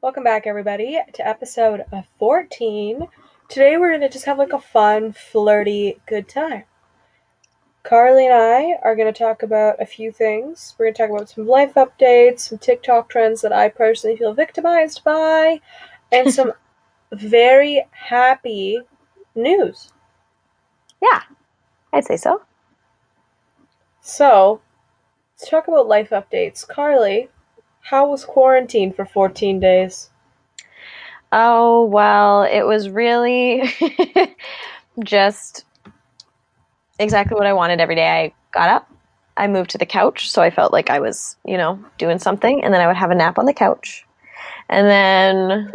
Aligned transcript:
Welcome 0.00 0.22
back, 0.22 0.46
everybody, 0.46 0.96
to 1.14 1.26
episode 1.26 1.82
14. 2.20 3.08
Today 3.48 3.76
we're 3.76 3.88
going 3.88 4.02
to 4.02 4.08
just 4.08 4.26
have 4.26 4.38
like 4.38 4.52
a 4.52 4.60
fun, 4.60 5.12
flirty, 5.12 5.98
good 6.06 6.28
time. 6.28 6.62
Karly 7.84 8.26
and 8.26 8.32
I 8.32 8.78
are 8.84 8.94
going 8.94 9.12
to 9.12 9.18
talk 9.18 9.42
about 9.42 9.82
a 9.82 9.86
few 9.86 10.12
things. 10.12 10.76
We're 10.78 10.84
going 10.86 10.94
to 10.94 10.98
talk 11.02 11.10
about 11.10 11.30
some 11.30 11.48
life 11.48 11.74
updates, 11.74 12.42
some 12.42 12.58
TikTok 12.58 13.08
trends 13.08 13.40
that 13.40 13.52
I 13.52 13.70
personally 13.70 14.16
feel 14.16 14.34
victimized 14.34 15.02
by, 15.02 15.60
and 16.12 16.32
some 16.32 16.52
very 17.10 17.84
happy 17.90 18.82
news. 19.34 19.90
Yeah, 21.02 21.22
I'd 21.92 22.04
say 22.04 22.16
so. 22.16 22.42
So, 24.00 24.60
let's 25.34 25.50
talk 25.50 25.66
about 25.66 25.88
life 25.88 26.10
updates. 26.10 26.64
Karly, 26.64 27.30
how 27.88 28.10
was 28.10 28.24
quarantine 28.24 28.92
for 28.92 29.06
14 29.06 29.60
days? 29.60 30.10
Oh, 31.32 31.84
well, 31.86 32.42
it 32.42 32.62
was 32.62 32.90
really 32.90 33.62
just 35.04 35.64
exactly 36.98 37.34
what 37.34 37.46
I 37.46 37.52
wanted 37.54 37.80
every 37.80 37.94
day. 37.94 38.08
I 38.08 38.34
got 38.52 38.68
up, 38.68 38.90
I 39.36 39.46
moved 39.46 39.70
to 39.70 39.78
the 39.78 39.86
couch, 39.86 40.30
so 40.30 40.42
I 40.42 40.50
felt 40.50 40.72
like 40.72 40.90
I 40.90 41.00
was, 41.00 41.36
you 41.46 41.56
know, 41.56 41.82
doing 41.96 42.18
something, 42.18 42.62
and 42.62 42.74
then 42.74 42.80
I 42.80 42.86
would 42.86 42.96
have 42.96 43.10
a 43.10 43.14
nap 43.14 43.38
on 43.38 43.46
the 43.46 43.54
couch. 43.54 44.04
And 44.68 44.86
then 44.86 45.72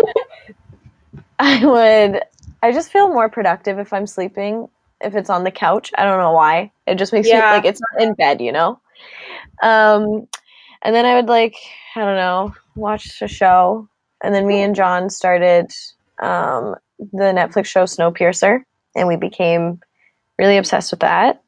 I 1.40 1.66
would, 1.66 2.22
I 2.62 2.72
just 2.72 2.92
feel 2.92 3.08
more 3.08 3.30
productive 3.30 3.80
if 3.80 3.92
I'm 3.92 4.06
sleeping, 4.06 4.68
if 5.02 5.16
it's 5.16 5.30
on 5.32 5.44
the 5.44 5.52
couch. 5.52 5.92
I 5.98 6.04
don't 6.04 6.20
know 6.20 6.34
why. 6.34 6.72
It 6.86 6.96
just 6.96 7.12
makes 7.14 7.28
Yeah. 7.28 7.50
me 7.50 7.58
like 7.58 7.66
it's 7.66 7.82
not 7.82 8.04
in 8.08 8.14
bed, 8.14 8.40
you 8.40 8.52
know? 8.52 8.80
Um, 9.64 10.28
and 10.84 10.96
then 10.96 11.06
I 11.06 11.16
would 11.16 11.28
like, 11.28 11.56
I 11.96 12.02
don't 12.02 12.16
know, 12.16 12.54
watch 12.76 13.22
a 13.22 13.28
show. 13.28 13.88
And 14.24 14.34
then 14.34 14.48
me 14.48 14.62
and 14.62 14.76
John 14.76 15.10
started 15.10 15.72
um, 16.22 16.76
the 17.00 17.34
Netflix 17.34 17.66
show 17.66 17.84
Snowpiercer, 17.84 18.62
and 18.96 19.08
we 19.08 19.18
became 19.18 19.80
really 20.40 20.58
obsessed 20.58 20.92
with 20.92 21.02
that. 21.02 21.42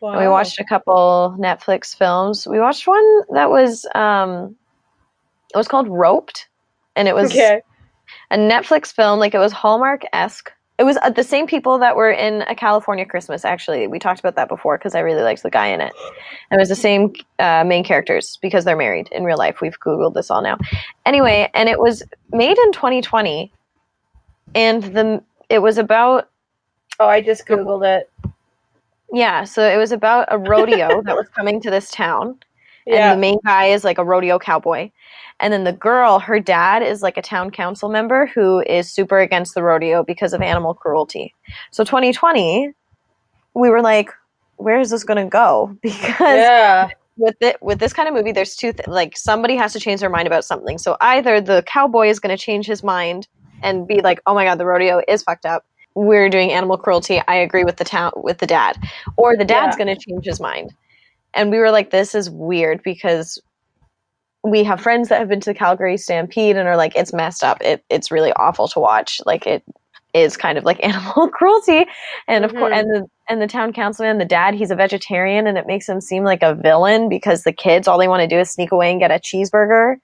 Wow. 0.00 0.12
And 0.12 0.20
we 0.20 0.28
watched 0.28 0.58
a 0.60 0.64
couple 0.64 1.36
Netflix 1.40 1.96
films. 1.96 2.46
We 2.46 2.60
watched 2.60 2.86
one 2.86 3.20
that 3.34 3.50
was 3.50 3.86
um, 3.94 4.56
it 5.54 5.56
was 5.56 5.68
called 5.68 5.88
Roped, 5.88 6.48
and 6.96 7.08
it 7.08 7.14
was 7.14 7.30
Okay. 7.32 7.60
a 8.30 8.36
Netflix 8.36 8.92
film. 8.92 9.18
Like 9.18 9.34
it 9.34 9.38
was 9.38 9.52
Hallmark 9.52 10.02
esque. 10.12 10.50
It 10.78 10.84
was 10.84 10.96
uh, 11.02 11.10
the 11.10 11.24
same 11.24 11.46
people 11.46 11.78
that 11.78 11.96
were 11.96 12.10
in 12.10 12.42
A 12.42 12.54
California 12.54 13.04
Christmas. 13.04 13.44
Actually, 13.44 13.88
we 13.88 13.98
talked 13.98 14.20
about 14.20 14.36
that 14.36 14.48
before 14.48 14.78
because 14.78 14.94
I 14.94 15.00
really 15.00 15.22
liked 15.22 15.42
the 15.42 15.50
guy 15.50 15.66
in 15.68 15.80
it. 15.80 15.92
And 16.50 16.58
it 16.58 16.62
was 16.62 16.68
the 16.68 16.76
same 16.76 17.12
uh, 17.40 17.64
main 17.64 17.82
characters 17.82 18.38
because 18.40 18.64
they're 18.64 18.76
married 18.76 19.08
in 19.10 19.24
real 19.24 19.38
life. 19.38 19.60
We've 19.60 19.78
googled 19.80 20.14
this 20.14 20.30
all 20.30 20.40
now. 20.40 20.56
Anyway, 21.04 21.50
and 21.52 21.68
it 21.68 21.80
was 21.80 22.02
made 22.30 22.56
in 22.58 22.72
2020, 22.72 23.52
and 24.54 24.82
the 24.84 25.22
it 25.48 25.60
was 25.60 25.78
about 25.78 26.28
Oh, 27.00 27.06
I 27.06 27.20
just 27.20 27.46
Googled 27.46 27.86
it. 27.86 28.10
yeah. 29.12 29.44
So 29.44 29.62
it 29.62 29.76
was 29.76 29.92
about 29.92 30.28
a 30.30 30.38
rodeo 30.38 31.00
that 31.02 31.14
was 31.16 31.28
coming 31.28 31.60
to 31.62 31.70
this 31.70 31.90
town. 31.90 32.38
Yeah. 32.88 33.10
and 33.12 33.18
the 33.18 33.20
main 33.20 33.38
guy 33.44 33.66
is 33.66 33.84
like 33.84 33.98
a 33.98 34.04
rodeo 34.04 34.38
cowboy. 34.38 34.90
And 35.40 35.52
then 35.52 35.62
the 35.64 35.72
girl 35.72 36.18
her 36.18 36.40
dad 36.40 36.82
is 36.82 37.02
like 37.02 37.16
a 37.16 37.22
town 37.22 37.50
council 37.50 37.88
member 37.88 38.26
who 38.26 38.60
is 38.66 38.90
super 38.90 39.18
against 39.18 39.54
the 39.54 39.62
rodeo 39.62 40.02
because 40.02 40.32
of 40.32 40.42
animal 40.42 40.74
cruelty. 40.74 41.34
So 41.70 41.84
2020 41.84 42.72
we 43.54 43.70
were 43.70 43.82
like 43.82 44.10
where 44.56 44.80
is 44.80 44.90
this 44.90 45.04
going 45.04 45.22
to 45.24 45.30
go? 45.30 45.76
Because 45.82 46.20
yeah. 46.20 46.88
with 47.16 47.36
it 47.40 47.56
with 47.62 47.78
this 47.78 47.92
kind 47.92 48.08
of 48.08 48.14
movie 48.14 48.32
there's 48.32 48.56
two 48.56 48.72
th- 48.72 48.88
like 48.88 49.16
somebody 49.16 49.56
has 49.56 49.72
to 49.74 49.80
change 49.80 50.00
their 50.00 50.10
mind 50.10 50.26
about 50.26 50.44
something. 50.44 50.78
So 50.78 50.96
either 51.00 51.40
the 51.40 51.62
cowboy 51.66 52.08
is 52.08 52.18
going 52.18 52.36
to 52.36 52.42
change 52.42 52.66
his 52.66 52.82
mind 52.82 53.28
and 53.62 53.86
be 53.86 54.00
like 54.00 54.20
oh 54.26 54.34
my 54.34 54.44
god 54.44 54.56
the 54.58 54.66
rodeo 54.66 55.02
is 55.06 55.22
fucked 55.22 55.46
up. 55.46 55.64
We're 55.94 56.28
doing 56.28 56.52
animal 56.52 56.76
cruelty. 56.78 57.20
I 57.28 57.36
agree 57.36 57.64
with 57.64 57.76
the 57.76 57.84
town 57.84 58.12
with 58.16 58.38
the 58.38 58.46
dad. 58.46 58.76
Or 59.16 59.36
the 59.36 59.44
dad's 59.44 59.76
Yeah. 59.78 59.84
going 59.84 59.96
to 59.96 60.00
change 60.04 60.24
his 60.24 60.40
mind 60.40 60.72
and 61.34 61.50
we 61.50 61.58
were 61.58 61.70
like 61.70 61.90
this 61.90 62.14
is 62.14 62.30
weird 62.30 62.82
because 62.82 63.40
we 64.44 64.62
have 64.64 64.80
friends 64.80 65.08
that 65.08 65.18
have 65.18 65.28
been 65.28 65.40
to 65.40 65.50
the 65.50 65.54
calgary 65.54 65.96
stampede 65.96 66.56
and 66.56 66.68
are 66.68 66.76
like 66.76 66.94
it's 66.96 67.12
messed 67.12 67.42
up. 67.42 67.58
It, 67.60 67.84
it's 67.90 68.10
really 68.10 68.32
awful 68.34 68.68
to 68.68 68.80
watch. 68.80 69.20
Like 69.26 69.46
it 69.46 69.62
is 70.14 70.36
kind 70.36 70.56
of 70.56 70.64
like 70.64 70.82
animal 70.84 71.28
cruelty. 71.28 71.86
And 72.28 72.44
of 72.44 72.52
course 72.54 72.72
Mhm. 72.72 72.78
and 72.80 72.90
the 72.90 73.06
and 73.28 73.42
the 73.42 73.46
town 73.46 73.72
councilman 73.72 74.18
the 74.18 74.24
dad 74.24 74.54
he's 74.54 74.70
a 74.70 74.74
vegetarian 74.76 75.46
and 75.46 75.58
it 75.58 75.66
makes 75.66 75.88
him 75.88 76.00
seem 76.00 76.24
like 76.24 76.42
a 76.42 76.54
villain 76.54 77.08
because 77.08 77.42
the 77.44 77.52
kids 77.52 77.86
all 77.88 77.98
they 77.98 78.08
want 78.08 78.22
to 78.22 78.26
do 78.28 78.38
is 78.38 78.50
sneak 78.50 78.72
away 78.72 78.90
and 78.90 79.00
get 79.00 79.10
a 79.10 79.14
cheeseburger 79.14 79.96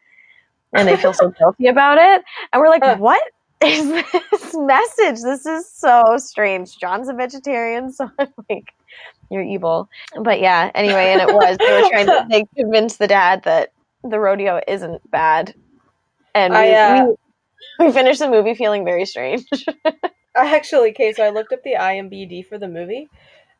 and 0.74 0.86
they 0.88 0.96
feel 0.96 1.12
so 1.14 1.30
guilty 1.38 1.68
about 1.68 1.96
it. 1.98 2.22
And 2.52 2.60
we're 2.60 2.68
like 2.68 2.82
Huh. 2.84 2.96
what 2.98 3.22
is 3.62 3.88
this 4.12 4.54
message? 4.54 5.22
This 5.22 5.46
is 5.46 5.70
so 5.72 6.16
strange. 6.18 6.76
John's 6.78 7.08
a 7.08 7.14
vegetarian 7.14 7.90
so 7.92 8.10
i'm 8.18 8.28
like 8.50 8.64
you're 9.30 9.42
evil 9.42 9.88
but 10.22 10.40
yeah 10.40 10.70
anyway 10.74 11.12
and 11.12 11.20
it 11.20 11.28
was 11.34 11.56
they 11.58 11.82
were 11.82 11.88
trying 11.88 12.06
to 12.06 12.26
they 12.30 12.44
convinced 12.56 12.98
the 12.98 13.06
dad 13.06 13.42
that 13.44 13.72
the 14.02 14.18
rodeo 14.18 14.60
isn't 14.68 15.10
bad 15.10 15.54
and 16.34 16.52
we, 16.52 16.58
I, 16.58 16.72
uh, 16.72 17.06
we, 17.78 17.86
we 17.86 17.92
finished 17.92 18.20
the 18.20 18.28
movie 18.28 18.54
feeling 18.54 18.84
very 18.84 19.04
strange 19.04 19.44
I 20.36 20.52
actually, 20.56 20.90
okay, 20.90 21.12
so 21.12 21.24
I 21.24 21.30
looked 21.30 21.52
up 21.52 21.62
the 21.62 21.74
IMBD 21.74 22.48
for 22.48 22.58
the 22.58 22.66
movie, 22.66 23.08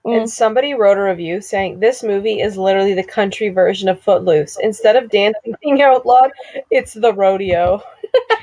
Mm. 0.06 0.19
and 0.19 0.30
somebody 0.30 0.75
wrote 0.75 0.98
a 0.98 1.02
review 1.02 1.41
saying 1.41 1.81
this 1.81 2.02
movie 2.02 2.41
is 2.41 2.58
literally 2.58 2.92
the 2.92 3.02
country 3.02 3.48
version 3.48 3.88
of 3.88 4.00
Footloose. 4.00 4.58
Instead 4.60 4.96
of 4.96 5.08
dancing 5.08 5.54
being 5.62 5.81
outlawed, 5.81 6.31
it's 6.70 6.92
the 6.92 7.14
rodeo. 7.14 7.82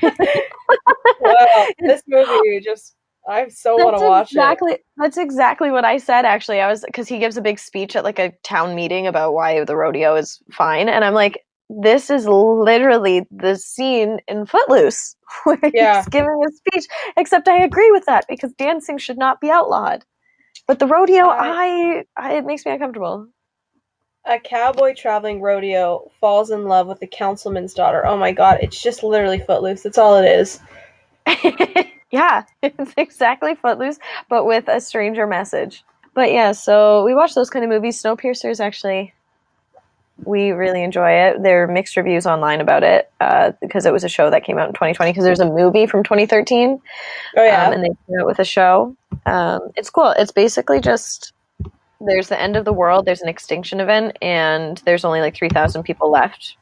wow, 0.02 1.66
this 1.78 2.02
movie 2.08 2.60
just, 2.60 2.96
I 3.28 3.48
so 3.48 3.76
want 3.76 3.96
to 3.96 4.04
watch 4.04 4.32
exactly 4.32 4.78
that's 4.96 5.16
exactly 5.16 5.70
what 5.70 5.84
I 5.84 5.98
said 5.98 6.24
actually. 6.24 6.60
I 6.60 6.68
was 6.68 6.82
because 6.84 7.08
he 7.08 7.18
gives 7.18 7.36
a 7.36 7.42
big 7.42 7.58
speech 7.58 7.94
at 7.96 8.04
like 8.04 8.18
a 8.18 8.32
town 8.42 8.74
meeting 8.74 9.06
about 9.06 9.34
why 9.34 9.64
the 9.64 9.76
rodeo 9.76 10.16
is 10.16 10.40
fine, 10.50 10.88
and 10.88 11.04
I'm 11.04 11.14
like, 11.14 11.44
this 11.68 12.10
is 12.10 12.26
literally 12.26 13.26
the 13.30 13.56
scene 13.56 14.18
in 14.28 14.46
Footloose 14.46 15.16
where 15.44 15.58
Yeah. 15.72 15.98
he's 15.98 16.08
giving 16.08 16.42
a 16.46 16.52
speech. 16.52 16.86
Except 17.16 17.48
I 17.48 17.62
agree 17.62 17.90
with 17.90 18.04
that 18.06 18.26
because 18.28 18.52
dancing 18.54 18.98
should 18.98 19.18
not 19.18 19.40
be 19.40 19.50
outlawed, 19.50 20.04
but 20.66 20.78
the 20.78 20.86
rodeo, 20.86 21.26
I, 21.28 22.04
I 22.16 22.34
it 22.34 22.44
makes 22.44 22.66
me 22.66 22.72
uncomfortable. 22.72 23.28
A 24.24 24.38
cowboy 24.38 24.94
traveling 24.94 25.40
rodeo 25.40 26.10
falls 26.20 26.50
in 26.52 26.66
love 26.66 26.86
with 26.86 27.00
the 27.00 27.08
councilman's 27.08 27.74
daughter. 27.74 28.06
Oh 28.06 28.16
my 28.16 28.32
god, 28.32 28.58
it's 28.62 28.80
just 28.80 29.02
literally 29.02 29.38
Footloose. 29.38 29.82
That's 29.82 29.98
all 29.98 30.16
it 30.16 30.26
is. 30.26 30.60
yeah, 32.12 32.44
it's 32.62 32.94
exactly 32.96 33.54
Footloose, 33.56 33.98
but 34.28 34.44
with 34.44 34.68
a 34.68 34.80
stranger 34.80 35.26
message. 35.26 35.82
But 36.14 36.30
yeah, 36.30 36.52
so 36.52 37.04
we 37.04 37.14
watch 37.14 37.34
those 37.34 37.50
kind 37.50 37.64
of 37.64 37.70
movies. 37.70 38.00
Snowpiercer 38.00 38.50
is 38.50 38.60
actually, 38.60 39.14
we 40.24 40.50
really 40.50 40.82
enjoy 40.82 41.10
it. 41.10 41.42
There 41.42 41.62
are 41.64 41.66
mixed 41.66 41.96
reviews 41.96 42.26
online 42.26 42.60
about 42.60 42.82
it 42.82 43.10
uh, 43.18 43.52
because 43.62 43.86
it 43.86 43.94
was 43.94 44.04
a 44.04 44.10
show 44.10 44.28
that 44.28 44.44
came 44.44 44.58
out 44.58 44.68
in 44.68 44.74
2020. 44.74 45.10
Because 45.10 45.24
there's 45.24 45.40
a 45.40 45.50
movie 45.50 45.86
from 45.86 46.04
2013, 46.04 46.80
Oh 47.38 47.44
yeah. 47.44 47.66
um, 47.66 47.72
and 47.72 47.82
they 47.82 47.88
came 47.88 48.20
out 48.20 48.26
with 48.26 48.38
a 48.38 48.44
show. 48.44 48.94
Um, 49.24 49.70
it's 49.74 49.88
cool. 49.88 50.10
It's 50.10 50.32
basically 50.32 50.80
just 50.80 51.32
there's 51.98 52.28
the 52.28 52.38
end 52.40 52.56
of 52.56 52.66
the 52.66 52.72
world. 52.74 53.06
There's 53.06 53.22
an 53.22 53.28
extinction 53.28 53.80
event, 53.80 54.18
and 54.20 54.76
there's 54.84 55.06
only 55.06 55.20
like 55.20 55.34
3,000 55.34 55.82
people 55.82 56.10
left, 56.10 56.56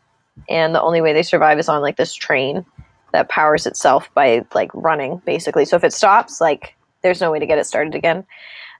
and 0.49 0.75
the 0.75 0.83
only 0.83 1.01
way 1.01 1.13
they 1.13 1.25
survive 1.25 1.59
is 1.59 1.69
on 1.69 1.83
like 1.83 1.97
this 1.97 2.15
train 2.15 2.65
that 3.13 3.29
powers 3.29 3.67
itself 3.67 4.13
by 4.15 4.45
like 4.55 4.71
running, 4.75 5.23
basically. 5.25 5.65
So 5.65 5.77
if 5.77 5.85
it 5.85 5.93
stops, 5.93 6.41
like 6.41 6.75
there's 7.03 7.21
no 7.21 7.31
way 7.31 7.39
to 7.39 7.47
get 7.47 7.59
it 7.59 7.67
started 7.67 7.95
again. 7.95 8.25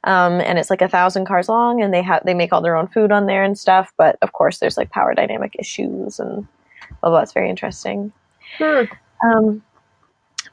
Um, 0.05 0.41
and 0.41 0.59
it's 0.59 0.71
like 0.71 0.83
a 0.83 0.89
thousand 0.89 1.27
cars 1.27 1.49
long, 1.49 1.83
and 1.83 1.93
they 1.93 2.03
have 2.03 2.25
they 2.25 2.35
make 2.35 2.53
all 2.53 2.63
their 2.63 2.77
own 2.77 2.89
food 2.89 3.13
on 3.13 3.27
there 3.27 3.43
and 3.43 3.59
stuff. 3.59 3.93
But 3.97 4.17
of 4.23 4.33
course, 4.33 4.59
there's 4.59 4.77
like 4.77 4.91
power 4.91 5.15
dynamic 5.15 5.57
issues 5.59 6.19
and 6.19 6.47
blah 7.01 7.11
blah. 7.11 7.21
It's 7.21 7.33
very 7.33 7.51
interesting. 7.51 8.13
Hmm. 8.59 8.85
Um, 9.23 9.63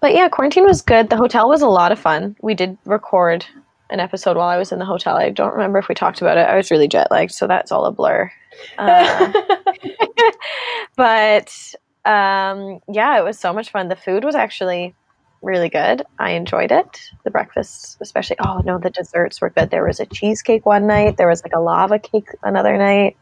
but 0.01 0.13
yeah, 0.13 0.27
quarantine 0.27 0.65
was 0.65 0.81
good. 0.81 1.09
The 1.09 1.17
hotel 1.17 1.47
was 1.47 1.61
a 1.61 1.67
lot 1.67 1.91
of 1.91 1.99
fun. 1.99 2.35
We 2.41 2.53
did 2.53 2.77
record 2.85 3.45
an 3.89 3.99
episode 4.01 4.35
while 4.35 4.49
I 4.49 4.57
was 4.57 4.71
in 4.73 4.79
the 4.79 4.85
hotel. 4.85 5.15
I 5.15 5.29
don't 5.29 5.53
remember 5.53 5.79
if 5.79 5.87
we 5.87 5.95
talked 5.95 6.21
about 6.21 6.37
it. 6.37 6.47
I 6.47 6.57
was 6.57 6.69
really 6.69 6.89
jet 6.89 7.09
lagged, 7.09 7.31
so 7.31 7.47
that's 7.47 7.71
all 7.71 7.85
a 7.85 7.91
blur. 7.91 8.29
Uh, 8.77 9.31
but 10.95 11.73
um, 12.07 12.79
yeah, 12.87 13.19
it 13.19 13.23
was 13.23 13.37
so 13.37 13.53
much 13.53 13.71
fun. 13.71 13.89
The 13.89 13.95
food 13.95 14.23
was 14.23 14.35
actually 14.35 14.95
really 15.41 15.69
good. 15.69 16.03
I 16.17 16.31
enjoyed 16.31 16.71
it. 16.71 16.99
The 17.23 17.31
breakfast, 17.31 17.97
especially. 18.01 18.37
Oh 18.39 18.61
no, 18.65 18.79
the 18.79 18.89
desserts 18.89 19.41
were 19.41 19.49
good. 19.49 19.69
There 19.69 19.85
was 19.85 19.99
a 19.99 20.05
cheesecake 20.05 20.65
one 20.65 20.87
night. 20.87 21.17
There 21.17 21.27
was 21.27 21.43
like 21.43 21.53
a 21.53 21.59
lava 21.59 21.99
cake 21.99 22.29
another 22.43 22.77
night. 22.77 23.17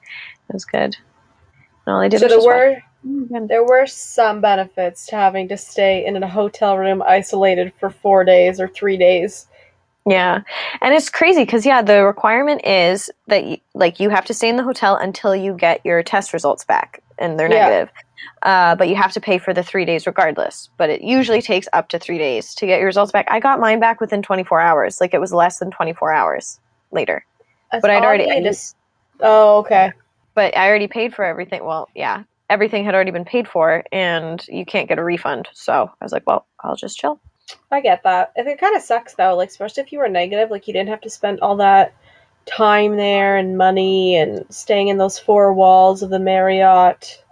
It 0.49 0.53
was 0.53 0.65
good. 0.65 0.95
And 1.85 1.93
all 1.93 1.99
I 1.99 2.07
did 2.07 2.19
so 2.19 2.27
was 2.27 2.45
there 2.45 2.73
were 2.73 2.81
Mm, 3.05 3.47
there 3.47 3.63
were 3.63 3.85
some 3.85 4.41
benefits 4.41 5.05
to 5.07 5.15
having 5.15 5.47
to 5.49 5.57
stay 5.57 6.05
in 6.05 6.21
a 6.21 6.27
hotel 6.27 6.77
room 6.77 7.03
isolated 7.03 7.71
for 7.79 7.89
four 7.89 8.23
days 8.23 8.59
or 8.59 8.67
three 8.67 8.97
days. 8.97 9.47
Yeah. 10.07 10.41
And 10.81 10.93
it's 10.93 11.09
crazy 11.09 11.41
because, 11.41 11.65
yeah, 11.65 11.81
the 11.81 12.03
requirement 12.03 12.65
is 12.65 13.11
that, 13.27 13.45
you, 13.45 13.57
like, 13.73 13.99
you 13.99 14.09
have 14.09 14.25
to 14.25 14.33
stay 14.33 14.49
in 14.49 14.55
the 14.55 14.63
hotel 14.63 14.95
until 14.95 15.35
you 15.35 15.53
get 15.53 15.85
your 15.85 16.01
test 16.03 16.33
results 16.33 16.63
back 16.63 17.01
and 17.17 17.39
they're 17.39 17.51
Yeah. 17.51 17.69
negative. 17.69 17.93
Uh, 18.41 18.75
but 18.75 18.87
you 18.89 18.95
have 18.95 19.11
to 19.13 19.21
pay 19.21 19.37
for 19.37 19.53
the 19.53 19.63
three 19.63 19.85
days 19.85 20.05
regardless. 20.07 20.69
But 20.77 20.89
it 20.89 21.01
usually 21.01 21.41
takes 21.41 21.67
up 21.73 21.89
to 21.89 21.99
three 21.99 22.17
days 22.17 22.53
to 22.55 22.65
get 22.65 22.77
your 22.79 22.85
results 22.87 23.11
back. 23.11 23.27
I 23.29 23.39
got 23.39 23.59
mine 23.59 23.79
back 23.79 23.99
within 24.01 24.21
24 24.21 24.59
hours. 24.61 24.99
Like 25.01 25.13
it 25.13 25.19
was 25.21 25.33
less 25.33 25.59
than 25.59 25.71
24 25.71 26.11
hours 26.11 26.59
later. 26.91 27.25
That's 27.71 27.81
But 27.81 27.91
I'd 27.91 28.03
already- 28.03 28.27
need 28.27 28.45
is- 28.47 28.75
Oh, 29.21 29.59
okay. 29.59 29.91
But 30.33 30.55
I 30.57 30.67
already 30.67 30.87
paid 30.87 31.13
for 31.15 31.23
everything. 31.23 31.63
Well, 31.65 31.87
yeah, 31.95 32.23
everything 32.49 32.83
had 32.83 32.93
already 32.93 33.11
been 33.11 33.25
paid 33.25 33.47
for, 33.47 33.83
and 33.91 34.45
you 34.47 34.65
can't 34.65 34.87
get 34.89 34.99
a 34.99 35.03
refund. 35.03 35.47
So 35.53 35.89
I 36.01 36.03
was 36.05 36.11
like, 36.11 36.23
well, 36.27 36.45
I'll 36.63 36.75
just 36.75 36.97
chill. 36.99 37.19
I 37.71 37.79
get 37.79 38.03
that. 38.03 38.31
I 38.37 38.41
it 38.41 38.59
kind 38.59 38.75
of 38.75 38.81
sucks 38.81 39.13
though, 39.13 39.35
like 39.35 39.49
especially 39.49 39.83
if 39.83 39.91
you 39.91 39.99
were 39.99 40.09
negative, 40.09 40.49
like 40.51 40.67
you 40.67 40.73
didn't 40.73 40.89
have 40.89 41.01
to 41.01 41.09
spend 41.09 41.39
all 41.39 41.55
that 41.57 41.93
time 42.45 42.97
there 42.97 43.37
and 43.37 43.57
money 43.57 44.15
and 44.15 44.45
staying 44.49 44.87
in 44.89 44.97
those 44.97 45.19
four 45.19 45.53
walls 45.53 46.01
of 46.03 46.09
the 46.09 46.19
Marriott. 46.19 47.23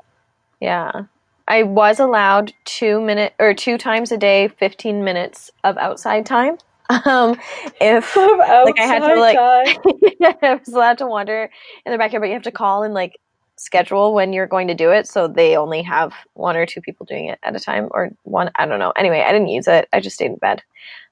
Yeah. 0.60 1.04
I 1.48 1.64
was 1.64 2.00
allowed 2.00 2.54
two 2.66 3.02
minute 3.02 3.34
or 3.40 3.54
two 3.54 3.78
times 3.78 4.12
a 4.12 4.18
day, 4.18 4.48
15 4.48 5.04
minutes 5.04 5.52
of 5.64 5.78
outside 5.78 6.26
time. 6.26 6.58
Um, 7.06 7.40
if 7.82 8.16
like 8.18 8.78
I 8.78 8.84
had 8.84 9.00
to, 9.00 9.16
like- 9.16 9.38
I 10.44 10.56
was 10.56 10.68
allowed 10.68 10.98
to 11.00 11.08
wander 11.08 11.50
in 11.86 11.92
the 11.92 11.98
backyard, 11.98 12.22
but 12.22 12.28
you 12.28 12.34
have 12.34 12.44
to 12.44 12.52
call 12.52 12.84
and 12.84 12.94
like 12.94 13.18
schedule 13.56 14.14
when 14.14 14.34
you're 14.34 14.48
going 14.48 14.68
to 14.68 14.76
do 14.76 14.92
it. 14.92 15.08
So 15.08 15.28
they 15.28 15.56
only 15.56 15.82
have 15.82 16.14
one 16.34 16.58
or 16.58 16.66
two 16.66 16.82
people 16.82 17.06
doing 17.06 17.28
it 17.28 17.40
at 17.42 17.56
a 17.56 17.60
time, 17.60 17.88
or 17.92 18.12
one. 18.24 18.52
I 18.56 18.66
don't 18.66 18.80
know. 18.80 18.92
Anyway, 18.96 19.22
I 19.22 19.32
didn't 19.32 19.48
use 19.48 19.68
it. 19.68 19.88
I 19.94 20.02
just 20.02 20.16
stayed 20.18 20.32
in 20.32 20.36
bed. 20.36 20.62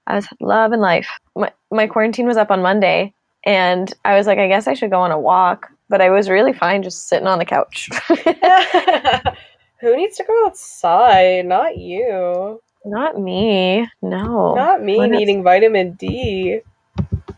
I 0.08 0.16
was 0.16 0.28
love 0.40 0.72
and 0.74 0.82
life. 0.82 1.08
My 1.36 1.52
my 1.72 1.88
quarantine 1.88 2.28
was 2.28 2.38
up 2.38 2.52
on 2.52 2.62
Monday, 2.62 3.14
and 3.44 3.94
I 4.06 4.16
was 4.16 4.28
like, 4.28 4.38
I 4.40 4.48
guess 4.48 4.68
I 4.68 4.74
should 4.74 4.92
go 4.92 5.00
on 5.02 5.12
a 5.12 5.20
walk. 5.20 5.70
But 5.90 6.00
I 6.02 6.10
was 6.10 6.30
really 6.30 6.54
fine 6.54 6.84
just 6.84 7.10
sitting 7.10 7.28
on 7.28 7.38
the 7.38 7.46
couch. 7.46 7.90
Who 9.82 9.98
needs 9.98 10.16
to 10.18 10.24
go 10.24 10.46
outside? 10.46 11.46
Not 11.46 11.78
you. 11.78 12.62
Not 12.86 13.20
me. 13.20 13.88
No. 14.02 14.56
Not 14.56 14.82
me 14.82 14.98
not? 14.98 15.10
needing 15.10 15.44
vitamin 15.44 15.94
D. 15.94 16.62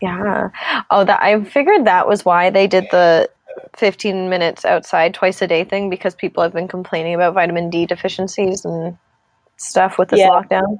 Yeah. 0.00 0.50
Oh, 0.90 1.04
that 1.04 1.22
I 1.22 1.42
figured 1.44 1.86
that 1.86 2.06
was 2.06 2.24
why 2.24 2.50
they 2.50 2.66
did 2.66 2.86
the 2.90 3.28
15 3.76 4.28
minutes 4.28 4.64
outside 4.64 5.14
twice 5.14 5.42
a 5.42 5.46
day 5.46 5.64
thing 5.64 5.90
because 5.90 6.14
people 6.14 6.42
have 6.42 6.52
been 6.52 6.68
complaining 6.68 7.14
about 7.14 7.34
vitamin 7.34 7.70
D 7.70 7.86
deficiencies 7.86 8.64
and 8.64 8.96
stuff 9.56 9.98
with 9.98 10.10
this 10.10 10.20
Yeah. 10.20 10.28
lockdown. 10.28 10.76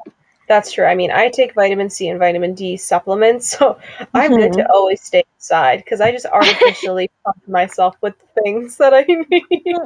That's 0.48 0.72
true. 0.72 0.84
I 0.84 0.94
mean, 0.94 1.10
I 1.10 1.30
take 1.30 1.54
vitamin 1.54 1.90
C 1.90 2.08
and 2.08 2.18
vitamin 2.18 2.54
D 2.54 2.76
supplements, 2.76 3.48
so 3.58 3.78
I'm 4.12 4.32
good 4.32 4.52
to 4.54 4.70
always 4.72 5.02
stay 5.02 5.24
inside 5.36 5.78
because 5.78 6.00
I 6.00 6.12
just 6.12 6.26
artificially 6.26 7.10
pump 7.24 7.48
myself 7.48 7.96
with 8.00 8.14
things 8.42 8.76
that 8.76 8.92
I 8.94 9.02
need. 9.08 9.76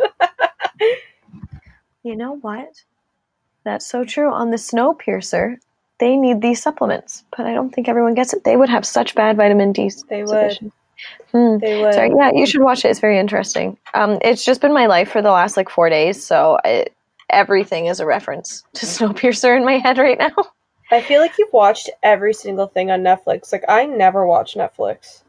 You 2.03 2.17
know 2.17 2.37
what? 2.37 2.83
That's 3.65 3.87
so 3.87 4.05
true. 4.05 4.33
On 4.33 4.51
the 4.51 4.57
Snowpiercer, 4.57 5.59
they 5.99 6.17
need 6.17 6.41
these 6.41 6.63
supplements, 6.63 7.25
but 7.37 7.47
I 7.47 7.53
don't 7.53 7.71
think 7.71 7.89
everyone 7.89 8.15
gets 8.15 8.33
it. 8.33 8.45
They 8.45 8.57
would 8.57 8.69
have 8.69 8.87
such 8.87 9.15
bad 9.15 9.37
vitamin 9.37 9.73
D. 9.73 9.91
They 10.09 10.23
would. 10.23 10.29
deficiency. 10.29 10.73
Hmm. 11.33 11.59
They 11.59 11.83
would. 11.83 11.95
Sorry, 11.95 12.11
yeah, 12.17 12.31
you 12.33 12.47
should 12.47 12.63
watch 12.63 12.85
it. 12.85 12.89
It's 12.89 13.01
very 13.01 13.19
interesting. 13.19 13.77
Um, 13.95 14.19
it's 14.23 14.45
just 14.45 14.61
been 14.61 14.73
my 14.73 14.87
life 14.87 15.11
for 15.11 15.23
the 15.23 15.31
last 15.31 15.57
like 15.57 15.69
four 15.69 15.91
days, 15.91 16.25
so 16.25 16.59
I, 16.65 16.87
everything 17.31 17.87
is 17.87 18.01
a 18.01 18.07
reference 18.07 18.65
to 18.75 18.87
Snowpiercer 18.87 19.57
in 19.57 19.65
my 19.65 19.79
head 19.79 19.99
right 19.99 20.19
now. 20.19 20.35
I 20.91 21.03
feel 21.03 21.21
like 21.21 21.33
you've 21.39 21.53
watched 21.53 21.91
every 22.03 22.33
single 22.33 22.67
thing 22.67 22.91
on 22.91 23.03
Netflix. 23.03 23.53
Like 23.53 23.65
I 23.69 23.85
never 23.87 24.27
watch 24.27 24.55
Netflix. 24.55 25.23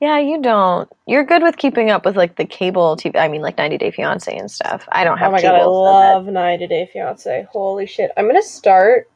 Yeah, 0.00 0.18
you 0.18 0.42
don't. 0.42 0.90
You're 1.06 1.24
good 1.24 1.42
with 1.42 1.56
keeping 1.56 1.90
up 1.90 2.04
with 2.04 2.16
like 2.16 2.36
the 2.36 2.44
cable 2.44 2.96
TV. 2.96 3.16
I 3.16 3.28
mean, 3.28 3.40
like 3.40 3.56
90 3.56 3.78
Day 3.78 3.90
Fiance 3.90 4.36
and 4.36 4.50
stuff. 4.50 4.86
I 4.92 5.04
don't 5.04 5.18
have. 5.18 5.28
Oh 5.28 5.32
my 5.32 5.42
god, 5.42 5.54
I 5.54 5.64
love 5.64 6.26
90 6.26 6.66
Day 6.66 6.90
Fiance. 6.92 7.46
Holy 7.50 7.86
shit. 7.86 8.10
I'm 8.16 8.26
gonna 8.26 8.42
start 8.42 9.08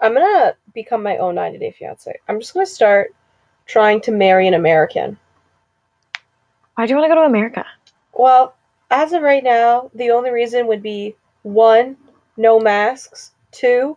I'm 0.00 0.14
gonna 0.14 0.54
become 0.74 1.02
my 1.02 1.18
own 1.18 1.34
90 1.34 1.58
Day 1.58 1.74
Fiance. 1.78 2.12
I'm 2.28 2.40
just 2.40 2.54
gonna 2.54 2.66
start 2.66 3.14
trying 3.66 4.00
to 4.02 4.12
marry 4.12 4.48
an 4.48 4.54
American. 4.54 5.18
Why 6.74 6.86
do 6.86 6.92
you 6.92 6.96
want 6.96 7.10
to 7.10 7.14
go 7.14 7.20
to 7.20 7.26
America? 7.26 7.66
Well, 8.14 8.54
as 8.90 9.12
of 9.12 9.22
right 9.22 9.44
now, 9.44 9.90
the 9.94 10.10
only 10.10 10.30
reason 10.30 10.66
would 10.66 10.82
be 10.82 11.14
one, 11.42 11.96
no 12.36 12.58
masks. 12.60 13.32
Two, 13.52 13.96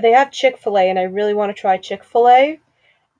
they 0.00 0.12
have 0.12 0.30
Chick 0.30 0.58
fil 0.58 0.78
A, 0.78 0.88
and 0.88 0.98
I 0.98 1.02
really 1.02 1.34
want 1.34 1.54
to 1.54 1.60
try 1.60 1.76
Chick 1.76 2.04
fil 2.04 2.28
A. 2.28 2.60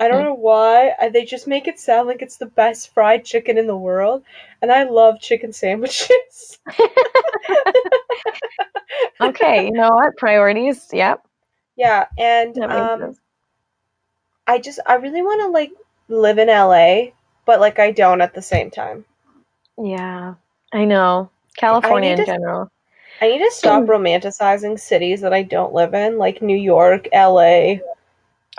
I 0.01 0.07
don't 0.09 0.19
Hmm. 0.21 0.25
know 0.29 0.35
why. 0.35 0.95
I- 1.01 1.09
They 1.09 1.25
just 1.25 1.47
make 1.49 1.67
it 1.67 1.79
sound 1.79 2.07
like 2.09 2.23
it's 2.23 2.37
the 2.37 2.47
best 2.47 2.95
fried 2.95 3.25
chicken 3.25 3.59
in 3.59 3.67
the 3.67 3.77
world, 3.77 4.23
and 4.63 4.71
I 4.71 4.85
love 4.85 5.21
chicken 5.21 5.53
sandwiches. 5.53 6.59
Okay, 9.21 9.65
you 9.67 9.73
know 9.73 9.91
what? 9.91 10.17
Priorities. 10.17 10.89
Yep. 10.93 11.23
yeah, 11.77 12.07
and 12.17 12.55
That 12.55 12.69
makes 12.69 12.81
um, 12.81 13.01
sense. 13.01 13.21
I 14.47 14.59
just 14.59 14.79
I 14.87 14.95
really 14.95 15.23
want 15.23 15.41
to 15.43 15.49
like 15.49 15.73
live 16.09 16.39
in 16.39 16.49
LA, 16.49 17.11
but 17.45 17.61
like 17.61 17.79
I 17.79 17.91
don't 17.91 18.21
at 18.21 18.33
the 18.35 18.43
same 18.43 18.71
time. 18.71 19.05
Yeah, 19.77 20.35
I 20.73 20.85
know. 20.85 21.31
California 21.57 22.11
need 22.11 22.21
in 22.21 22.27
to- 22.27 22.33
general. 22.33 22.71
I 23.21 23.29
need 23.29 23.39
to 23.39 23.51
stop 23.51 23.83
romanticizing 23.87 24.79
cities 24.79 25.21
that 25.21 25.33
I 25.33 25.43
don't 25.43 25.73
live 25.73 25.95
in, 25.95 26.19
like 26.19 26.43
New 26.43 26.57
York, 26.57 27.09
LA. 27.13 27.77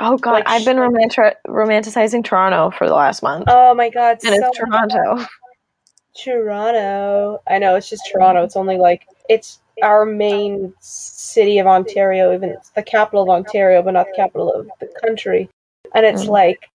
Oh 0.02 0.18
God, 0.18 0.34
like, 0.34 0.50
I've 0.50 0.66
been 0.66 0.78
romanti- 0.78 1.36
romanticizing 1.48 2.24
Toronto 2.24 2.72
for 2.78 2.88
the 2.88 2.96
last 2.96 3.22
month, 3.22 3.46
Oh 3.48 3.74
my 3.74 3.90
god, 3.90 4.12
and 4.12 4.22
so 4.22 4.36
it's 4.48 4.58
Toronto. 4.58 5.26
Toronto. 6.16 7.42
I 7.48 7.60
know 7.60 7.76
it's 7.76 7.90
just 7.90 8.10
Toronto. 8.12 8.44
It's 8.44 8.56
only 8.56 8.78
like 8.78 9.08
it's 9.30 9.60
our 9.82 10.06
main 10.06 10.74
city 10.80 11.60
of 11.60 11.68
Ontario, 11.68 12.34
even 12.34 12.50
it's 12.50 12.70
the 12.72 12.84
capital 12.84 13.24
of 13.24 13.30
Ontario, 13.30 13.82
but 13.82 13.92
not 13.92 14.08
the 14.08 14.16
capital 14.16 14.52
of 14.52 14.70
the 14.80 14.88
country. 15.02 15.50
And 15.94 16.06
it's 16.06 16.26
Mhm. 16.26 16.30
like 16.30 16.70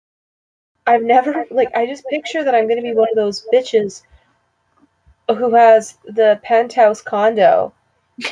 I've 0.87 1.03
never 1.03 1.47
like 1.51 1.75
I 1.75 1.87
just 1.87 2.07
picture 2.09 2.45
that 2.45 2.55
I'm 2.55 2.69
gonna 2.69 2.83
be 2.83 2.95
one 2.95 3.09
of 3.11 3.17
those 3.17 3.47
bitches 3.53 4.03
who 5.29 5.55
has 5.55 5.97
the 6.05 6.39
penthouse 6.43 7.01
condo 7.01 7.73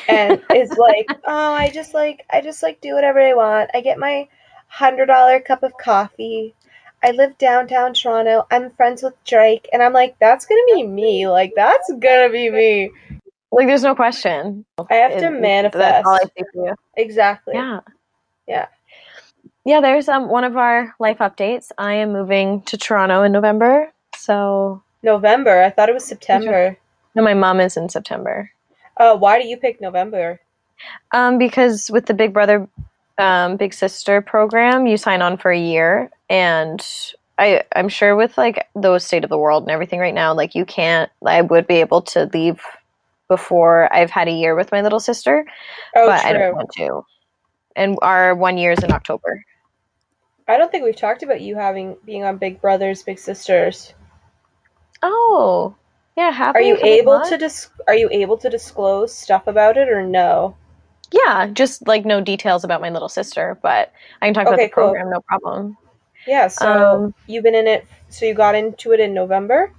and 0.08 0.42
is 0.54 0.70
like, 0.70 1.08
oh, 1.24 1.52
I 1.54 1.70
just 1.70 1.94
like 1.94 2.24
I 2.30 2.40
just 2.40 2.62
like 2.62 2.80
do 2.80 2.94
whatever 2.94 3.20
I 3.20 3.34
want. 3.34 3.70
I 3.74 3.80
get 3.80 3.98
my 3.98 4.28
hundred 4.68 5.06
dollar 5.06 5.40
cup 5.40 5.62
of 5.62 5.76
coffee. 5.78 6.54
I 7.04 7.10
live 7.10 7.36
downtown 7.38 7.94
Toronto. 7.94 8.46
I'm 8.50 8.70
friends 8.70 9.02
with 9.02 9.14
Drake, 9.24 9.68
and 9.72 9.82
I'm 9.82 9.92
like, 9.92 10.16
that's 10.20 10.46
gonna 10.46 10.60
be 10.74 10.84
me. 10.86 11.26
Like 11.26 11.52
that's 11.56 11.90
gonna 11.98 12.30
be 12.30 12.50
me. 12.50 12.90
Like, 13.50 13.66
there's 13.66 13.82
no 13.82 13.94
question. 13.94 14.64
I 14.88 14.94
have 14.94 15.18
to 15.18 15.26
It- 15.26 15.40
manifest. 15.40 15.78
That's 15.78 16.06
all 16.06 16.14
I 16.14 16.24
see 16.24 16.44
for 16.54 16.66
you. 16.68 16.74
exactly. 16.96 17.54
Yeah. 17.54 17.80
Yeah. 18.46 18.66
Yeah, 19.64 19.80
there's 19.80 20.08
um 20.08 20.28
one 20.28 20.44
of 20.44 20.56
our 20.56 20.94
life 20.98 21.18
updates. 21.18 21.70
I 21.78 21.94
am 21.94 22.12
moving 22.12 22.62
to 22.62 22.76
Toronto 22.76 23.22
in 23.22 23.32
November. 23.32 23.92
So 24.16 24.82
November. 25.02 25.62
I 25.62 25.70
thought 25.70 25.88
it 25.88 25.94
was 25.94 26.04
September. 26.04 26.76
No, 27.14 27.22
my 27.22 27.34
mom 27.34 27.60
is 27.60 27.76
in 27.76 27.88
September. 27.88 28.50
Uh, 28.96 29.16
why 29.16 29.40
do 29.40 29.46
you 29.46 29.56
pick 29.56 29.80
November? 29.80 30.40
Um, 31.12 31.38
because 31.38 31.90
with 31.90 32.06
the 32.06 32.14
Big 32.14 32.32
Brother, 32.32 32.68
um, 33.18 33.56
Big 33.56 33.74
Sister 33.74 34.20
program, 34.20 34.86
you 34.86 34.96
sign 34.96 35.22
on 35.22 35.36
for 35.36 35.50
a 35.50 35.58
year, 35.58 36.10
and 36.28 36.84
I 37.38 37.62
I'm 37.74 37.88
sure 37.88 38.16
with 38.16 38.36
like 38.36 38.66
the 38.74 38.98
state 38.98 39.24
of 39.24 39.30
the 39.30 39.38
world 39.38 39.64
and 39.64 39.70
everything 39.70 40.00
right 40.00 40.14
now, 40.14 40.34
like 40.34 40.54
you 40.54 40.64
can't. 40.64 41.10
I 41.24 41.42
would 41.42 41.66
be 41.66 41.76
able 41.76 42.02
to 42.02 42.28
leave 42.32 42.60
before 43.28 43.92
I've 43.92 44.10
had 44.10 44.28
a 44.28 44.32
year 44.32 44.54
with 44.54 44.72
my 44.72 44.82
little 44.82 45.00
sister, 45.00 45.46
Oh, 45.96 46.06
but 46.06 46.24
I 46.24 46.32
don't 46.32 46.54
want 46.54 46.70
to. 46.76 47.04
And 47.76 47.96
our 48.02 48.34
one 48.34 48.58
year 48.58 48.72
is 48.72 48.84
in 48.84 48.92
October. 48.92 49.44
I 50.48 50.58
don't 50.58 50.70
think 50.70 50.84
we've 50.84 50.96
talked 50.96 51.22
about 51.22 51.40
you 51.40 51.54
having 51.56 51.96
being 52.04 52.24
on 52.24 52.36
Big 52.36 52.60
Brothers 52.60 53.02
Big 53.02 53.18
Sisters. 53.18 53.94
Oh, 55.02 55.74
yeah. 56.16 56.30
Have 56.30 56.54
Are 56.54 56.60
you 56.62 56.76
able 56.82 57.20
to 57.28 57.36
dis- 57.38 57.70
Are 57.88 57.94
you 57.94 58.08
able 58.10 58.36
to 58.38 58.48
disclose 58.50 59.14
stuff 59.14 59.46
about 59.46 59.76
it 59.76 59.88
or 59.88 60.02
no? 60.06 60.56
Yeah, 61.12 61.48
just 61.48 61.86
like 61.86 62.04
no 62.06 62.20
details 62.20 62.64
about 62.64 62.80
my 62.80 62.88
little 62.90 63.08
sister, 63.08 63.58
but 63.62 63.92
I 64.22 64.26
can 64.26 64.34
talk 64.34 64.46
about 64.46 64.58
the 64.58 64.68
cool. 64.68 64.84
program, 64.84 65.10
no 65.10 65.20
problem. 65.20 65.76
Yeah. 66.26 66.48
So 66.48 66.66
Um, 67.04 67.14
you've 67.26 67.44
been 67.44 67.54
in 67.54 67.66
it. 67.66 67.86
So 68.08 68.24
you 68.26 68.34
got 68.34 68.54
into 68.54 68.92
it 68.92 69.00
in 69.00 69.12
November, 69.14 69.72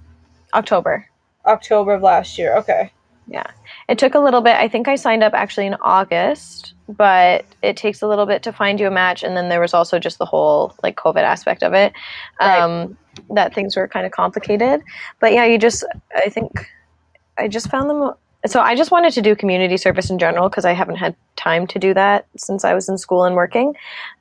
October. 0.54 1.08
October 1.46 1.94
of 1.94 2.02
last 2.02 2.38
year. 2.38 2.56
Okay. 2.58 2.90
Yeah, 3.26 3.46
it 3.88 3.98
took 3.98 4.14
a 4.14 4.18
little 4.18 4.42
bit. 4.42 4.56
I 4.56 4.68
think 4.68 4.86
I 4.86 4.96
signed 4.96 5.22
up 5.22 5.32
actually 5.34 5.66
in 5.66 5.74
August, 5.80 6.74
but 6.88 7.46
it 7.62 7.76
takes 7.76 8.02
a 8.02 8.06
little 8.06 8.26
bit 8.26 8.42
to 8.42 8.52
find 8.52 8.78
you 8.78 8.86
a 8.86 8.90
match. 8.90 9.22
And 9.22 9.34
then 9.36 9.48
there 9.48 9.60
was 9.60 9.72
also 9.72 9.98
just 9.98 10.18
the 10.18 10.26
whole 10.26 10.74
like 10.82 10.96
COVID 10.96 11.22
aspect 11.22 11.62
of 11.62 11.72
it, 11.72 11.94
Right. 12.38 12.60
um, 12.60 12.98
that 13.30 13.54
things 13.54 13.76
were 13.76 13.88
kind 13.88 14.06
of 14.06 14.12
complicated. 14.12 14.82
But 15.20 15.32
yeah, 15.32 15.44
you 15.44 15.58
just, 15.58 15.84
I 16.14 16.28
think 16.28 16.70
I 17.38 17.48
just 17.48 17.70
found 17.70 17.90
them. 17.90 18.12
So 18.46 18.60
I 18.60 18.74
just 18.74 18.90
wanted 18.90 19.12
to 19.14 19.22
do 19.22 19.34
community 19.34 19.76
service 19.76 20.10
in 20.10 20.18
general 20.18 20.48
because 20.48 20.64
I 20.64 20.72
haven't 20.72 20.96
had 20.96 21.16
time 21.36 21.66
to 21.68 21.78
do 21.78 21.94
that 21.94 22.26
since 22.36 22.64
I 22.64 22.74
was 22.74 22.88
in 22.88 22.98
school 22.98 23.24
and 23.24 23.34
working. 23.34 23.74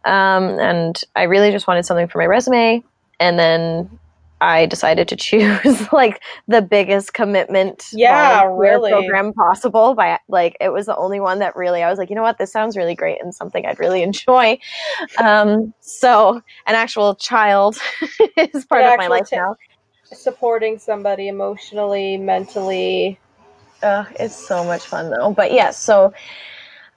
Um, 0.06 0.60
and 0.60 1.02
I 1.16 1.24
really 1.24 1.52
just 1.52 1.68
wanted 1.68 1.86
something 1.86 2.08
for 2.08 2.20
my 2.20 2.26
resume. 2.26 2.84
And 3.20 3.38
then 3.38 4.00
I 4.44 4.66
decided 4.66 5.08
to 5.08 5.16
choose 5.16 5.92
like 5.94 6.22
the 6.50 6.62
biggest 6.62 7.14
commitment 7.14 7.88
Yeah, 7.94 8.44
really. 8.52 8.92
program 8.92 9.32
possible 9.32 9.96
by 9.96 10.20
like 10.28 10.58
it 10.60 10.70
was 10.70 10.86
the 10.86 10.98
only 10.98 11.22
one 11.22 11.40
that 11.40 11.56
really 11.56 11.82
I 11.82 11.90
was 11.90 11.98
like, 11.98 12.10
you 12.10 12.16
know 12.16 12.24
what, 12.24 12.38
this 12.38 12.52
sounds 12.52 12.76
really 12.76 12.94
great 12.94 13.22
and 13.22 13.34
something 13.34 13.66
I'd 13.66 13.80
really 13.80 14.04
enjoy. 14.10 14.60
Um, 15.18 15.74
so 15.80 16.42
an 16.68 16.76
actual 16.76 17.16
child 17.16 17.78
is 18.38 18.66
part 18.66 18.84
of 18.84 18.98
my 18.98 19.08
life 19.08 19.30
ta- 19.30 19.38
now. 19.38 19.56
Supporting 20.04 20.78
somebody 20.78 21.30
emotionally, 21.30 22.18
mentally. 22.18 23.18
Ugh, 23.82 24.08
it's 24.20 24.36
so 24.36 24.66
much 24.66 24.86
fun 24.86 25.10
though. 25.10 25.32
But 25.32 25.54
yeah, 25.54 25.72
so 25.72 26.14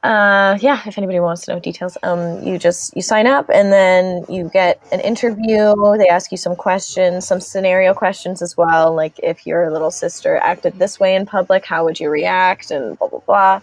uh, 0.07 0.57
yeah, 0.61 0.81
if 0.87 0.97
anybody 0.97 1.19
wants 1.19 1.45
to 1.45 1.53
know 1.53 1.59
details, 1.59 1.99
um, 2.05 2.41
you 2.41 2.59
just 2.59 2.95
you 2.95 3.03
sign 3.03 3.27
up 3.27 3.51
and 3.53 3.73
then 3.73 4.25
you 4.29 4.49
get 4.53 4.81
an 4.93 5.01
interview. 5.01 5.75
They 5.99 6.07
ask 6.07 6.31
you 6.31 6.37
some 6.37 6.55
questions, 6.55 7.27
some 7.27 7.41
scenario 7.41 7.93
questions 7.93 8.41
as 8.41 8.57
well, 8.57 8.95
like 8.95 9.19
if 9.21 9.45
your 9.49 9.73
little 9.73 9.91
sister 9.91 10.37
acted 10.37 10.79
this 10.79 11.01
way 11.01 11.17
in 11.17 11.27
public, 11.27 11.65
how 11.67 11.85
would 11.85 11.99
you 11.99 12.09
react, 12.09 12.71
and 12.71 12.97
blah 13.01 13.09
blah 13.09 13.19
blah. 13.27 13.61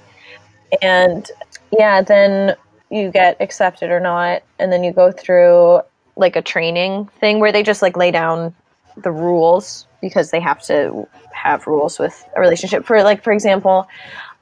And 0.81 1.31
yeah, 1.71 2.01
then 2.01 2.57
you 2.91 3.09
get 3.09 3.37
accepted 3.39 3.89
or 3.89 4.01
not, 4.01 4.43
and 4.59 4.69
then 4.69 4.83
you 4.83 4.91
go 4.91 5.13
through 5.13 5.79
like 6.17 6.35
a 6.35 6.41
training 6.41 7.09
thing 7.21 7.39
where 7.39 7.53
they 7.53 7.63
just 7.63 7.81
like 7.81 7.95
lay 7.95 8.11
down 8.11 8.53
the 8.97 9.11
rules 9.11 9.87
because 10.01 10.31
they 10.31 10.41
have 10.41 10.61
to 10.63 11.07
have 11.31 11.67
rules 11.67 11.99
with 11.99 12.27
a 12.35 12.41
relationship. 12.41 12.83
For 12.85 13.01
like, 13.01 13.23
for 13.23 13.31
example, 13.31 13.87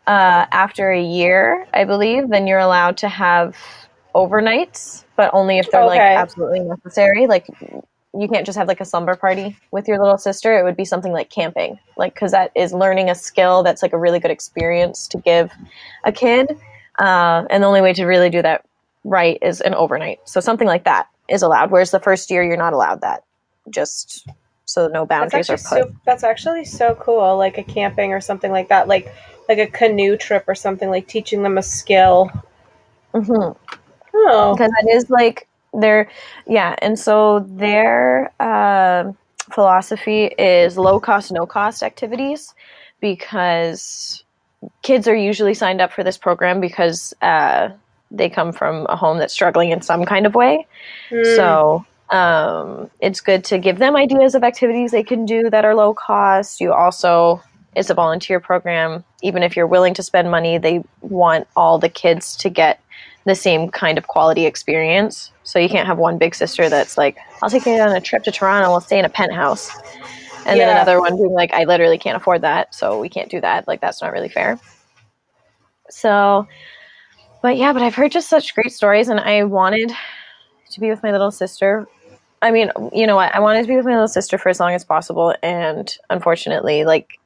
uh, 0.07 0.45
after 0.51 0.91
a 0.91 1.01
year, 1.01 1.67
I 1.73 1.83
believe, 1.85 2.29
then 2.29 2.47
you're 2.47 2.59
allowed 2.59 2.97
to 2.97 3.09
have 3.09 3.57
overnights, 4.15 5.05
but 5.15 5.31
only 5.33 5.59
if 5.59 5.69
they're 5.71 5.85
like 5.85 5.99
absolutely 5.99 6.61
necessary. 6.61 7.27
Like, 7.27 7.47
you 8.13 8.27
can't 8.27 8.45
just 8.45 8.57
have 8.57 8.67
like 8.67 8.81
a 8.81 8.85
slumber 8.85 9.15
party 9.15 9.55
with 9.71 9.87
your 9.87 9.99
little 9.99 10.17
sister. 10.17 10.57
It 10.57 10.63
would 10.63 10.75
be 10.75 10.85
something 10.85 11.13
like 11.13 11.29
camping, 11.29 11.79
like 11.97 12.13
because 12.13 12.31
that 12.31 12.51
is 12.55 12.73
learning 12.73 13.09
a 13.09 13.15
skill 13.15 13.63
that's 13.63 13.81
like 13.81 13.93
a 13.93 13.97
really 13.97 14.19
good 14.19 14.31
experience 14.31 15.07
to 15.09 15.17
give 15.19 15.51
a 16.03 16.11
kid. 16.11 16.57
Uh, 16.99 17.45
and 17.49 17.63
the 17.63 17.67
only 17.67 17.81
way 17.81 17.93
to 17.93 18.05
really 18.05 18.29
do 18.29 18.41
that 18.41 18.65
right 19.03 19.37
is 19.41 19.61
an 19.61 19.73
overnight. 19.73 20.19
So 20.25 20.39
something 20.39 20.67
like 20.67 20.83
that 20.83 21.07
is 21.29 21.41
allowed. 21.41 21.71
Whereas 21.71 21.91
the 21.91 21.99
first 21.99 22.29
year, 22.29 22.43
you're 22.43 22.57
not 22.57 22.73
allowed 22.73 23.01
that. 23.01 23.23
Just 23.69 24.27
so 24.65 24.87
no 24.87 25.05
boundaries 25.05 25.49
are 25.49 25.57
put. 25.57 25.61
so. 25.61 25.95
That's 26.05 26.23
actually 26.23 26.65
so 26.65 26.95
cool. 26.95 27.37
Like 27.37 27.57
a 27.57 27.63
camping 27.63 28.11
or 28.13 28.21
something 28.21 28.51
like 28.51 28.69
that. 28.69 28.87
Like 28.87 29.13
like 29.55 29.69
a 29.69 29.71
canoe 29.71 30.17
trip 30.17 30.45
or 30.47 30.55
something. 30.55 30.89
Like 30.89 31.07
teaching 31.07 31.43
them 31.43 31.57
a 31.57 31.63
skill. 31.63 32.31
Mhm. 33.13 33.55
Oh, 34.13 34.53
because 34.53 34.71
that 34.71 34.89
is 34.91 35.09
like 35.09 35.47
their 35.73 36.09
yeah 36.47 36.75
and 36.81 36.99
so 36.99 37.39
their 37.47 38.31
uh, 38.41 39.11
philosophy 39.53 40.25
is 40.25 40.77
low 40.77 40.99
cost 40.99 41.31
no 41.31 41.45
cost 41.45 41.81
activities 41.81 42.53
because 42.99 44.23
kids 44.83 45.07
are 45.07 45.15
usually 45.15 45.53
signed 45.53 45.81
up 45.81 45.91
for 45.91 46.03
this 46.03 46.17
program 46.17 46.59
because 46.59 47.13
uh, 47.21 47.69
they 48.11 48.29
come 48.29 48.51
from 48.51 48.85
a 48.89 48.95
home 48.97 49.17
that's 49.17 49.33
struggling 49.33 49.71
in 49.71 49.81
some 49.81 50.05
kind 50.05 50.25
of 50.25 50.35
way 50.35 50.67
Hmm. 51.09 51.23
so 51.37 51.85
um, 52.11 52.91
it's 52.99 53.21
good 53.21 53.43
to 53.45 53.57
give 53.57 53.79
them 53.79 53.95
ideas 53.95 54.35
of 54.35 54.43
activities 54.43 54.91
they 54.91 55.03
can 55.03 55.25
do 55.25 55.49
that 55.49 55.63
are 55.65 55.73
low 55.73 55.93
cost. 55.93 56.59
You 56.59 56.73
also, 56.73 57.41
it's 57.75 57.89
a 57.89 57.93
volunteer 57.93 58.39
program. 58.39 59.03
Even 59.21 59.43
if 59.43 59.55
you're 59.55 59.67
willing 59.67 59.93
to 59.93 60.03
spend 60.03 60.29
money, 60.29 60.57
they 60.57 60.83
want 61.01 61.47
all 61.55 61.79
the 61.79 61.89
kids 61.89 62.35
to 62.37 62.49
get 62.49 62.81
the 63.25 63.35
same 63.35 63.69
kind 63.69 63.97
of 63.97 64.07
quality 64.07 64.45
experience. 64.45 65.31
So 65.43 65.59
you 65.59 65.69
can't 65.69 65.87
have 65.87 65.97
one 65.97 66.17
big 66.17 66.33
sister 66.33 66.69
that's 66.69 66.97
like, 66.97 67.17
I'll 67.41 67.49
take 67.49 67.65
you 67.65 67.73
on 67.73 67.95
a 67.95 68.01
trip 68.01 68.23
to 68.23 68.31
Toronto, 68.31 68.69
we'll 68.69 68.81
stay 68.81 68.99
in 68.99 69.05
a 69.05 69.09
penthouse. 69.09 69.71
And 70.45 70.59
then 70.59 70.69
another 70.69 70.99
one 70.99 71.15
being 71.17 71.33
like, 71.33 71.53
I 71.53 71.65
literally 71.65 71.99
can't 71.99 72.17
afford 72.17 72.41
that, 72.41 72.73
so 72.73 72.99
we 72.99 73.09
can't 73.09 73.29
do 73.29 73.39
that. 73.41 73.67
Like, 73.67 73.79
that's 73.79 74.01
not 74.01 74.11
really 74.11 74.29
fair. 74.29 74.59
So, 75.89 76.47
but 77.43 77.57
yeah, 77.57 77.73
but 77.73 77.83
I've 77.83 77.93
heard 77.93 78.11
just 78.11 78.27
such 78.27 78.55
great 78.55 78.71
stories, 78.71 79.07
and 79.07 79.19
I 79.19 79.43
wanted 79.43 79.91
to 80.71 80.79
be 80.79 80.89
with 80.89 81.03
my 81.03 81.11
little 81.11 81.29
sister. 81.29 81.87
I 82.41 82.49
mean, 82.49 82.71
you 82.91 83.05
know 83.05 83.15
what? 83.15 83.35
I 83.35 83.39
wanted 83.39 83.61
to 83.61 83.67
be 83.67 83.75
with 83.75 83.85
my 83.85 83.93
little 83.93 84.07
sister 84.07 84.39
for 84.39 84.49
as 84.49 84.59
long 84.59 84.73
as 84.73 84.83
possible, 84.83 85.35
and 85.43 85.95
unfortunately, 86.09 86.85
like 86.85 87.19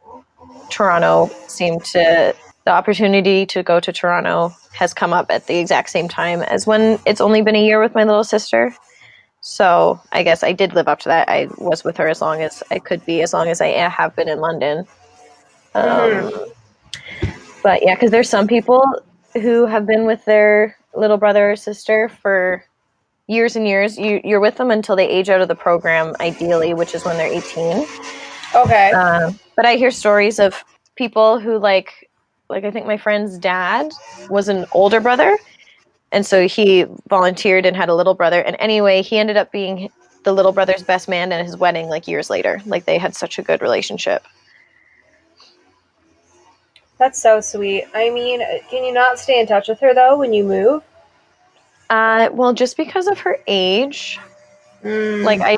Toronto 0.69 1.29
seemed 1.47 1.83
to 1.85 2.35
the 2.65 2.71
opportunity 2.71 3.45
to 3.45 3.63
go 3.63 3.79
to 3.79 3.93
Toronto 3.93 4.53
has 4.73 4.93
come 4.93 5.13
up 5.13 5.27
at 5.29 5.47
the 5.47 5.57
exact 5.57 5.89
same 5.89 6.07
time 6.07 6.41
as 6.41 6.67
when 6.67 6.99
it's 7.05 7.21
only 7.21 7.41
been 7.41 7.55
a 7.55 7.63
year 7.63 7.79
with 7.79 7.95
my 7.95 8.03
little 8.03 8.23
sister. 8.23 8.75
So 9.41 10.01
I 10.11 10.23
guess 10.23 10.43
I 10.43 10.51
did 10.51 10.73
live 10.73 10.87
up 10.87 10.99
to 11.01 11.09
that. 11.09 11.29
I 11.29 11.47
was 11.57 11.83
with 11.83 11.97
her 11.97 12.07
as 12.07 12.21
long 12.21 12.41
as 12.41 12.63
I 12.71 12.79
could 12.79 13.05
be, 13.05 13.21
as 13.21 13.33
long 13.33 13.47
as 13.47 13.61
I 13.61 13.67
have 13.67 14.15
been 14.15 14.27
in 14.27 14.39
London. 14.39 14.85
Um, 15.75 16.31
But 17.65 17.83
yeah, 17.83 17.95
because 17.95 18.11
there's 18.11 18.29
some 18.29 18.47
people 18.47 18.83
who 19.33 19.65
have 19.65 19.85
been 19.85 20.05
with 20.05 20.23
their 20.25 20.77
little 20.95 21.17
brother 21.17 21.51
or 21.51 21.55
sister 21.55 22.09
for 22.09 22.63
years 23.27 23.55
and 23.55 23.67
years. 23.67 23.97
You, 23.97 24.21
you're 24.23 24.39
with 24.39 24.57
them 24.57 24.71
until 24.71 24.95
they 24.95 25.07
age 25.07 25.29
out 25.29 25.41
of 25.41 25.47
the 25.47 25.55
program, 25.55 26.15
ideally, 26.19 26.73
which 26.73 26.93
is 26.93 27.03
when 27.05 27.17
they're 27.17 27.31
18. 27.31 27.87
okay. 28.55 28.91
Um, 28.91 29.39
but 29.55 29.65
I 29.65 29.75
hear 29.75 29.91
stories 29.91 30.39
of 30.39 30.63
people 30.95 31.39
who 31.39 31.57
like, 31.57 32.09
like 32.49 32.63
I 32.63 32.71
think 32.71 32.85
my 32.85 32.97
friend's 32.97 33.37
dad 33.37 33.91
was 34.29 34.47
an 34.47 34.65
older 34.71 34.99
brother, 34.99 35.37
and 36.11 36.25
so 36.25 36.47
he 36.47 36.85
volunteered 37.09 37.65
and 37.65 37.75
had 37.75 37.89
a 37.89 37.95
little 37.95 38.13
brother. 38.13 38.41
And 38.41 38.55
anyway, 38.59 39.01
he 39.01 39.17
ended 39.17 39.37
up 39.37 39.51
being 39.51 39.89
the 40.23 40.33
little 40.33 40.51
brother's 40.51 40.83
best 40.83 41.07
man 41.07 41.31
at 41.31 41.45
his 41.45 41.57
wedding, 41.57 41.87
like 41.87 42.07
years 42.07 42.29
later. 42.29 42.61
Like 42.65 42.85
they 42.85 42.97
had 42.97 43.15
such 43.15 43.39
a 43.39 43.41
good 43.41 43.61
relationship. 43.61 44.23
That's 46.97 47.21
so 47.21 47.41
sweet. 47.41 47.85
I 47.93 48.09
mean, 48.09 48.41
can 48.69 48.83
you 48.83 48.93
not 48.93 49.19
stay 49.19 49.39
in 49.39 49.47
touch 49.47 49.67
with 49.67 49.79
her 49.81 49.93
though 49.93 50.17
when 50.17 50.33
you 50.33 50.43
move? 50.43 50.83
Uh, 51.89 52.29
well, 52.31 52.53
just 52.53 52.77
because 52.77 53.07
of 53.07 53.19
her 53.19 53.37
age, 53.47 54.19
like 54.83 55.41
I 55.41 55.57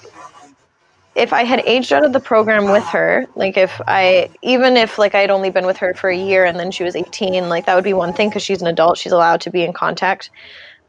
if 1.17 1.33
I 1.33 1.43
had 1.43 1.62
aged 1.65 1.91
out 1.91 2.05
of 2.05 2.13
the 2.13 2.19
program 2.19 2.65
with 2.65 2.83
her, 2.86 3.25
like 3.36 3.57
if 3.57 3.81
I 3.88 4.29
even 4.43 4.77
if 4.77 5.00
like 5.00 5.15
I'd 5.15 5.31
only 5.31 5.50
been 5.50 5.65
with 5.65 5.77
her 5.77 5.95
for 5.95 6.12
a 6.12 6.15
year 6.15 6.45
and 6.45 6.59
then 6.59 6.69
she 6.69 6.83
was 6.83 6.95
18, 6.95 7.50
like 7.50 7.65
that 7.65 7.74
would 7.74 7.83
be 7.83 7.93
one 7.93 8.13
thing 8.13 8.29
because 8.29 8.43
she's 8.43 8.62
an 8.62 8.67
adult, 8.67 9.00
she's 9.00 9.12
allowed 9.12 9.41
to 9.41 9.50
be 9.50 9.63
in 9.63 9.74
contact 9.74 10.29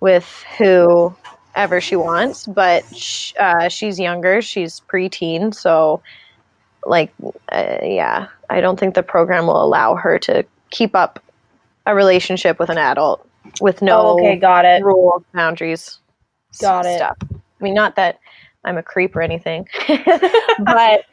with 0.01 0.45
whoever 0.59 1.81
she 1.81 1.97
wants, 1.97 2.47
but 2.47 2.85
sh- 2.95 3.33
uh, 3.41 3.69
she's 3.71 3.99
younger, 3.99 4.43
she's 4.43 4.83
preteen, 4.93 5.55
so 5.55 6.03
like 6.85 7.11
uh, 7.51 7.79
yeah, 7.83 8.29
I 8.51 8.61
don't 8.61 8.79
think 8.79 8.95
the 8.95 9.03
program 9.03 9.47
will 9.47 9.65
allow 9.65 9.95
her 9.95 10.19
to 10.21 10.45
keep 10.71 10.95
up 10.95 11.25
a 11.87 11.95
relationship 11.95 12.59
with 12.59 12.69
an 12.69 12.79
adult 12.79 13.27
with 13.63 13.81
no 13.81 14.01
oh, 14.01 14.19
okay, 14.19 14.37
got 14.37 14.67
it. 14.67 14.85
rules, 14.85 15.23
boundaries, 15.33 15.99
Got 16.61 16.85
it. 16.85 16.99
Stuff. 16.99 17.17
I 17.23 17.65
mean, 17.65 17.75
not 17.75 17.97
that 17.97 18.19
I'm 18.65 18.79
a 18.79 18.83
creep 18.83 19.15
or 19.17 19.23
anything, 19.23 19.69
but 20.59 21.05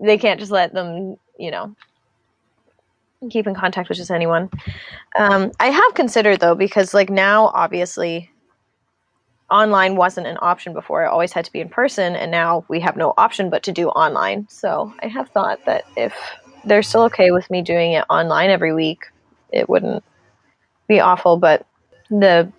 they 0.00 0.18
can't 0.18 0.40
just 0.40 0.52
let 0.52 0.72
them, 0.72 1.16
you 1.38 1.50
know, 1.50 1.74
keep 3.30 3.46
in 3.46 3.54
contact 3.54 3.88
with 3.88 3.98
just 3.98 4.10
anyone. 4.10 4.50
Um, 5.18 5.52
I 5.60 5.68
have 5.70 5.94
considered 5.94 6.40
though, 6.40 6.54
because 6.54 6.94
like 6.94 7.10
now, 7.10 7.50
obviously, 7.54 8.30
online 9.50 9.96
wasn't 9.96 10.26
an 10.26 10.38
option 10.40 10.72
before. 10.72 11.04
I 11.04 11.08
always 11.08 11.32
had 11.32 11.44
to 11.44 11.52
be 11.52 11.60
in 11.60 11.68
person, 11.68 12.16
and 12.16 12.30
now 12.30 12.64
we 12.68 12.80
have 12.80 12.96
no 12.96 13.14
option 13.16 13.50
but 13.50 13.62
to 13.64 13.72
do 13.72 13.88
online. 13.88 14.46
So 14.48 14.92
I 15.02 15.08
have 15.08 15.28
thought 15.30 15.64
that 15.66 15.84
if 15.96 16.14
they're 16.64 16.82
still 16.82 17.02
okay 17.02 17.30
with 17.30 17.48
me 17.50 17.62
doing 17.62 17.92
it 17.92 18.04
online 18.10 18.50
every 18.50 18.74
week, 18.74 19.04
it 19.52 19.68
wouldn't 19.68 20.02
be 20.88 21.00
awful. 21.00 21.36
But 21.36 21.66
the 22.10 22.52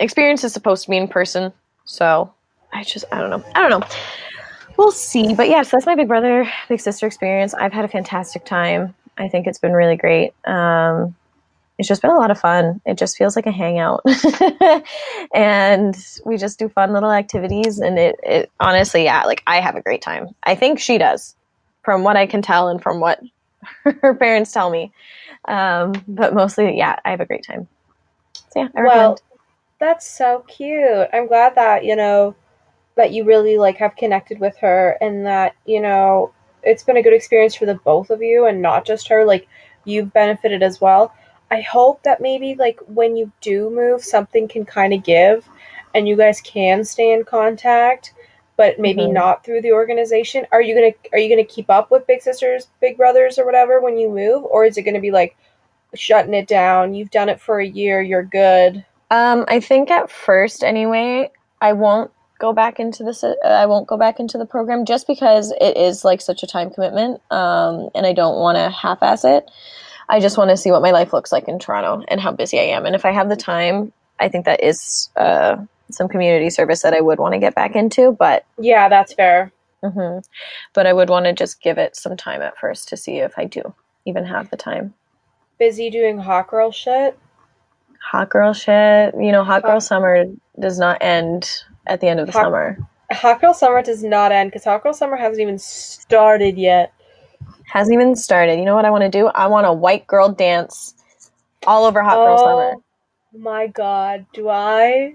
experience 0.00 0.44
is 0.44 0.52
supposed 0.52 0.84
to 0.84 0.90
be 0.90 0.96
in 0.96 1.08
person, 1.08 1.52
so 1.84 2.32
I 2.72 2.84
just 2.84 3.04
I 3.12 3.20
don't 3.20 3.30
know. 3.30 3.44
I 3.54 3.68
don't 3.68 3.80
know. 3.80 3.86
We'll 4.76 4.92
see. 4.92 5.34
But 5.34 5.48
yes, 5.48 5.56
yeah, 5.56 5.62
so 5.62 5.76
that's 5.76 5.86
my 5.86 5.96
big 5.96 6.08
brother, 6.08 6.50
big 6.68 6.80
sister 6.80 7.06
experience. 7.06 7.52
I've 7.54 7.72
had 7.72 7.84
a 7.84 7.88
fantastic 7.88 8.44
time. 8.44 8.94
I 9.16 9.28
think 9.28 9.46
it's 9.46 9.58
been 9.58 9.72
really 9.72 9.96
great. 9.96 10.32
Um, 10.46 11.16
it's 11.78 11.88
just 11.88 12.02
been 12.02 12.10
a 12.10 12.16
lot 12.16 12.30
of 12.30 12.38
fun. 12.38 12.80
It 12.86 12.98
just 12.98 13.16
feels 13.16 13.36
like 13.36 13.46
a 13.46 13.52
hangout, 13.52 14.02
and 15.34 15.96
we 16.24 16.36
just 16.36 16.58
do 16.58 16.68
fun 16.68 16.92
little 16.92 17.10
activities. 17.10 17.78
And 17.78 17.98
it, 17.98 18.16
it 18.22 18.50
honestly, 18.60 19.04
yeah, 19.04 19.24
like 19.24 19.42
I 19.46 19.60
have 19.60 19.76
a 19.76 19.82
great 19.82 20.02
time. 20.02 20.28
I 20.42 20.54
think 20.54 20.80
she 20.80 20.98
does, 20.98 21.36
from 21.82 22.02
what 22.02 22.16
I 22.16 22.26
can 22.26 22.42
tell 22.42 22.68
and 22.68 22.82
from 22.82 23.00
what 23.00 23.20
her 23.84 24.14
parents 24.14 24.52
tell 24.52 24.70
me. 24.70 24.92
Um, 25.46 25.92
but 26.06 26.34
mostly, 26.34 26.76
yeah, 26.76 26.98
I 27.04 27.10
have 27.10 27.20
a 27.20 27.26
great 27.26 27.44
time. 27.44 27.68
So 28.34 28.60
yeah, 28.60 28.68
I 28.76 28.80
recommend. 28.80 28.86
Well, 28.86 29.18
that's 29.78 30.06
so 30.06 30.44
cute. 30.48 31.08
I'm 31.12 31.28
glad 31.28 31.54
that, 31.54 31.84
you 31.84 31.94
know, 31.94 32.34
that 32.98 33.12
you 33.12 33.24
really 33.24 33.56
like 33.56 33.78
have 33.78 33.96
connected 33.96 34.38
with 34.38 34.56
her 34.58 34.98
and 35.00 35.24
that, 35.24 35.54
you 35.64 35.80
know, 35.80 36.32
it's 36.62 36.82
been 36.82 36.98
a 36.98 37.02
good 37.02 37.14
experience 37.14 37.54
for 37.54 37.64
the 37.64 37.76
both 37.76 38.10
of 38.10 38.20
you 38.20 38.46
and 38.46 38.60
not 38.60 38.84
just 38.84 39.08
her. 39.08 39.24
Like 39.24 39.48
you've 39.84 40.12
benefited 40.12 40.62
as 40.62 40.80
well. 40.80 41.14
I 41.50 41.62
hope 41.62 42.02
that 42.02 42.20
maybe 42.20 42.54
like 42.56 42.78
when 42.86 43.16
you 43.16 43.32
do 43.40 43.70
move 43.70 44.04
something 44.04 44.48
can 44.48 44.66
kind 44.66 44.92
of 44.92 45.02
give 45.02 45.48
and 45.94 46.06
you 46.06 46.16
guys 46.16 46.42
can 46.42 46.84
stay 46.84 47.12
in 47.12 47.24
contact 47.24 48.12
but 48.58 48.80
maybe 48.80 49.02
Mhm. 49.02 49.12
not 49.12 49.44
through 49.44 49.62
the 49.62 49.72
organization. 49.72 50.44
Are 50.50 50.60
you 50.60 50.74
gonna 50.74 50.92
are 51.12 51.18
you 51.20 51.28
gonna 51.28 51.44
keep 51.44 51.70
up 51.70 51.92
with 51.92 52.08
Big 52.08 52.20
Sisters, 52.20 52.66
Big 52.80 52.96
Brothers, 52.96 53.38
or 53.38 53.46
whatever 53.46 53.80
when 53.80 53.96
you 53.96 54.08
move, 54.10 54.44
or 54.44 54.64
is 54.64 54.76
it 54.76 54.82
gonna 54.82 55.00
be 55.00 55.12
like 55.12 55.36
shutting 55.94 56.34
it 56.34 56.48
down? 56.48 56.92
You've 56.92 57.12
done 57.12 57.28
it 57.28 57.40
for 57.40 57.60
a 57.60 57.66
year, 57.66 58.02
you're 58.02 58.24
good. 58.24 58.84
Um, 59.12 59.44
I 59.46 59.60
think 59.60 59.92
at 59.92 60.10
first, 60.10 60.64
anyway, 60.64 61.30
I 61.60 61.72
won't 61.72 62.10
go 62.38 62.52
back 62.52 62.78
into 62.80 63.04
this. 63.04 63.24
I 63.44 63.66
won't 63.66 63.86
go 63.86 63.96
back 63.96 64.20
into 64.20 64.38
the 64.38 64.46
program 64.46 64.84
just 64.84 65.06
because 65.06 65.52
it 65.60 65.76
is 65.76 66.04
like 66.04 66.20
such 66.20 66.42
a 66.42 66.46
time 66.46 66.70
commitment, 66.70 67.20
um, 67.30 67.90
and 67.94 68.06
I 68.06 68.12
don't 68.12 68.38
want 68.38 68.56
to 68.56 68.70
half-ass 68.70 69.24
it. 69.24 69.50
I 70.08 70.20
just 70.20 70.38
want 70.38 70.50
to 70.50 70.56
see 70.56 70.70
what 70.70 70.82
my 70.82 70.90
life 70.90 71.12
looks 71.12 71.32
like 71.32 71.48
in 71.48 71.58
Toronto 71.58 72.04
and 72.08 72.20
how 72.20 72.32
busy 72.32 72.58
I 72.58 72.64
am, 72.64 72.86
and 72.86 72.94
if 72.94 73.04
I 73.04 73.12
have 73.12 73.28
the 73.28 73.36
time, 73.36 73.92
I 74.18 74.28
think 74.28 74.46
that 74.46 74.62
is 74.62 75.10
uh, 75.16 75.56
some 75.90 76.08
community 76.08 76.50
service 76.50 76.82
that 76.82 76.94
I 76.94 77.00
would 77.00 77.18
want 77.18 77.34
to 77.34 77.38
get 77.40 77.54
back 77.54 77.76
into. 77.76 78.12
But 78.12 78.44
Yeah, 78.58 78.88
that's 78.88 79.12
fair. 79.12 79.52
hmm 79.82 80.18
but 80.74 80.86
I 80.86 80.92
would 80.92 81.08
want 81.08 81.26
to 81.26 81.32
just 81.32 81.60
give 81.62 81.78
it 81.78 81.96
some 81.96 82.16
time 82.16 82.42
at 82.42 82.58
first 82.58 82.88
to 82.88 82.96
see 82.96 83.18
if 83.18 83.38
I 83.38 83.44
do 83.44 83.74
even 84.04 84.24
have 84.24 84.50
the 84.50 84.56
time. 84.56 84.94
Busy 85.58 85.90
doing 85.90 86.18
hot 86.18 86.48
girl 86.48 86.70
shit. 86.70 87.18
Hot 88.02 88.30
girl 88.30 88.52
shit, 88.52 89.14
you 89.18 89.32
know, 89.32 89.44
hot 89.44 89.62
girl 89.62 89.72
Hot- 89.72 89.82
summer 89.82 90.24
does 90.58 90.78
not 90.78 90.98
end 91.02 91.50
at 91.86 92.00
the 92.00 92.08
end 92.08 92.20
of 92.20 92.26
the 92.26 92.32
Hot- 92.32 92.44
summer. 92.44 92.78
Hot 93.12 93.40
girl 93.40 93.54
summer 93.54 93.82
does 93.82 94.02
not 94.04 94.32
end 94.32 94.50
because 94.50 94.64
hot 94.64 94.82
girl 94.82 94.92
summer 94.92 95.16
hasn't 95.16 95.40
even 95.40 95.58
started 95.58 96.56
yet. 96.58 96.92
Hasn't 97.66 97.94
even 97.94 98.16
started. 98.16 98.58
You 98.58 98.64
know 98.64 98.74
what 98.74 98.84
I 98.84 98.90
want 98.90 99.02
to 99.04 99.10
do? 99.10 99.26
I 99.28 99.46
want 99.46 99.66
a 99.66 99.72
white 99.72 100.06
girl 100.06 100.30
dance 100.30 100.94
all 101.66 101.84
over 101.84 102.02
Hot 102.02 102.16
Girl 102.24 102.38
Summer. 102.38 102.74
Oh 102.76 102.82
my 103.38 103.66
god, 103.66 104.26
do 104.32 104.48
I 104.48 105.14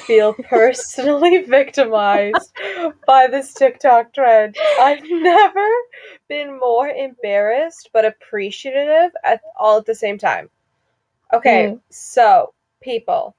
feel 0.00 0.34
personally 0.48 1.42
victimized 1.42 2.52
by 3.06 3.28
this 3.28 3.54
TikTok 3.54 4.12
trend? 4.14 4.56
I've 4.80 5.02
never 5.08 5.68
been 6.28 6.58
more 6.58 6.88
embarrassed 6.88 7.90
but 7.92 8.04
appreciative 8.04 9.12
at 9.22 9.40
all 9.58 9.78
at 9.78 9.86
the 9.86 9.94
same 9.94 10.18
time. 10.18 10.50
Okay, 11.32 11.68
Mm. 11.68 11.80
so 11.90 12.52
people, 12.80 13.34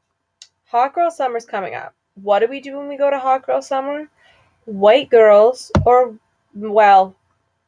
Hot 0.66 0.94
Girl 0.94 1.10
Summer's 1.10 1.46
coming 1.46 1.76
up. 1.76 1.94
What 2.16 2.40
do 2.40 2.48
we 2.48 2.60
do 2.60 2.78
when 2.78 2.88
we 2.88 2.98
go 2.98 3.10
to 3.10 3.20
Hot 3.20 3.46
Girl 3.46 3.62
Summer? 3.62 4.10
White 4.66 5.10
girls, 5.10 5.72
or 5.86 6.18
well, 6.54 7.16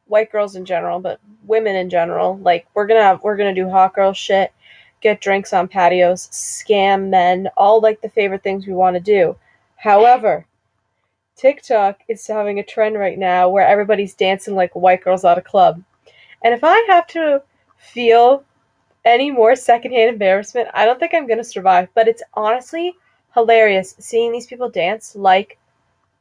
white 0.06 0.30
girls 0.30 0.56
in 0.56 0.64
general, 0.64 0.98
but 1.00 1.20
women 1.46 1.76
in 1.76 1.88
general, 1.88 2.38
like 2.38 2.66
we're 2.74 2.86
gonna 2.86 3.02
have, 3.02 3.22
we're 3.22 3.36
gonna 3.36 3.54
do 3.54 3.70
hot 3.70 3.94
girl 3.94 4.12
shit, 4.12 4.52
get 5.00 5.20
drinks 5.20 5.52
on 5.52 5.68
patios, 5.68 6.28
scam 6.28 7.08
men, 7.08 7.48
all 7.56 7.80
like 7.80 8.00
the 8.02 8.08
favorite 8.10 8.42
things 8.42 8.66
we 8.66 8.74
want 8.74 8.94
to 8.94 9.00
do. 9.00 9.36
However, 9.76 10.44
TikTok 11.36 12.00
is 12.08 12.26
having 12.26 12.58
a 12.58 12.64
trend 12.64 12.98
right 12.98 13.18
now 13.18 13.48
where 13.48 13.66
everybody's 13.66 14.14
dancing 14.14 14.54
like 14.54 14.74
white 14.74 15.02
girls 15.02 15.24
at 15.24 15.38
a 15.38 15.42
club. 15.42 15.82
And 16.42 16.52
if 16.52 16.60
I 16.62 16.84
have 16.88 17.06
to 17.08 17.42
feel 17.78 18.44
any 19.04 19.30
more 19.30 19.56
secondhand 19.56 20.10
embarrassment, 20.10 20.68
I 20.74 20.84
don't 20.84 20.98
think 20.98 21.14
I'm 21.14 21.26
going 21.26 21.38
to 21.38 21.44
survive. 21.44 21.88
But 21.94 22.08
it's 22.08 22.22
honestly 22.34 22.94
hilarious 23.34 23.94
seeing 23.98 24.32
these 24.32 24.46
people 24.46 24.68
dance 24.68 25.14
like 25.16 25.58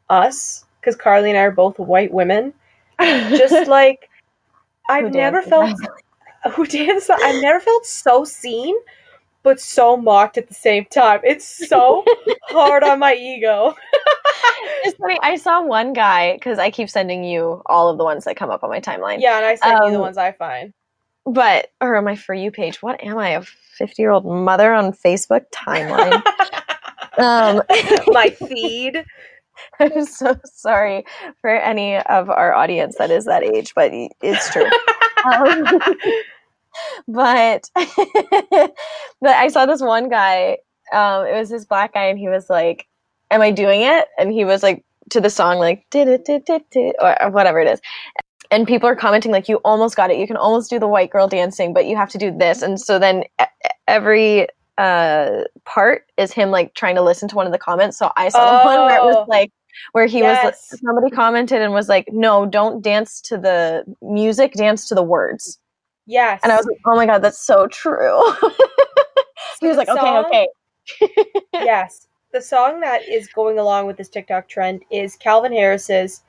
us, 0.09 0.65
because 0.79 0.95
Karly 0.95 1.29
and 1.29 1.37
I 1.37 1.41
are 1.41 1.51
both 1.51 1.79
white 1.79 2.11
women. 2.11 2.53
Just 2.99 3.67
like, 3.67 4.09
I've 4.89 5.13
never 5.13 5.41
felt 5.41 5.71
who 6.51 6.65
dance. 6.65 7.09
I've 7.09 7.41
never 7.41 7.59
felt 7.59 7.85
so 7.85 8.23
seen, 8.23 8.75
but 9.43 9.59
so 9.59 9.97
mocked 9.97 10.37
at 10.37 10.47
the 10.47 10.53
same 10.53 10.85
time. 10.85 11.21
It's 11.23 11.67
so 11.67 12.05
hard 12.43 12.83
on 12.83 12.99
my 12.99 13.13
ego. 13.13 13.75
It's 14.83 14.97
funny. 14.97 15.19
I 15.21 15.35
saw 15.35 15.61
one 15.63 15.93
guy 15.93 16.33
because 16.33 16.59
I 16.59 16.71
keep 16.71 16.89
sending 16.89 17.23
you 17.23 17.61
all 17.65 17.89
of 17.89 17.97
the 17.97 18.03
ones 18.03 18.25
that 18.25 18.35
come 18.37 18.49
up 18.49 18.63
on 18.63 18.69
my 18.69 18.79
timeline. 18.79 19.19
Yeah, 19.19 19.37
and 19.37 19.45
I 19.45 19.55
send 19.55 19.85
you 19.85 19.91
the 19.91 19.97
Um, 19.97 20.01
ones 20.01 20.17
I 20.17 20.31
find. 20.31 20.73
But 21.31 21.71
or 21.79 21.95
on 21.95 22.05
my 22.05 22.15
for 22.15 22.33
you 22.33 22.51
page. 22.51 22.81
What 22.81 23.03
am 23.03 23.17
I? 23.17 23.29
A 23.29 23.41
fifty 23.41 24.01
year 24.01 24.11
old 24.11 24.25
mother 24.25 24.73
on 24.73 24.93
Facebook 24.93 25.45
timeline. 25.53 26.21
um, 27.19 27.61
my 28.07 28.29
feed. 28.29 29.03
I'm 29.79 30.05
so 30.05 30.37
sorry 30.45 31.05
for 31.41 31.49
any 31.49 31.97
of 31.97 32.29
our 32.29 32.53
audience 32.53 32.97
that 32.97 33.11
is 33.11 33.25
that 33.25 33.43
age, 33.43 33.73
but 33.75 33.91
it's 34.21 34.51
true. 34.51 34.65
Um, 35.25 35.65
but 37.09 37.69
but 37.75 38.71
I 39.23 39.49
saw 39.49 39.65
this 39.65 39.81
one 39.81 40.07
guy. 40.07 40.59
Um, 40.93 41.25
it 41.27 41.33
was 41.33 41.49
this 41.49 41.65
black 41.65 41.93
guy, 41.93 42.05
and 42.05 42.17
he 42.17 42.29
was 42.29 42.49
like, 42.49 42.87
"Am 43.29 43.41
I 43.41 43.51
doing 43.51 43.81
it?" 43.81 44.07
And 44.17 44.31
he 44.31 44.45
was 44.45 44.63
like 44.63 44.85
to 45.09 45.19
the 45.19 45.29
song 45.29 45.57
like 45.57 45.85
did 45.89 46.07
it 46.07 46.23
did 46.23 46.49
it 46.49 46.69
did 46.71 46.95
or 47.01 47.29
whatever 47.31 47.59
it 47.59 47.67
is. 47.67 47.81
And 48.51 48.67
people 48.67 48.89
are 48.89 48.95
commenting 48.95 49.31
like, 49.31 49.47
"You 49.47 49.57
almost 49.57 49.95
got 49.95 50.09
it. 50.09 50.17
You 50.17 50.25
can 50.27 50.37
almost 50.37 50.69
do 50.69 50.79
the 50.79 50.87
white 50.87 51.11
girl 51.11 51.27
dancing, 51.27 51.73
but 51.73 51.85
you 51.85 51.95
have 51.95 52.09
to 52.09 52.17
do 52.17 52.31
this." 52.35 52.61
And 52.61 52.79
so 52.79 52.97
then 52.99 53.23
every 53.87 54.47
uh 54.77 55.43
part 55.65 56.05
is 56.17 56.31
him 56.31 56.51
like 56.51 56.73
trying 56.73 56.95
to 56.95 57.01
listen 57.01 57.27
to 57.29 57.35
one 57.35 57.45
of 57.45 57.51
the 57.51 57.57
comments. 57.59 57.97
So 57.97 58.11
I 58.17 58.29
saw 58.29 58.59
the 58.59 58.65
one 58.65 58.79
where 58.85 58.97
it 58.97 59.01
Oh. 59.01 59.07
was 59.07 59.27
like 59.27 59.51
where 59.91 60.07
he 60.07 60.23
was 60.23 60.55
somebody 60.83 61.09
commented 61.09 61.61
and 61.61 61.73
was 61.73 61.89
like, 61.89 62.07
"No, 62.11 62.45
don't 62.45 62.81
dance 62.81 63.21
to 63.21 63.37
the 63.37 63.83
music, 64.01 64.53
dance 64.53 64.87
to 64.89 64.95
the 64.95 65.03
words." 65.03 65.59
Yes. 66.07 66.39
And 66.43 66.51
I 66.51 66.57
was 66.57 66.65
like, 66.65 66.77
"Oh 66.85 66.95
my 66.95 67.05
god, 67.05 67.21
that's 67.21 67.39
so 67.39 67.67
true." 67.67 68.19
he 69.59 69.67
was 69.67 69.77
like, 69.77 69.89
"Okay, 69.89 70.17
okay." 70.17 70.47
yes. 71.53 72.07
The 72.31 72.41
song 72.41 72.79
that 72.81 73.07
is 73.07 73.27
going 73.27 73.59
along 73.59 73.85
with 73.87 73.97
this 73.97 74.09
TikTok 74.09 74.47
trend 74.47 74.83
is 74.91 75.15
Calvin 75.15 75.51
Harris's 75.51 76.21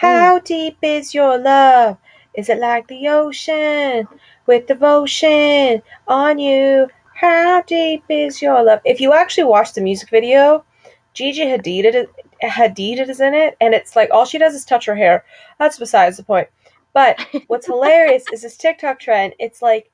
How 0.00 0.38
hmm. 0.38 0.44
Deep 0.44 0.78
Is 0.82 1.14
Your 1.14 1.38
Love? 1.38 1.98
Is 2.34 2.48
it 2.48 2.58
like 2.58 2.88
the 2.88 3.08
ocean 3.08 4.08
with 4.46 4.66
devotion 4.66 5.82
on 6.08 6.38
you? 6.38 6.88
How 7.14 7.60
deep 7.62 8.04
is 8.08 8.40
your 8.40 8.62
love? 8.64 8.80
If 8.86 8.98
you 9.00 9.12
actually 9.12 9.44
watch 9.44 9.74
the 9.74 9.82
music 9.82 10.08
video, 10.08 10.64
Gigi 11.12 11.42
Hadid, 11.44 11.84
it- 11.84 12.10
Hadid 12.42 13.08
is 13.10 13.20
in 13.20 13.34
it, 13.34 13.56
and 13.60 13.74
it's 13.74 13.94
like 13.94 14.08
all 14.10 14.24
she 14.24 14.38
does 14.38 14.54
is 14.54 14.64
touch 14.64 14.86
her 14.86 14.96
hair. 14.96 15.24
That's 15.58 15.78
besides 15.78 16.16
the 16.16 16.22
point. 16.22 16.48
But 16.94 17.20
what's 17.48 17.66
hilarious 17.74 18.24
is 18.32 18.40
this 18.42 18.56
TikTok 18.56 19.00
trend. 19.00 19.34
It's 19.38 19.60
like, 19.60 19.90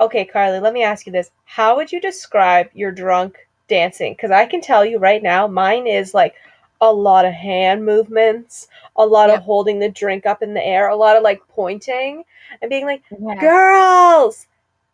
okay, 0.00 0.24
Karly, 0.24 0.62
let 0.62 0.72
me 0.72 0.82
ask 0.82 1.04
you 1.04 1.12
this: 1.12 1.30
How 1.44 1.76
would 1.76 1.92
you 1.92 2.00
describe 2.00 2.68
your 2.72 2.92
drunk 2.92 3.36
dancing? 3.68 4.14
Because 4.14 4.30
I 4.30 4.46
can 4.46 4.62
tell 4.62 4.86
you 4.86 4.98
right 4.98 5.22
now, 5.22 5.46
mine 5.46 5.86
is 5.86 6.14
like 6.14 6.34
a 6.80 6.92
lot 6.92 7.24
of 7.24 7.32
hand 7.32 7.84
movements, 7.84 8.68
a 8.96 9.04
lot 9.04 9.28
Yep. 9.28 9.38
of 9.38 9.44
holding 9.44 9.78
the 9.80 9.88
drink 9.88 10.26
up 10.26 10.42
in 10.42 10.54
the 10.54 10.64
air, 10.66 10.88
a 10.88 10.96
lot 10.96 11.16
of 11.16 11.22
like 11.22 11.40
pointing 11.48 12.24
and 12.62 12.68
being 12.70 12.86
like, 12.86 13.02
Yeah. 13.10 13.34
"Girls, 13.36 14.46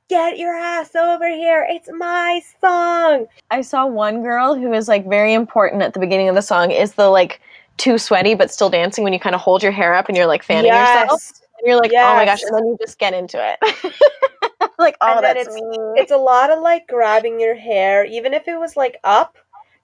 get 0.09 0.39
your 0.39 0.55
ass 0.55 0.95
over 0.97 1.29
here! 1.29 1.67
It's 1.69 1.89
my 1.93 2.41
song." 2.61 3.27
I 3.51 3.61
saw 3.63 3.87
one 3.87 4.23
girl 4.23 4.55
who 4.55 4.73
is 4.73 4.89
like 4.89 5.07
very 5.09 5.33
important 5.35 5.83
at 5.83 5.95
the 5.95 6.01
beginning 6.01 6.29
of 6.29 6.35
the 6.35 6.43
song 6.43 6.71
is 6.71 6.95
the 6.95 7.09
like 7.09 7.41
too 7.77 7.99
sweaty 7.99 8.35
but 8.35 8.51
still 8.51 8.71
dancing 8.71 9.05
when 9.05 9.13
you 9.13 9.21
kind 9.21 9.35
of 9.35 9.41
hold 9.41 9.63
your 9.63 9.73
hair 9.73 9.95
up 9.95 10.09
and 10.09 10.17
you're 10.17 10.27
like 10.27 10.43
fanning 10.43 10.73
yourself. 10.73 11.09
yes. 11.23 11.43
And 11.59 11.67
you're 11.69 11.79
like, 11.81 11.93
oh 11.95 12.15
my 12.17 12.25
gosh, 12.27 12.43
and 12.43 12.55
then 12.55 12.67
you 12.67 12.77
just 12.81 12.99
get 12.99 13.15
into 13.15 13.39
it. 13.41 13.95
like, 14.79 14.97
oh, 15.01 15.21
that's 15.23 15.41
it's- 15.41 15.55
me. 15.55 15.63
It's 15.97 16.11
a 16.13 16.17
lot 16.19 16.51
of 16.51 16.61
like 16.61 16.87
grabbing 16.87 17.41
your 17.41 17.55
hair, 17.55 18.05
even 18.05 18.35
if 18.35 18.47
it 18.49 18.59
was 18.59 18.77
like 18.77 18.99
up, 19.05 19.37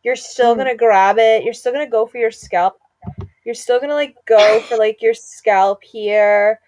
you're 0.02 0.16
still 0.16 0.54
gonna 0.54 0.76
grab 0.76 1.18
it. 1.18 1.44
You're 1.44 1.54
still 1.54 1.72
gonna 1.72 1.88
go 1.88 2.06
for 2.06 2.18
your 2.18 2.30
scalp. 2.30 2.80
You're 3.44 3.54
still 3.54 3.80
gonna 3.80 3.94
like 3.94 4.16
go 4.26 4.60
for 4.68 4.76
like 4.76 5.02
your 5.02 5.14
scalp 5.14 5.82
here, 5.82 6.60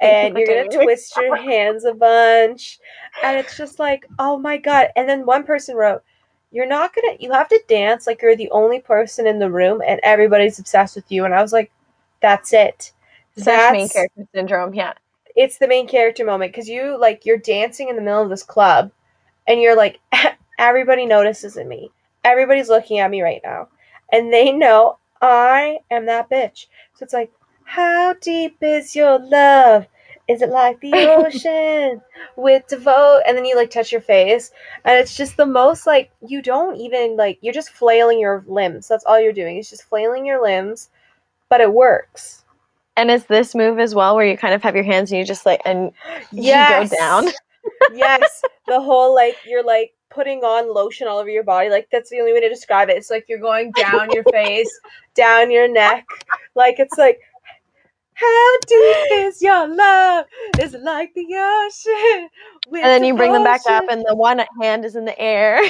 and 0.00 0.36
you're 0.36 0.46
gonna 0.46 0.84
twist 0.84 1.16
your 1.16 1.36
hands 1.36 1.84
a 1.84 1.94
bunch, 1.94 2.78
and 3.22 3.38
it's 3.38 3.56
just 3.56 3.78
like, 3.78 4.06
oh 4.18 4.38
my 4.38 4.56
god! 4.56 4.88
And 4.96 5.08
then 5.08 5.26
one 5.26 5.44
person 5.44 5.76
wrote, 5.76 6.02
"You're 6.50 6.66
not 6.66 6.94
gonna. 6.94 7.16
You 7.18 7.32
have 7.32 7.48
to 7.48 7.60
dance 7.68 8.06
like 8.06 8.22
you're 8.22 8.36
the 8.36 8.50
only 8.50 8.80
person 8.80 9.26
in 9.26 9.38
the 9.38 9.50
room, 9.50 9.82
and 9.86 10.00
everybody's 10.02 10.58
obsessed 10.58 10.96
with 10.96 11.10
you." 11.10 11.24
And 11.24 11.34
I 11.34 11.42
was 11.42 11.52
like, 11.52 11.70
"That's 12.20 12.52
it. 12.52 12.92
That's 13.36 13.72
main 13.72 13.88
character 13.88 14.26
syndrome. 14.34 14.74
Yeah. 14.74 14.92
it's 15.34 15.58
the 15.58 15.68
main 15.68 15.88
character 15.88 16.24
moment 16.24 16.52
because 16.52 16.68
you 16.68 16.98
like 16.98 17.24
you're 17.24 17.38
dancing 17.38 17.88
in 17.88 17.96
the 17.96 18.02
middle 18.02 18.22
of 18.22 18.28
this 18.28 18.42
club 18.42 18.90
and 19.46 19.60
you're 19.60 19.76
like 19.76 19.98
everybody 20.58 21.06
notices 21.06 21.56
in 21.56 21.68
me 21.68 21.90
everybody's 22.24 22.68
looking 22.68 22.98
at 22.98 23.10
me 23.10 23.22
right 23.22 23.40
now. 23.44 23.68
And 24.12 24.32
they 24.32 24.52
know 24.52 24.98
i 25.20 25.78
am 25.90 26.06
that 26.06 26.28
bitch. 26.30 26.66
So 26.94 27.04
it's 27.04 27.14
like 27.14 27.32
how 27.64 28.14
deep 28.14 28.56
is 28.60 28.96
your 28.96 29.18
love? 29.18 29.86
Is 30.28 30.42
it 30.42 30.50
like 30.50 30.80
the 30.80 30.92
ocean 30.94 32.00
with 32.36 32.66
devote? 32.68 33.22
And 33.26 33.36
then 33.36 33.44
you 33.44 33.56
like 33.56 33.70
touch 33.70 33.92
your 33.92 34.00
face. 34.00 34.50
And 34.84 34.98
it's 34.98 35.16
just 35.16 35.36
the 35.36 35.46
most 35.46 35.86
like 35.86 36.10
you 36.26 36.42
don't 36.42 36.76
even 36.76 37.16
like 37.16 37.38
you're 37.40 37.54
just 37.54 37.70
flailing 37.70 38.18
your 38.18 38.44
limbs. 38.46 38.88
That's 38.88 39.04
all 39.04 39.20
you're 39.20 39.32
doing 39.32 39.58
is 39.58 39.70
just 39.70 39.84
flailing 39.84 40.26
your 40.26 40.42
limbs 40.42 40.90
but 41.52 41.60
it 41.60 41.74
works. 41.74 42.46
And 42.96 43.10
is 43.10 43.26
this 43.26 43.54
move 43.54 43.78
as 43.78 43.94
well 43.94 44.16
where 44.16 44.24
you 44.24 44.38
kind 44.38 44.54
of 44.54 44.62
have 44.62 44.74
your 44.74 44.84
hands 44.84 45.12
and 45.12 45.18
you 45.18 45.24
just 45.26 45.44
like 45.44 45.60
and 45.66 45.92
yes 46.32 46.90
you 46.90 46.96
go 46.96 46.96
down? 46.96 47.28
yes, 47.94 48.42
the 48.66 48.80
whole 48.80 49.14
like 49.14 49.36
you're 49.46 49.62
like 49.62 49.92
putting 50.12 50.40
on 50.40 50.72
lotion 50.72 51.08
all 51.08 51.18
over 51.18 51.30
your 51.30 51.44
body. 51.44 51.70
Like 51.70 51.88
that's 51.90 52.10
the 52.10 52.20
only 52.20 52.32
way 52.32 52.40
to 52.40 52.48
describe 52.48 52.88
it. 52.88 52.96
It's 52.96 53.10
like 53.10 53.26
you're 53.28 53.38
going 53.38 53.72
down 53.76 54.10
your 54.12 54.24
face, 54.24 54.70
down 55.14 55.50
your 55.50 55.68
neck. 55.68 56.06
Like 56.54 56.78
it's 56.78 56.98
like 56.98 57.20
how 58.14 58.58
deep 58.66 58.96
is 59.12 59.42
your 59.42 59.74
love? 59.74 60.26
Is 60.60 60.74
it 60.74 60.82
like 60.82 61.12
the 61.14 61.26
ocean? 61.34 62.28
And 62.66 62.84
then 62.84 63.04
you 63.04 63.16
bring 63.16 63.32
them 63.32 63.42
back 63.42 63.62
up, 63.66 63.84
and 63.90 64.04
the 64.06 64.14
one 64.14 64.40
hand 64.60 64.84
is 64.84 64.96
in 64.96 65.04
the 65.04 65.18
air. 65.18 65.62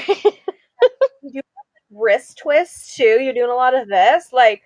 wrist 1.94 2.38
twists 2.38 2.96
too. 2.96 3.20
You're 3.20 3.34
doing 3.34 3.50
a 3.50 3.54
lot 3.54 3.74
of 3.74 3.88
this. 3.88 4.32
Like, 4.32 4.62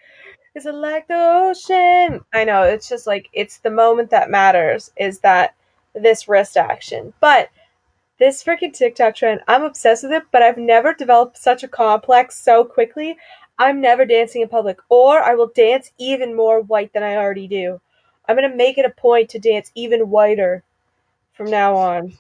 is 0.54 0.66
it 0.66 0.74
like 0.74 1.06
the 1.08 1.14
ocean? 1.14 2.20
I 2.32 2.44
know. 2.44 2.62
It's 2.62 2.88
just 2.88 3.06
like 3.06 3.28
it's 3.32 3.58
the 3.58 3.70
moment 3.70 4.10
that 4.10 4.30
matters. 4.30 4.90
Is 4.96 5.18
that 5.20 5.54
this 5.94 6.28
wrist 6.28 6.56
action? 6.56 7.12
But 7.20 7.50
this 8.18 8.42
freaking 8.42 8.72
TikTok 8.72 9.14
trend, 9.14 9.40
I'm 9.48 9.62
obsessed 9.62 10.05
with 10.05 10.12
it. 10.12 10.24
But 10.33 10.42
I've 10.42 10.59
never 10.59 10.94
developed 10.94 11.38
such 11.38 11.62
a 11.62 11.68
complex 11.68 12.40
so 12.40 12.64
quickly. 12.64 13.16
I'm 13.59 13.81
never 13.81 14.05
dancing 14.05 14.42
in 14.42 14.48
public, 14.48 14.79
or 14.90 15.22
I 15.22 15.35
will 15.35 15.48
dance 15.48 15.90
even 15.98 16.37
more 16.37 16.61
white 16.61 16.92
than 16.92 17.02
I 17.02 17.16
already 17.16 17.48
do. 17.48 17.81
I'm 18.29 18.37
gonna 18.37 18.55
make 18.55 18.76
it 18.79 18.85
a 18.85 18.90
point 18.90 19.31
to 19.31 19.38
dance 19.38 19.70
even 19.74 20.11
whiter 20.11 20.62
from 21.33 21.50
now 21.50 21.74
on. 21.74 22.12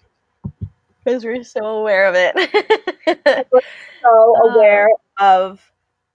Because 1.04 1.24
we're 1.24 1.44
so 1.44 1.64
aware 1.64 2.06
of 2.06 2.14
it. 2.16 3.46
so 4.02 4.36
aware 4.50 4.88
of 5.18 5.60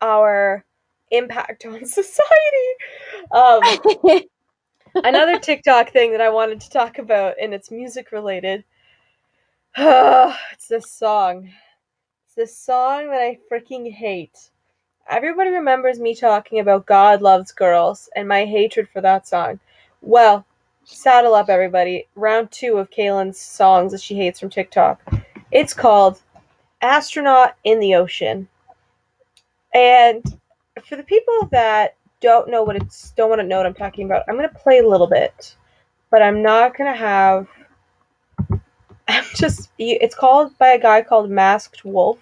our 0.02 0.66
impact 1.12 1.66
on 1.66 1.86
society. 1.86 2.68
Um, 3.32 3.62
another 4.96 5.40
TikTok 5.40 5.92
thing 5.92 6.12
that 6.12 6.22
I 6.22 6.30
wanted 6.30 6.62
to 6.62 6.70
talk 6.70 6.98
about, 6.98 7.36
and 7.42 7.54
it's 7.54 7.72
music 7.72 8.12
related. 8.12 8.64
it's 9.78 10.68
this 10.68 10.92
song. 10.92 11.50
It's 12.26 12.36
this 12.36 12.58
song 12.58 13.08
that 13.08 13.22
I 13.22 13.40
freaking 13.50 13.90
hate. 13.90 14.50
Everybody 15.10 15.50
remembers 15.50 15.98
me 15.98 16.14
talking 16.14 16.60
about 16.60 16.86
God 16.86 17.22
loves 17.22 17.54
girls 17.54 18.10
and 18.18 18.28
my 18.28 18.44
hatred 18.44 18.90
for 18.92 19.00
that 19.00 19.30
song. 19.30 19.62
Well, 20.02 20.46
saddle 20.84 21.36
up, 21.36 21.48
everybody. 21.48 22.06
Round 22.16 22.52
two 22.52 22.80
of 22.80 22.90
Kaelyn's 22.90 23.40
songs 23.40 23.94
that 23.94 24.02
she 24.02 24.14
hates 24.14 24.42
from 24.42 24.50
TikTok. 24.50 25.02
It's 25.52 25.74
called 25.74 26.22
Astronaut 26.82 27.56
in 27.64 27.80
the 27.80 27.96
Ocean. 27.96 28.50
And 29.74 30.22
for 30.86 30.98
the 30.98 31.04
people 31.04 31.48
that 31.54 31.96
don't 32.20 32.50
know 32.50 32.64
what 32.64 32.76
it's, 32.76 33.12
don't 33.12 33.30
want 33.30 33.40
to 33.40 33.48
know 33.48 33.56
what 33.56 33.66
I'm 33.66 33.74
talking 33.74 34.06
about, 34.06 34.26
I'm 34.28 34.36
going 34.36 34.50
to 34.50 34.56
play 34.56 34.80
a 34.80 34.88
little 34.88 35.08
bit, 35.08 35.56
but 36.10 36.22
I'm 36.22 36.44
not 36.44 36.76
going 36.78 36.92
to 36.92 37.00
have. 37.00 37.48
Just. 39.36 39.72
It's 39.78 40.16
called 40.16 40.58
by 40.58 40.70
a 40.70 40.80
guy 40.80 41.02
called 41.02 41.30
Masked 41.30 41.86
Wolf. 41.86 42.20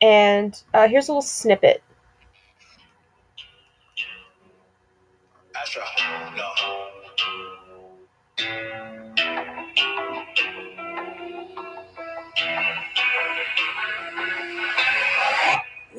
And 0.00 0.60
uh, 0.74 0.88
here's 0.88 1.08
a 1.08 1.12
little 1.12 1.22
snippet. 1.22 1.82
Astra, 5.56 5.82
no. 6.36 6.77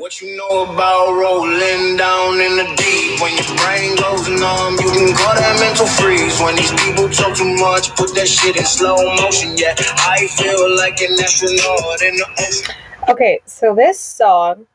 What 0.10 0.22
you 0.22 0.36
know 0.36 0.64
about 0.64 1.12
rolling 1.14 1.96
down 1.96 2.42
in 2.42 2.58
the 2.58 2.74
deep? 2.76 3.22
When 3.22 3.32
your 3.38 3.46
brain 3.62 3.96
goes 3.96 4.28
numb, 4.28 4.74
you 4.82 4.90
can 4.90 5.16
call 5.16 5.36
that 5.36 5.60
mental 5.60 5.86
freeze. 5.86 6.42
When 6.42 6.56
these 6.56 6.72
people 6.82 7.08
talk 7.10 7.38
too 7.38 7.56
much, 7.58 7.96
put 7.96 8.16
that 8.16 8.28
shit 8.28 8.58
in 8.58 8.66
slow 8.66 8.96
motion. 9.18 9.56
Yeah, 9.56 9.76
I 9.78 10.26
feel 10.36 10.76
like 10.76 11.00
an 11.02 11.12
astronaut 11.12 12.02
in 12.02 12.16
the 12.16 12.26
ocean. 12.40 12.76
Okay, 13.08 13.40
so 13.46 13.76
this 13.76 14.00
song 14.00 14.66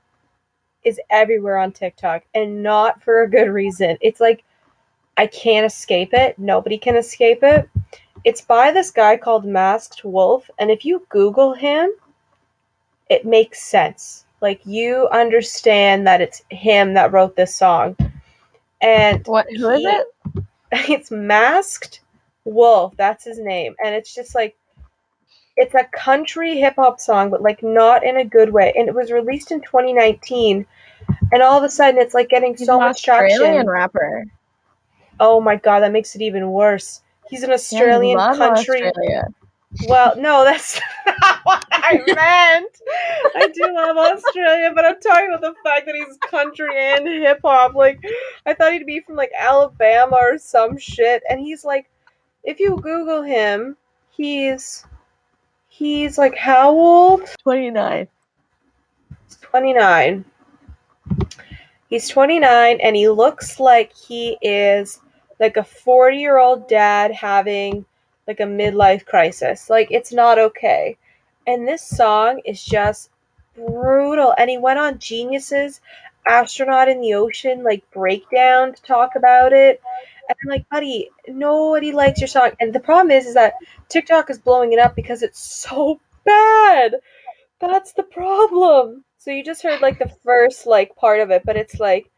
is 0.84 1.00
everywhere 1.10 1.58
on 1.58 1.72
TikTok 1.72 2.22
and 2.32 2.62
not 2.62 3.02
for 3.02 3.24
a 3.24 3.28
good 3.28 3.48
reason. 3.48 3.98
It's 4.00 4.20
like 4.20 4.44
I 5.16 5.26
can't 5.26 5.66
escape 5.66 6.10
it. 6.12 6.38
Nobody 6.38 6.78
can 6.78 6.94
escape 6.94 7.42
it. 7.42 7.68
It's 8.22 8.40
by 8.40 8.70
this 8.70 8.92
guy 8.92 9.16
called 9.16 9.44
Masked 9.44 10.04
Wolf, 10.04 10.48
and 10.60 10.70
if 10.70 10.84
you 10.84 11.04
Google 11.08 11.54
him, 11.54 11.90
it 13.10 13.26
makes 13.26 13.64
sense. 13.64 14.23
Like 14.44 14.60
you 14.66 15.08
understand 15.08 16.06
that 16.06 16.20
it's 16.20 16.42
him 16.50 16.92
that 16.92 17.14
wrote 17.14 17.34
this 17.34 17.56
song. 17.56 17.96
And 18.82 19.26
what 19.26 19.46
who 19.48 19.70
he, 19.70 19.86
is 19.86 19.94
it? 19.94 20.44
It's 20.90 21.10
Masked 21.10 22.02
Wolf. 22.44 22.94
That's 22.98 23.24
his 23.24 23.38
name. 23.38 23.74
And 23.82 23.94
it's 23.94 24.14
just 24.14 24.34
like 24.34 24.54
it's 25.56 25.74
a 25.74 25.84
country 25.94 26.58
hip 26.58 26.74
hop 26.76 27.00
song, 27.00 27.30
but 27.30 27.40
like 27.40 27.62
not 27.62 28.04
in 28.04 28.18
a 28.18 28.24
good 28.24 28.52
way. 28.52 28.70
And 28.76 28.86
it 28.86 28.94
was 28.94 29.10
released 29.10 29.50
in 29.50 29.62
2019, 29.62 30.66
and 31.32 31.42
all 31.42 31.56
of 31.56 31.64
a 31.64 31.70
sudden 31.70 31.98
it's 31.98 32.12
like 32.12 32.28
getting 32.28 32.54
He's 32.54 32.66
so 32.66 32.78
much 32.78 33.02
traction. 33.02 33.40
Australian 33.40 33.66
rapper. 33.66 34.26
Oh 35.20 35.40
my 35.40 35.56
god, 35.56 35.80
that 35.80 35.92
makes 35.92 36.14
it 36.14 36.20
even 36.20 36.50
worse. 36.50 37.00
He's 37.30 37.44
an 37.44 37.50
Australian 37.50 38.18
yeah, 38.18 38.34
country. 38.36 38.88
Australia. 38.88 39.24
Well, 39.88 40.14
no, 40.18 40.44
that's 40.44 40.78
not 41.06 41.38
what 41.44 41.64
I 41.86 42.02
meant. 42.06 42.80
I 43.36 43.48
do 43.48 43.74
love 43.74 43.96
Australia, 43.96 44.72
but 44.74 44.84
I'm 44.84 45.00
talking 45.00 45.28
about 45.28 45.42
the 45.42 45.54
fact 45.62 45.86
that 45.86 45.94
he's 45.94 46.16
country 46.30 46.70
and 46.76 47.06
hip 47.06 47.40
hop. 47.44 47.74
Like, 47.74 48.00
I 48.46 48.54
thought 48.54 48.72
he'd 48.72 48.86
be 48.86 49.00
from 49.00 49.16
like 49.16 49.32
Alabama 49.38 50.16
or 50.16 50.38
some 50.38 50.78
shit, 50.78 51.22
and 51.28 51.40
he's 51.40 51.64
like, 51.64 51.90
if 52.42 52.60
you 52.60 52.76
Google 52.76 53.22
him, 53.22 53.76
he's 54.10 54.84
He's 55.76 56.18
like 56.18 56.36
how 56.36 56.70
old? 56.70 57.22
Twenty 57.42 57.68
nine. 57.68 58.06
Twenty 59.40 59.72
nine. 59.72 60.24
He's 61.90 62.08
29 62.08 62.78
and 62.80 62.94
he 62.94 63.08
looks 63.08 63.58
like 63.58 63.92
he 63.92 64.38
is 64.40 65.00
like 65.40 65.56
a 65.56 65.64
40 65.64 66.16
year 66.16 66.38
old 66.38 66.68
dad 66.68 67.10
having 67.10 67.84
like 68.28 68.38
a 68.38 68.44
midlife 68.44 69.04
crisis. 69.04 69.68
Like 69.68 69.88
it's 69.90 70.12
not 70.12 70.38
okay. 70.38 70.96
And 71.46 71.66
this 71.66 71.82
song 71.82 72.40
is 72.44 72.64
just 72.64 73.10
brutal. 73.54 74.34
And 74.36 74.50
he 74.50 74.58
went 74.58 74.78
on 74.78 74.98
Geniuses 74.98 75.80
astronaut 76.26 76.88
in 76.88 77.00
the 77.00 77.14
ocean 77.14 77.62
like 77.62 77.88
breakdown 77.92 78.74
to 78.74 78.82
talk 78.82 79.14
about 79.16 79.52
it. 79.52 79.80
And 80.28 80.36
I'm 80.42 80.48
like, 80.48 80.68
buddy, 80.70 81.10
nobody 81.28 81.92
likes 81.92 82.20
your 82.20 82.28
song. 82.28 82.52
And 82.60 82.72
the 82.72 82.80
problem 82.80 83.10
is, 83.10 83.26
is 83.26 83.34
that 83.34 83.54
TikTok 83.88 84.30
is 84.30 84.38
blowing 84.38 84.72
it 84.72 84.78
up 84.78 84.96
because 84.96 85.22
it's 85.22 85.40
so 85.40 86.00
bad. 86.24 86.94
That's 87.60 87.92
the 87.92 88.02
problem. 88.02 89.04
So 89.18 89.30
you 89.30 89.44
just 89.44 89.62
heard 89.62 89.80
like 89.80 89.98
the 89.98 90.12
first 90.24 90.66
like 90.66 90.96
part 90.96 91.20
of 91.20 91.30
it, 91.30 91.42
but 91.44 91.56
it's 91.56 91.78
like 91.78 92.10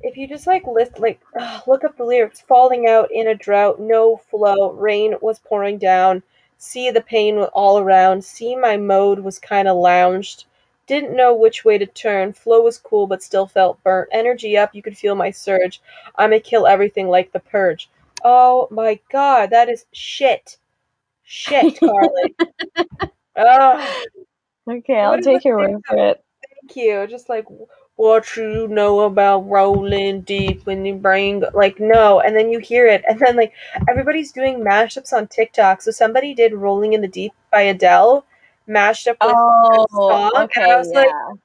if 0.00 0.16
you 0.16 0.28
just 0.28 0.46
like 0.46 0.66
list 0.66 0.98
like 0.98 1.20
ugh, 1.38 1.62
look 1.66 1.84
up 1.84 1.96
the 1.96 2.04
lyrics 2.04 2.40
falling 2.40 2.86
out 2.86 3.10
in 3.12 3.26
a 3.28 3.34
drought 3.34 3.80
no 3.80 4.16
flow 4.30 4.72
rain 4.72 5.14
was 5.20 5.38
pouring 5.40 5.78
down 5.78 6.22
see 6.58 6.90
the 6.90 7.00
pain 7.00 7.38
all 7.38 7.78
around 7.78 8.24
see 8.24 8.54
my 8.54 8.76
mode 8.76 9.20
was 9.20 9.38
kind 9.38 9.68
of 9.68 9.76
lounged 9.76 10.44
didn't 10.88 11.14
know 11.14 11.34
which 11.34 11.64
way 11.64 11.78
to 11.78 11.86
turn. 11.86 12.32
Flow 12.32 12.62
was 12.62 12.78
cool, 12.78 13.06
but 13.06 13.22
still 13.22 13.46
felt 13.46 13.80
burnt. 13.84 14.08
Energy 14.10 14.56
up, 14.56 14.74
you 14.74 14.82
could 14.82 14.96
feel 14.96 15.14
my 15.14 15.30
surge. 15.30 15.80
I'ma 16.16 16.38
kill 16.42 16.66
everything 16.66 17.08
like 17.08 17.30
the 17.30 17.40
purge. 17.40 17.90
Oh 18.24 18.66
my 18.70 18.98
god, 19.12 19.50
that 19.50 19.68
is 19.68 19.84
shit. 19.92 20.56
Shit, 21.22 21.76
Karly. 21.82 22.34
Okay, 24.68 24.98
I'll 24.98 25.20
take 25.20 25.44
your 25.44 25.58
word 25.58 25.80
for 25.86 25.96
it. 25.96 26.24
Thank 26.42 26.76
you. 26.76 27.06
Just 27.06 27.28
like 27.28 27.46
what 27.98 28.36
you 28.36 28.66
know 28.68 29.00
about 29.00 29.40
rolling 29.48 30.20
deep 30.22 30.64
when 30.66 30.84
your 30.84 30.96
brain 30.96 31.40
go-? 31.40 31.50
like 31.52 31.78
no 31.80 32.20
and 32.20 32.36
then 32.36 32.48
you 32.48 32.58
hear 32.58 32.86
it 32.86 33.02
and 33.08 33.18
then 33.18 33.36
like 33.36 33.52
everybody's 33.88 34.32
doing 34.32 34.60
mashups 34.60 35.12
on 35.12 35.26
tiktok 35.26 35.82
so 35.82 35.90
somebody 35.90 36.32
did 36.32 36.52
rolling 36.54 36.92
in 36.92 37.00
the 37.00 37.08
deep 37.08 37.32
by 37.52 37.62
adele 37.62 38.24
mashed 38.68 39.08
up 39.08 39.16
with 39.20 39.32
oh, 39.34 39.86
song. 39.90 40.44
Okay, 40.44 40.62
and 40.62 40.72
I 40.72 40.76
was 40.76 40.90
yeah. 40.92 41.00
like, 41.00 41.38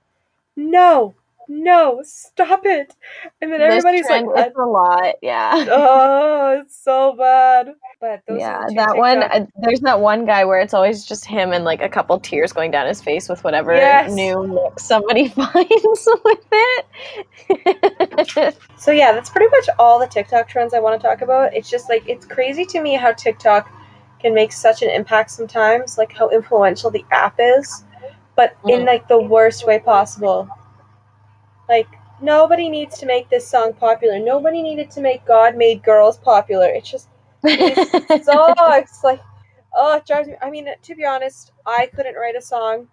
no, 0.55 1.15
no, 1.47 2.01
stop 2.03 2.61
it. 2.65 2.95
And 3.41 3.51
then 3.51 3.59
this 3.59 3.69
everybody's 3.69 4.09
like, 4.09 4.25
it's 4.35 4.57
a 4.57 4.61
lot, 4.61 5.15
yeah. 5.21 5.65
oh, 5.71 6.61
it's 6.61 6.81
so 6.81 7.15
bad. 7.17 7.73
But 7.99 8.23
yeah, 8.29 8.65
that 8.75 8.97
one. 8.97 9.23
Uh, 9.23 9.45
there's 9.61 9.81
that 9.81 9.99
one 9.99 10.25
guy 10.25 10.45
where 10.45 10.59
it's 10.59 10.73
always 10.73 11.05
just 11.05 11.25
him 11.25 11.53
and 11.53 11.63
like 11.63 11.81
a 11.81 11.89
couple 11.89 12.19
tears 12.19 12.51
going 12.51 12.71
down 12.71 12.87
his 12.87 13.01
face 13.01 13.29
with 13.29 13.43
whatever 13.43 13.73
yes. 13.73 14.11
new 14.11 14.39
look 14.39 14.79
somebody 14.79 15.27
finds 15.29 16.07
with 16.23 16.45
it. 16.51 16.85
so 18.77 18.91
yeah, 18.91 19.11
that's 19.11 19.29
pretty 19.29 19.49
much 19.51 19.69
all 19.79 19.99
the 19.99 20.07
TikTok 20.07 20.47
trends 20.47 20.73
I 20.73 20.79
want 20.79 20.99
to 20.99 21.07
talk 21.07 21.21
about. 21.21 21.53
It's 21.53 21.69
just 21.69 21.89
like 21.89 22.07
it's 22.07 22.25
crazy 22.25 22.65
to 22.65 22.81
me 22.81 22.95
how 22.95 23.13
TikTok 23.13 23.71
can 24.19 24.33
make 24.33 24.51
such 24.51 24.81
an 24.81 24.89
impact 24.89 25.31
sometimes, 25.31 25.97
like 25.97 26.13
how 26.13 26.29
influential 26.29 26.89
the 26.89 27.05
app 27.11 27.35
is, 27.39 27.83
but 28.35 28.55
mm. 28.63 28.73
in 28.73 28.85
like 28.85 29.07
the 29.07 29.21
worst 29.21 29.67
way 29.67 29.79
possible. 29.79 30.47
Like 31.69 31.87
nobody 32.21 32.69
needs 32.69 32.97
to 32.99 33.05
make 33.05 33.29
this 33.29 33.47
song 33.47 33.73
popular. 33.73 34.19
Nobody 34.19 34.61
needed 34.61 34.91
to 34.91 35.01
make 35.01 35.25
God 35.25 35.55
Made 35.55 35.83
Girls 35.83 36.17
popular. 36.17 36.67
It's 36.67 36.89
just 36.89 37.07
it 37.43 38.25
sucks. 38.25 38.99
Like 39.03 39.21
Oh, 39.75 39.97
it 39.97 40.05
drives 40.05 40.27
me. 40.27 40.35
I 40.41 40.49
mean, 40.49 40.67
to 40.81 40.95
be 40.95 41.05
honest, 41.05 41.51
I 41.65 41.87
couldn't 41.87 42.15
write 42.15 42.35
a 42.35 42.41
song. 42.41 42.87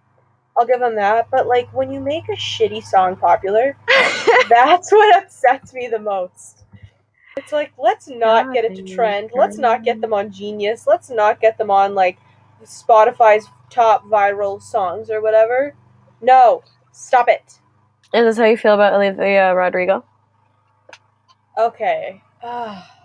I'll 0.56 0.66
give 0.66 0.80
them 0.80 0.96
that. 0.96 1.28
But 1.30 1.46
like, 1.46 1.72
when 1.72 1.90
you 1.90 2.00
make 2.00 2.28
a 2.28 2.36
shitty 2.36 2.82
song 2.82 3.16
popular, 3.16 3.76
that's 4.48 4.90
what 4.90 5.22
upsets 5.22 5.74
me 5.74 5.88
the 5.88 5.98
most. 5.98 6.64
It's 7.36 7.52
like, 7.52 7.72
let's 7.78 8.08
not 8.08 8.52
get 8.52 8.64
it 8.64 8.74
to 8.76 8.82
trend. 8.82 9.30
Let's 9.34 9.58
not 9.58 9.84
get 9.84 10.00
them 10.00 10.12
on 10.12 10.32
Genius. 10.32 10.86
Let's 10.86 11.10
not 11.10 11.40
get 11.40 11.58
them 11.58 11.70
on 11.70 11.94
like 11.94 12.18
Spotify's 12.64 13.46
top 13.68 14.04
viral 14.06 14.60
songs 14.60 15.10
or 15.10 15.20
whatever. 15.20 15.74
No, 16.20 16.62
stop 16.92 17.28
it. 17.28 17.60
Is 18.12 18.24
this 18.24 18.38
how 18.38 18.44
you 18.44 18.56
feel 18.56 18.74
about 18.74 18.94
Olivia 18.94 19.54
Rodrigo? 19.54 20.04
Okay. 21.56 22.22
Ah. 22.42 22.96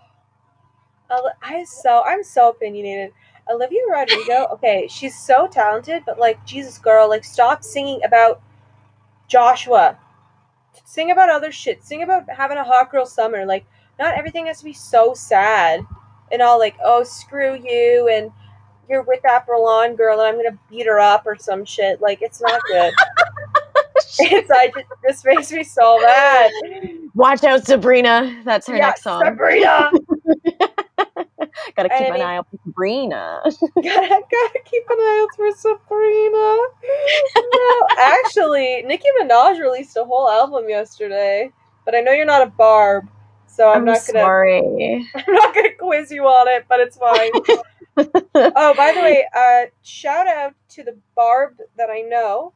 Oli- 1.11 1.31
I 1.43 1.63
so 1.63 2.01
I'm 2.03 2.23
so 2.23 2.49
opinionated. 2.49 3.13
Olivia 3.47 3.81
Rodrigo, 3.87 4.45
okay, 4.53 4.87
she's 4.89 5.17
so 5.17 5.47
talented, 5.47 6.01
but 6.07 6.17
like 6.17 6.43
Jesus 6.45 6.79
girl, 6.79 7.07
like 7.07 7.23
stop 7.23 7.63
singing 7.63 8.01
about 8.03 8.41
Joshua. 9.27 9.99
Sing 10.85 11.11
about 11.11 11.29
other 11.29 11.51
shit. 11.51 11.83
Sing 11.83 12.01
about 12.01 12.27
having 12.29 12.57
a 12.57 12.63
hot 12.63 12.91
girl 12.91 13.05
summer. 13.05 13.45
Like 13.45 13.65
not 13.99 14.17
everything 14.17 14.47
has 14.47 14.59
to 14.59 14.65
be 14.65 14.73
so 14.73 15.13
sad 15.13 15.81
and 16.31 16.41
all 16.41 16.57
like, 16.57 16.77
oh 16.83 17.03
screw 17.03 17.55
you 17.55 18.09
and 18.11 18.31
you're 18.89 19.03
with 19.03 19.21
that 19.21 19.45
Berlin 19.45 19.95
girl 19.95 20.19
and 20.19 20.27
I'm 20.27 20.35
gonna 20.35 20.57
beat 20.69 20.87
her 20.87 20.99
up 20.99 21.27
or 21.27 21.37
some 21.37 21.63
shit. 21.63 22.01
Like 22.01 22.23
it's 22.23 22.41
not 22.41 22.59
good. 22.67 22.93
it's 24.19 24.51
I 24.51 24.67
just 24.67 24.87
this 25.03 25.25
makes 25.25 25.51
me 25.51 25.63
so 25.63 25.99
mad. 26.01 26.51
Watch 27.15 27.43
out, 27.43 27.65
Sabrina. 27.65 28.41
That's 28.45 28.67
her 28.67 28.77
Yeah, 28.77 28.87
next 28.87 29.03
song. 29.03 29.21
Sabrina. 29.25 29.91
Gotta 31.75 31.89
keep 31.89 32.09
I 32.11 32.15
an 32.15 32.21
eye 32.21 32.37
out 32.37 32.47
for 32.51 32.57
Sabrina. 32.65 33.41
gotta, 33.83 34.09
gotta 34.09 34.59
keep 34.65 34.83
an 34.89 34.97
eye 34.99 35.27
out 35.27 35.35
for 35.35 35.51
Sabrina. 35.55 36.57
no, 37.37 37.87
actually, 37.99 38.83
Nicki 38.83 39.07
Minaj 39.21 39.59
released 39.59 39.97
a 39.97 40.05
whole 40.05 40.29
album 40.29 40.69
yesterday, 40.69 41.51
but 41.85 41.95
I 41.95 42.01
know 42.01 42.11
you're 42.11 42.25
not 42.25 42.47
a 42.47 42.51
barb, 42.51 43.09
so 43.47 43.69
I'm, 43.69 43.79
I'm, 43.79 43.85
not 43.85 44.05
gonna 44.05 44.19
sorry. 44.19 45.09
I'm 45.15 45.33
not 45.33 45.53
gonna 45.55 45.75
quiz 45.79 46.11
you 46.11 46.23
on 46.25 46.47
it, 46.47 46.65
but 46.69 46.79
it's 46.79 46.97
fine. 46.97 47.31
oh, 48.55 48.73
by 48.75 48.91
the 48.93 49.01
way, 49.01 49.25
uh, 49.35 49.65
shout 49.83 50.27
out 50.27 50.53
to 50.69 50.83
the 50.83 50.97
barb 51.15 51.57
that 51.77 51.89
I 51.89 52.01
know, 52.01 52.53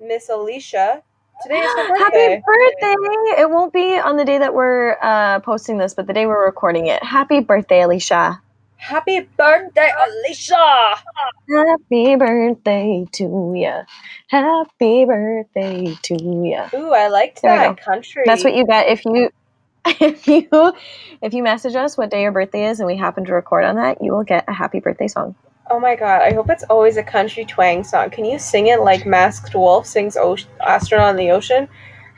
Miss 0.00 0.30
Alicia. 0.30 1.02
Today 1.42 1.58
is 1.58 1.72
her 1.72 1.88
birthday. 1.98 2.30
Happy 2.30 2.42
birthday! 2.44 3.40
It 3.42 3.50
won't 3.50 3.72
be 3.72 3.98
on 3.98 4.16
the 4.16 4.24
day 4.24 4.38
that 4.38 4.54
we're 4.54 4.96
uh, 5.02 5.40
posting 5.40 5.78
this, 5.78 5.94
but 5.94 6.06
the 6.06 6.12
day 6.12 6.26
we're 6.26 6.44
recording 6.44 6.86
it. 6.86 7.02
Happy 7.02 7.40
birthday, 7.40 7.82
Alicia. 7.82 8.40
Happy 8.76 9.20
birthday, 9.36 9.90
Alicia! 10.06 10.96
Happy 11.50 12.16
birthday 12.16 13.06
to 13.12 13.54
ya. 13.54 13.82
Happy 14.28 15.04
birthday 15.04 15.94
to 16.02 16.14
ya. 16.44 16.70
Ooh, 16.74 16.92
I 16.92 17.08
liked 17.08 17.42
There 17.42 17.54
that 17.54 17.78
country. 17.78 18.22
That's 18.24 18.42
what 18.42 18.54
you 18.54 18.66
get 18.66 18.88
if 18.88 19.04
you 19.04 19.30
if 19.86 20.26
you 20.26 20.72
if 21.20 21.34
you 21.34 21.42
message 21.42 21.74
us 21.74 21.98
what 21.98 22.10
day 22.10 22.22
your 22.22 22.32
birthday 22.32 22.66
is 22.66 22.80
and 22.80 22.86
we 22.86 22.96
happen 22.96 23.26
to 23.26 23.34
record 23.34 23.64
on 23.64 23.76
that, 23.76 24.02
you 24.02 24.12
will 24.12 24.24
get 24.24 24.44
a 24.48 24.52
happy 24.52 24.80
birthday 24.80 25.08
song. 25.08 25.34
Oh 25.70 25.78
my 25.78 25.94
god, 25.94 26.22
I 26.22 26.32
hope 26.32 26.50
it's 26.50 26.64
always 26.64 26.96
a 26.96 27.02
country 27.02 27.44
twang 27.44 27.84
song. 27.84 28.10
Can 28.10 28.24
you 28.24 28.38
sing 28.38 28.66
it 28.66 28.80
like 28.80 29.06
Masked 29.06 29.54
Wolf 29.54 29.86
sings 29.86 30.16
o- 30.16 30.36
Astronaut 30.66 31.10
in 31.10 31.16
the 31.16 31.30
Ocean? 31.30 31.68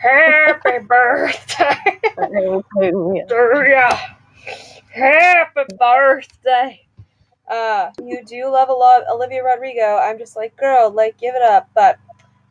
Happy 0.00 0.78
birthday 0.88 2.00
ya. 3.70 3.98
Happy 4.92 5.60
birthday. 5.78 6.80
Uh, 7.48 7.90
you 8.02 8.24
do 8.24 8.48
love 8.48 8.68
a 8.70 8.72
lot 8.72 9.02
Olivia 9.10 9.42
Rodrigo. 9.44 9.96
I'm 9.98 10.18
just 10.18 10.34
like, 10.36 10.56
girl, 10.56 10.90
like, 10.90 11.18
give 11.18 11.34
it 11.34 11.42
up. 11.42 11.68
But 11.74 11.98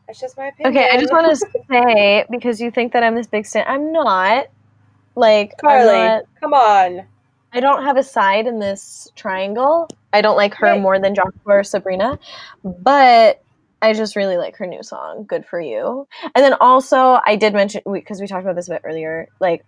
that's 0.06 0.20
just 0.20 0.38
my 0.38 0.48
opinion. 0.48 0.78
Okay, 0.78 0.90
I 0.92 1.00
just 1.00 1.12
want 1.12 1.28
to 1.38 1.48
say 1.72 2.26
because 2.30 2.62
you 2.62 2.70
think 2.70 2.94
that 2.94 3.04
I'm 3.04 3.16
this 3.16 3.28
big 3.28 3.46
stan, 3.46 3.66
I'm 3.68 3.92
not. 3.92 4.48
Like 5.16 5.54
I'm 5.64 5.80
Karly, 5.80 6.08
not- 6.08 6.24
come 6.40 6.54
on. 6.54 7.08
I 7.54 7.60
don't 7.60 7.84
have 7.84 7.98
a 7.98 8.04
side 8.04 8.48
in 8.48 8.60
this 8.60 9.10
triangle. 9.16 9.88
I 10.14 10.22
don't 10.22 10.38
like 10.38 10.54
her 10.56 10.68
Right. 10.68 10.82
more 10.82 11.00
than 11.00 11.16
Joshua 11.16 11.32
or 11.46 11.64
Sabrina, 11.64 12.18
but 12.64 13.40
I 13.82 13.94
just 13.94 14.16
really 14.16 14.38
like 14.38 14.56
her 14.58 14.68
new 14.68 14.84
song, 14.84 15.26
"Good 15.28 15.46
for 15.46 15.60
You." 15.60 16.08
And 16.36 16.46
then 16.46 16.54
also, 16.62 17.20
I 17.26 17.36
did 17.36 17.54
mention 17.54 17.82
because 17.92 18.22
we, 18.22 18.28
talked 18.28 18.44
about 18.44 18.56
this 18.56 18.68
a 18.70 18.72
bit 18.74 18.82
earlier. 18.86 19.28
Like, 19.40 19.66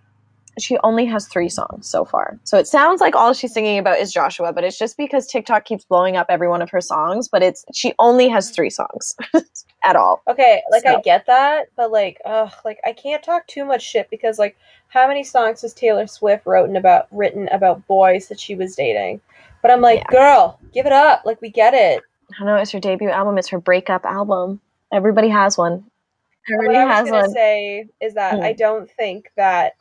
she 0.59 0.77
only 0.83 1.05
has 1.05 1.27
three 1.27 1.49
songs 1.49 1.87
so 1.87 2.05
far, 2.05 2.39
so 2.43 2.57
it 2.57 2.67
sounds 2.67 3.01
like 3.01 3.15
all 3.15 3.33
she's 3.33 3.53
singing 3.53 3.77
about 3.79 3.99
is 3.99 4.11
Joshua, 4.13 4.53
but 4.53 4.63
it's 4.63 4.77
just 4.77 4.97
because 4.97 5.27
TikTok 5.27 5.65
keeps 5.65 5.85
blowing 5.85 6.15
up 6.17 6.27
every 6.29 6.47
one 6.47 6.61
of 6.61 6.69
her 6.69 6.81
songs. 6.81 7.27
But 7.27 7.41
it's 7.43 7.65
she 7.73 7.93
only 7.99 8.27
has 8.29 8.51
three 8.51 8.69
songs 8.69 9.15
at 9.83 9.95
all. 9.95 10.21
Okay, 10.27 10.61
like 10.71 10.85
I 10.85 11.01
get 11.01 11.25
that, 11.25 11.67
but 11.75 11.91
like, 11.91 12.19
ugh, 12.25 12.51
like 12.65 12.79
I 12.85 12.93
can't 12.93 13.23
talk 13.23 13.47
too 13.47 13.65
much 13.65 13.81
shit 13.81 14.09
because 14.09 14.37
like, 14.39 14.57
how 14.89 15.07
many 15.07 15.23
songs 15.23 15.61
has 15.63 15.73
Taylor 15.73 16.07
Swift 16.07 16.45
written 16.45 16.75
about 16.75 17.07
written 17.11 17.47
about 17.49 17.85
boys 17.87 18.27
that 18.27 18.39
she 18.39 18.55
was 18.55 18.75
dating? 18.75 19.21
But 19.61 19.71
I'm 19.71 19.81
like, 19.81 19.99
Yeah. 19.99 20.11
girl, 20.11 20.59
give 20.73 20.85
it 20.85 20.91
up. 20.93 21.23
Like 21.25 21.41
we 21.41 21.49
get 21.49 21.73
it. 21.73 22.03
I 22.39 22.45
know 22.45 22.55
it's 22.55 22.71
her 22.71 22.79
debut 22.79 23.09
album. 23.09 23.37
It's 23.37 23.49
her 23.49 23.59
breakup 23.59 24.05
album. 24.05 24.59
Everybody 24.91 25.29
has 25.29 25.57
one. 25.57 25.85
Everybody 26.53 26.77
what 26.79 26.85
I 26.85 26.85
was 26.85 26.95
has 26.97 27.09
gonna 27.09 27.21
one. 27.23 27.31
say 27.31 27.87
is 28.01 28.13
that 28.15 28.35
Hmm. 28.37 28.43
I 28.43 28.53
don't 28.53 28.89
think 28.91 29.31
that 29.37 29.75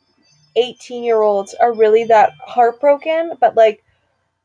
18 0.55 1.03
year 1.03 1.21
olds 1.21 1.53
are 1.55 1.73
really 1.73 2.03
that 2.05 2.33
heartbroken. 2.45 3.33
But 3.39 3.55
like, 3.55 3.83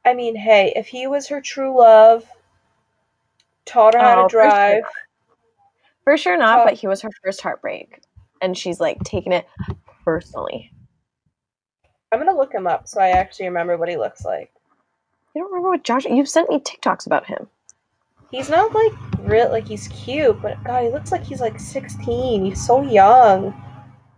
I 0.05 0.15
mean, 0.15 0.37
hey, 0.37 0.73
if 0.77 0.87
he 0.87 1.07
was 1.07 1.29
her 1.29 1.41
true 1.41 1.77
love, 1.79 2.25
taught 3.67 3.95
her 3.95 4.01
how 4.01 4.15
Oh, 4.23 4.23
to 4.23 4.23
for 4.25 4.31
sure. 4.31 4.41
drive, 4.41 4.83
For 6.05 6.17
sure 6.17 6.39
not, 6.39 6.61
Oh. 6.61 6.65
but 6.65 6.75
he 6.75 6.87
was 6.87 7.03
her 7.03 7.11
first 7.23 7.41
heartbreak. 7.43 8.01
And 8.41 8.57
she's 8.57 8.81
like 8.81 8.99
taking 9.05 9.33
it 9.33 9.47
personally. 10.05 10.73
I'm 12.11 12.19
gonna 12.19 12.35
look 12.37 12.55
him 12.55 12.67
up 12.67 12.89
so 12.89 13.01
I 13.01 13.09
actually 13.11 13.47
remember 13.47 13.77
what 13.77 13.89
he 13.91 13.97
looks 13.99 14.25
like. 14.25 14.51
You 15.35 15.43
don't 15.43 15.51
remember 15.53 15.71
what 15.71 15.85
Josh 15.85 16.07
you've 16.07 16.29
sent 16.29 16.49
me 16.49 16.59
TikToks 16.61 17.05
about 17.07 17.27
him. 17.27 17.49
He's 18.31 18.49
not 18.49 18.73
like 18.73 18.93
real, 19.21 19.51
like 19.51 19.67
he's 19.69 19.89
cute, 19.89 20.41
but 20.41 20.63
God, 20.65 20.85
he 20.85 20.89
looks 20.91 21.13
like 21.13 21.25
he's 21.25 21.41
like 21.41 21.61
16. 21.61 22.45
He's 22.45 22.65
so 22.67 22.83
young. 22.83 23.55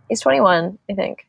He's 0.07 0.21
twenty 0.21 0.39
one, 0.41 0.77
I 0.89 0.93
think. 0.93 1.27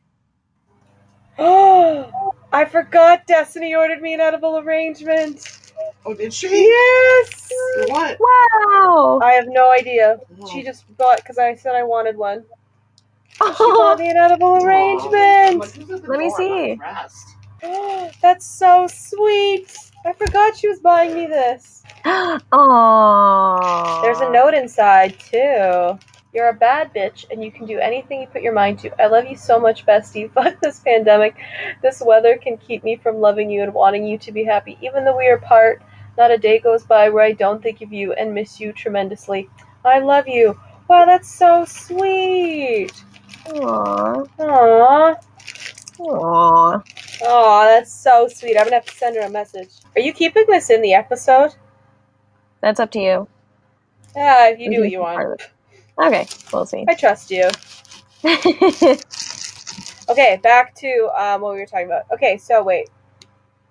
Oh, 1.39 2.33
I 2.53 2.65
forgot 2.65 3.25
Destiny 3.27 3.73
ordered 3.75 4.01
me 4.01 4.13
an 4.13 4.21
edible 4.21 4.59
arrangement. 4.59 5.59
Oh, 6.05 6.13
did 6.13 6.33
she? 6.33 6.47
Yes! 6.47 7.51
What? 7.89 8.17
Wow. 8.19 9.19
I 9.21 9.31
have 9.31 9.47
no 9.47 9.71
idea. 9.71 10.19
Oh. 10.41 10.47
She 10.49 10.63
just 10.63 10.85
bought 10.97 11.17
because 11.17 11.37
I 11.37 11.55
said 11.55 11.75
I 11.75 11.83
wanted 11.83 12.17
one. 12.17 12.43
She 13.39 13.63
bought 13.71 13.95
Oh, 13.95 13.97
me 13.97 14.09
an 14.09 14.17
edible 14.17 14.57
Oh, 14.59 14.65
arrangement. 14.65 15.59
like, 15.59 15.71
who's 15.73 15.89
at 15.89 16.01
the 16.03 16.07
Let 16.09 16.19
me 16.19 16.29
door? 16.29 16.41
I'm 16.51 16.77
not 16.77 17.11
see. 17.11 18.09
That's 18.21 18.45
so 18.45 18.87
sweet. 18.87 19.75
I 20.05 20.13
forgot 20.13 20.55
she 20.57 20.67
was 20.67 20.79
buying 20.79 21.15
me 21.15 21.27
this. 21.27 21.83
Aww. 22.05 24.01
There's 24.03 24.19
a 24.19 24.29
note 24.29 24.53
inside 24.53 25.17
too. 25.19 25.97
You're 26.33 26.49
a 26.49 26.53
bad 26.53 26.93
bitch 26.93 27.25
and 27.29 27.43
you 27.43 27.51
can 27.51 27.67
do 27.67 27.77
anything 27.77 28.21
you 28.21 28.27
put 28.27 28.41
your 28.41 28.53
mind 28.53 28.79
to. 28.79 29.01
I 29.01 29.05
love 29.05 29.25
you 29.25 29.35
so 29.35 29.59
much, 29.59 29.85
bestie. 29.85 30.31
Fuck 30.33 30.59
this 30.61 30.79
pandemic. 30.79 31.35
This 31.81 32.01
weather 32.03 32.37
can 32.37 32.57
keep 32.57 32.83
me 32.83 32.95
from 32.95 33.17
loving 33.21 33.51
you 33.51 33.61
and 33.61 33.73
wanting 33.73 34.05
you 34.05 34.17
to 34.17 34.31
be 34.31 34.43
happy. 34.43 34.77
Even 34.81 35.05
though 35.05 35.15
we 35.15 35.27
are 35.27 35.35
apart, 35.35 35.83
not 36.17 36.31
a 36.31 36.37
day 36.37 36.59
goes 36.59 36.83
by 36.83 37.09
where 37.09 37.23
I 37.23 37.33
don't 37.33 37.61
think 37.61 37.81
of 37.81 37.93
you 37.93 38.13
and 38.13 38.33
miss 38.33 38.59
you 38.59 38.73
tremendously. 38.73 39.49
I 39.85 39.99
love 39.99 40.27
you. 40.27 40.59
Wow, 40.87 41.05
that's 41.05 41.33
so 41.33 41.65
sweet. 41.65 42.93
Aww. 43.45 44.27
Aww. 44.39 45.15
Aww. 45.99 46.83
Aw, 47.25 47.65
that's 47.65 47.93
so 47.93 48.27
sweet. 48.27 48.57
I'm 48.57 48.65
gonna 48.65 48.77
have 48.77 48.85
to 48.85 48.95
send 48.95 49.15
her 49.17 49.21
a 49.21 49.29
message. 49.29 49.69
Are 49.95 50.01
you 50.01 50.13
keeping 50.13 50.45
this 50.47 50.69
in 50.69 50.81
the 50.81 50.93
episode? 50.93 51.53
That's 52.61 52.79
up 52.79 52.91
to 52.91 52.99
you. 52.99 53.27
Yeah, 54.15 54.49
you 54.49 54.71
do 54.71 54.81
what 54.81 54.91
you 54.91 54.99
want. 54.99 55.41
Okay, 55.99 56.27
we'll 56.51 56.65
see. 56.65 56.85
I 56.87 56.95
trust 56.95 57.31
you. 57.31 57.49
Okay, 60.09 60.37
back 60.43 60.75
to 60.75 61.09
um, 61.17 61.41
what 61.41 61.53
we 61.53 61.59
were 61.59 61.65
talking 61.65 61.85
about. 61.85 62.03
Okay, 62.11 62.37
so 62.37 62.61
wait. 62.61 62.89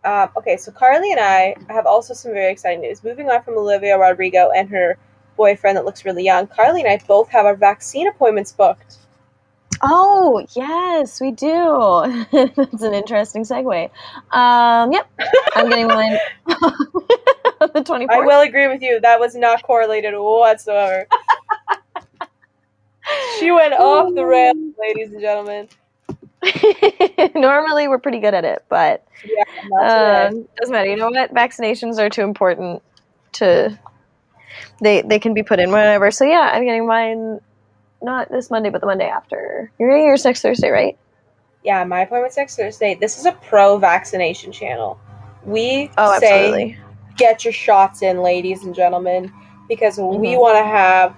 Um, 0.05 0.31
okay, 0.37 0.57
so 0.57 0.73
Karly 0.73 1.11
and 1.11 1.21
I 1.21 1.55
have 1.69 1.87
also 1.87 2.15
some 2.15 2.33
very 2.33 2.51
exciting 2.51 2.81
news. 2.81 3.05
Moving 3.05 3.31
on 3.31 3.43
from 3.43 3.57
Olivia 3.57 3.99
Rodrigo 3.99 4.51
and 4.51 4.69
her 4.71 4.97
boyfriend 5.37 5.77
that 5.77 5.85
looks 5.85 6.05
really 6.05 6.25
young, 6.25 6.47
Karly 6.47 6.81
and 6.81 6.89
I 6.89 6.99
both 7.07 7.29
have 7.29 7.45
our 7.45 7.55
vaccine 7.55 8.09
appointments 8.09 8.51
booked. 8.51 8.97
oh, 9.83 10.45
yes, 10.57 11.21
we 11.21 11.33
do. 11.33 12.27
That's 12.33 12.83
an 12.83 12.95
interesting 12.95 13.45
segue. 13.45 13.91
Um, 14.33 14.93
yep. 14.93 15.09
I'm 15.55 15.69
getting 15.69 15.87
mine 15.89 16.19
on 16.47 17.71
the 17.75 17.85
24th. 17.85 18.09
I 18.09 18.21
will 18.21 18.41
agree 18.41 18.69
with 18.69 18.81
you, 18.81 19.01
that 19.01 19.21
was 19.21 19.35
not 19.35 19.63
correlated 19.63 20.15
whatsoever. 20.15 21.07
She 23.39 23.51
went 23.51 23.75
off 23.75 24.15
the 24.15 24.25
rails, 24.25 24.57
ladies 24.79 25.13
and 25.13 25.21
gentlemen. 25.21 25.69
Normally, 27.35 27.89
we're 27.89 27.99
pretty 27.99 28.19
good 28.21 28.35
at 28.35 28.45
it, 28.45 28.65
but 28.69 29.07
Yeah. 29.25 29.45
Um, 29.81 30.47
doesn't 30.61 30.73
matter. 30.73 30.89
You 30.89 30.97
know 30.97 31.11
what? 31.11 31.33
Vaccinations 31.35 31.99
are 31.99 32.11
too 32.11 32.23
important 32.23 32.83
to. 33.33 33.79
They 34.81 35.03
they 35.03 35.19
can 35.19 35.35
be 35.35 35.43
put 35.43 35.61
in 35.61 35.71
whenever. 35.71 36.11
So 36.11 36.25
yeah, 36.25 36.51
I'm 36.53 36.65
getting 36.65 36.87
mine. 36.87 37.41
Not 38.03 38.31
this 38.31 38.51
Monday, 38.51 38.71
but 38.71 38.81
the 38.81 38.87
Monday 38.87 39.09
after. 39.09 39.71
You're 39.79 39.91
getting 39.91 40.07
yours 40.07 40.25
next 40.25 40.43
Thursday, 40.43 40.71
right? 40.71 40.99
Yeah, 41.63 41.85
my 41.85 42.01
appointment's 42.01 42.37
next 42.37 42.57
Thursday. 42.57 42.97
This 42.97 43.17
is 43.19 43.27
a 43.27 43.33
pro 43.33 43.79
vaccination 43.79 44.51
channel. 44.51 44.99
We 45.45 45.91
Oh, 45.97 46.19
say 46.19 46.27
absolutely. 46.27 46.79
get 47.17 47.45
your 47.45 47.53
shots 47.53 48.03
in, 48.03 48.23
ladies 48.23 48.65
and 48.65 48.75
gentlemen, 48.75 49.33
because 49.69 49.99
we 49.99 50.05
Mhm. 50.35 50.41
want 50.41 50.57
to 50.59 50.65
have 50.65 51.15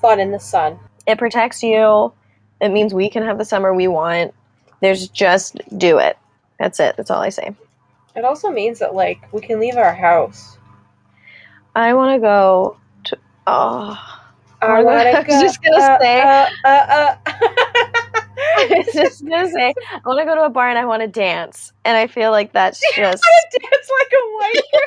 fun 0.00 0.18
in 0.18 0.32
the 0.32 0.40
sun. 0.40 0.80
It 1.06 1.18
protects 1.18 1.62
you. 1.62 2.12
It 2.60 2.70
means 2.70 2.92
we 2.94 3.08
can 3.10 3.22
have 3.22 3.38
the 3.38 3.44
summer 3.44 3.72
we 3.74 3.88
want. 3.88 4.34
There's 4.80 5.08
just 5.08 5.60
do 5.78 5.98
it. 5.98 6.18
That's 6.58 6.80
it. 6.80 6.96
That's 6.96 7.10
all 7.10 7.20
I 7.20 7.28
say. 7.28 7.54
It 8.14 8.24
also 8.24 8.50
means 8.50 8.78
that 8.78 8.94
like 8.94 9.32
we 9.32 9.40
can 9.40 9.60
leave 9.60 9.76
our 9.76 9.94
house. 9.94 10.56
I 11.74 11.92
want 11.94 12.16
to 12.16 12.20
go 12.20 12.76
to. 13.04 13.18
Oh, 13.46 13.98
I 14.62 14.66
I 14.66 14.82
want 14.82 14.98
to 15.04 15.12
go. 15.12 15.18
was 15.18 15.26
go. 15.26 15.40
just 15.42 15.62
gonna 15.62 15.76
uh, 15.76 15.98
say- 16.00 16.20
Uh, 16.22 16.46
uh, 16.64 16.68
uh. 16.68 17.16
I 18.58 18.82
was 18.86 18.94
just 18.94 19.26
gonna 19.26 19.50
say 19.50 19.74
I 19.92 20.00
want 20.06 20.18
to 20.20 20.24
go 20.24 20.34
to 20.34 20.44
a 20.44 20.48
bar 20.50 20.68
and 20.70 20.78
I 20.78 20.84
want 20.86 21.02
to 21.02 21.08
dance, 21.08 21.72
and 21.84 21.96
I 21.96 22.06
feel 22.06 22.30
like 22.30 22.52
that's 22.52 22.80
just. 22.96 23.22
I 23.24 23.58
dance 23.58 23.90
like 24.00 24.12
a 24.12 24.34
white 24.34 24.62
girl. 24.72 24.80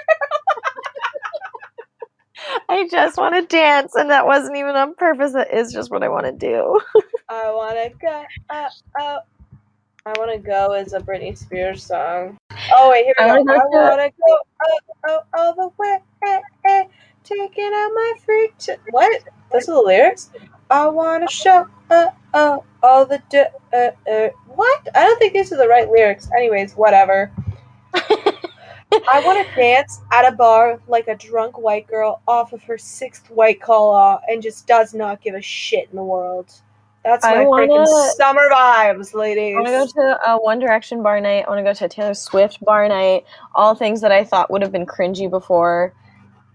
I 2.69 2.88
just 2.89 3.17
want 3.17 3.35
to 3.35 3.45
dance, 3.45 3.95
and 3.95 4.09
that 4.09 4.25
wasn't 4.25 4.57
even 4.57 4.75
on 4.75 4.95
purpose. 4.95 5.33
That 5.33 5.53
is 5.53 5.73
just 5.73 5.91
what 5.91 6.03
I 6.03 6.09
want 6.09 6.25
to 6.25 6.31
do. 6.31 6.79
I 7.29 7.51
want 7.51 7.77
to 7.77 7.97
go. 7.99 8.23
Uh, 8.49 8.69
uh. 8.99 9.19
I 10.05 10.13
want 10.17 10.31
to 10.31 10.39
go 10.39 10.73
is 10.73 10.93
a 10.93 10.99
Britney 10.99 11.38
Spears 11.38 11.85
song. 11.85 12.38
Oh 12.73 12.89
wait, 12.89 13.05
here 13.05 13.15
we 13.19 13.25
I 13.25 13.43
go. 13.43 13.51
I 13.51 13.89
want 13.89 14.01
to 14.01 14.09
go. 14.09 14.39
Oh, 14.63 14.79
oh, 15.09 15.19
all 15.38 15.53
the 15.55 15.69
way. 15.77 15.99
Eh, 16.25 16.39
eh, 16.67 16.83
taking 17.23 17.65
out 17.65 17.91
my 17.93 18.13
freak. 18.25 18.57
T- 18.57 18.73
what? 18.91 19.23
Those 19.51 19.69
are 19.69 19.75
the 19.75 19.81
lyrics. 19.81 20.31
I 20.71 20.88
want 20.88 21.27
to 21.29 21.35
show. 21.35 21.67
Uh, 21.91 22.07
uh, 22.33 22.57
all 22.81 23.05
the. 23.05 23.21
D- 23.29 23.43
uh, 23.73 23.91
uh. 24.09 24.29
What? 24.47 24.88
I 24.95 25.03
don't 25.03 25.19
think 25.19 25.33
these 25.33 25.51
are 25.53 25.57
the 25.57 25.67
right 25.67 25.89
lyrics. 25.89 26.29
Anyways, 26.35 26.73
whatever. 26.73 27.31
I 28.91 29.21
want 29.25 29.47
to 29.47 29.56
dance 29.56 30.02
at 30.12 30.32
a 30.32 30.36
bar 30.36 30.80
like 30.88 31.08
a 31.08 31.15
drunk 31.15 31.58
white 31.58 31.88
girl 31.88 32.21
off 32.28 32.54
of 32.54 32.63
her 32.63 32.78
sixth 32.78 33.30
white 33.30 33.62
claw 33.62 34.19
and 34.28 34.41
just 34.41 34.65
does 34.67 34.93
not 34.93 35.21
give 35.21 35.36
a 35.36 35.41
shit 35.41 35.89
in 35.89 35.95
the 35.95 36.04
world. 36.04 36.52
That's 37.04 37.23
I 37.23 37.36
my 37.36 37.45
wanna- 37.45 37.67
freaking 37.67 38.12
summer 38.13 38.49
vibes, 38.52 39.13
ladies. 39.13 39.56
I 39.56 39.62
want 39.62 39.67
to 39.67 40.02
go 40.02 40.02
to 40.02 40.32
a 40.32 40.38
One 40.38 40.60
Direction 40.60 41.02
bar 41.02 41.21
night. 41.21 41.45
I 41.45 41.49
want 41.49 41.60
to 41.60 41.63
go 41.63 41.73
to 41.73 41.86
a 41.86 41.89
Taylor 41.89 42.13
Swift 42.13 42.63
bar 42.65 42.88
night. 42.89 43.25
All 43.56 43.73
things 43.73 44.02
that 44.02 44.12
I 44.12 44.23
thought 44.25 44.52
would 44.52 44.62
have 44.62 44.71
been 44.71 44.86
cringy 44.86 45.30
before 45.30 45.93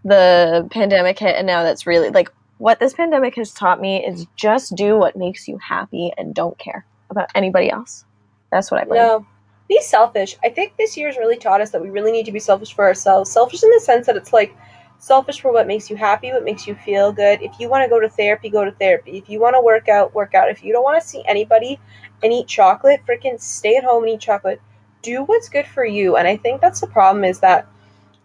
the 0.04 0.68
pandemic 0.70 1.18
hit, 1.18 1.36
and 1.36 1.46
now 1.46 1.62
that's 1.62 1.86
really 1.86 2.10
like 2.10 2.30
what 2.58 2.78
this 2.78 2.92
pandemic 2.92 3.36
has 3.36 3.52
taught 3.52 3.80
me 3.80 4.04
is 4.04 4.26
just 4.36 4.74
do 4.74 4.96
what 4.98 5.16
makes 5.16 5.48
you 5.48 5.56
happy 5.58 6.12
and 6.18 6.34
don't 6.34 6.58
care 6.58 6.84
about 7.10 7.28
anybody 7.34 7.70
else. 7.70 8.04
That's 8.52 8.70
what 8.70 8.82
I've 8.82 8.88
learned. 8.88 8.98
No. 9.00 9.26
Be 9.68 9.80
selfish. 9.80 10.36
I 10.44 10.50
think 10.50 10.76
this 10.76 10.96
year's 10.96 11.16
really 11.16 11.38
taught 11.38 11.60
us 11.60 11.70
that 11.70 11.82
we 11.82 11.90
really 11.90 12.12
need 12.12 12.26
to 12.26 12.32
be 12.32 12.38
selfish 12.38 12.74
for 12.74 12.84
ourselves. 12.84 13.30
Selfish 13.30 13.62
in 13.62 13.70
the 13.70 13.80
sense 13.80 14.06
that 14.06 14.16
it's 14.16 14.32
like 14.32 14.56
selfish 14.98 15.40
for 15.40 15.52
what 15.52 15.66
makes 15.66 15.90
you 15.90 15.96
happy, 15.96 16.32
what 16.32 16.44
makes 16.44 16.66
you 16.66 16.74
feel 16.74 17.12
good. 17.12 17.42
If 17.42 17.58
you 17.58 17.68
want 17.68 17.84
to 17.84 17.88
go 17.88 18.00
to 18.00 18.08
therapy, 18.08 18.48
go 18.50 18.64
to 18.64 18.72
therapy. 18.72 19.18
If 19.18 19.28
you 19.28 19.40
want 19.40 19.54
to 19.54 19.62
work 19.62 19.88
out, 19.88 20.14
work 20.14 20.34
out. 20.34 20.50
If 20.50 20.62
you 20.62 20.72
don't 20.72 20.84
want 20.84 21.00
to 21.00 21.08
see 21.08 21.22
anybody 21.26 21.78
and 22.22 22.32
eat 22.32 22.46
chocolate, 22.46 23.02
freaking 23.06 23.40
stay 23.40 23.76
at 23.76 23.84
home 23.84 24.04
and 24.04 24.12
eat 24.12 24.20
chocolate. 24.20 24.60
Do 25.02 25.24
what's 25.24 25.48
good 25.48 25.66
for 25.66 25.84
you. 25.84 26.16
And 26.16 26.26
I 26.26 26.36
think 26.36 26.60
that's 26.60 26.80
the 26.80 26.86
problem 26.86 27.24
is 27.24 27.40
that 27.40 27.66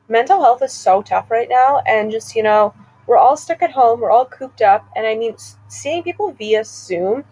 mental 0.08 0.42
health 0.42 0.62
is 0.62 0.74
so 0.74 1.02
tough 1.02 1.30
right 1.30 1.50
now 1.50 1.82
and 1.86 2.12
just, 2.12 2.36
you 2.36 2.44
know, 2.44 2.74
we're 3.08 3.18
all 3.18 3.36
stuck 3.36 3.62
at 3.62 3.72
home, 3.72 4.02
we're 4.02 4.12
all 4.12 4.26
cooped 4.26 4.62
up, 4.62 4.88
and 4.96 5.08
I 5.08 5.16
mean 5.16 5.36
seeing 5.68 6.04
people 6.04 6.32
via 6.32 6.64
Zoom 6.64 7.24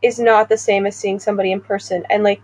is 0.00 0.18
not 0.18 0.48
the 0.48 0.56
same 0.56 0.86
as 0.86 0.96
seeing 0.96 1.18
somebody 1.18 1.52
in 1.52 1.60
person. 1.60 2.04
And 2.08 2.24
like 2.24 2.40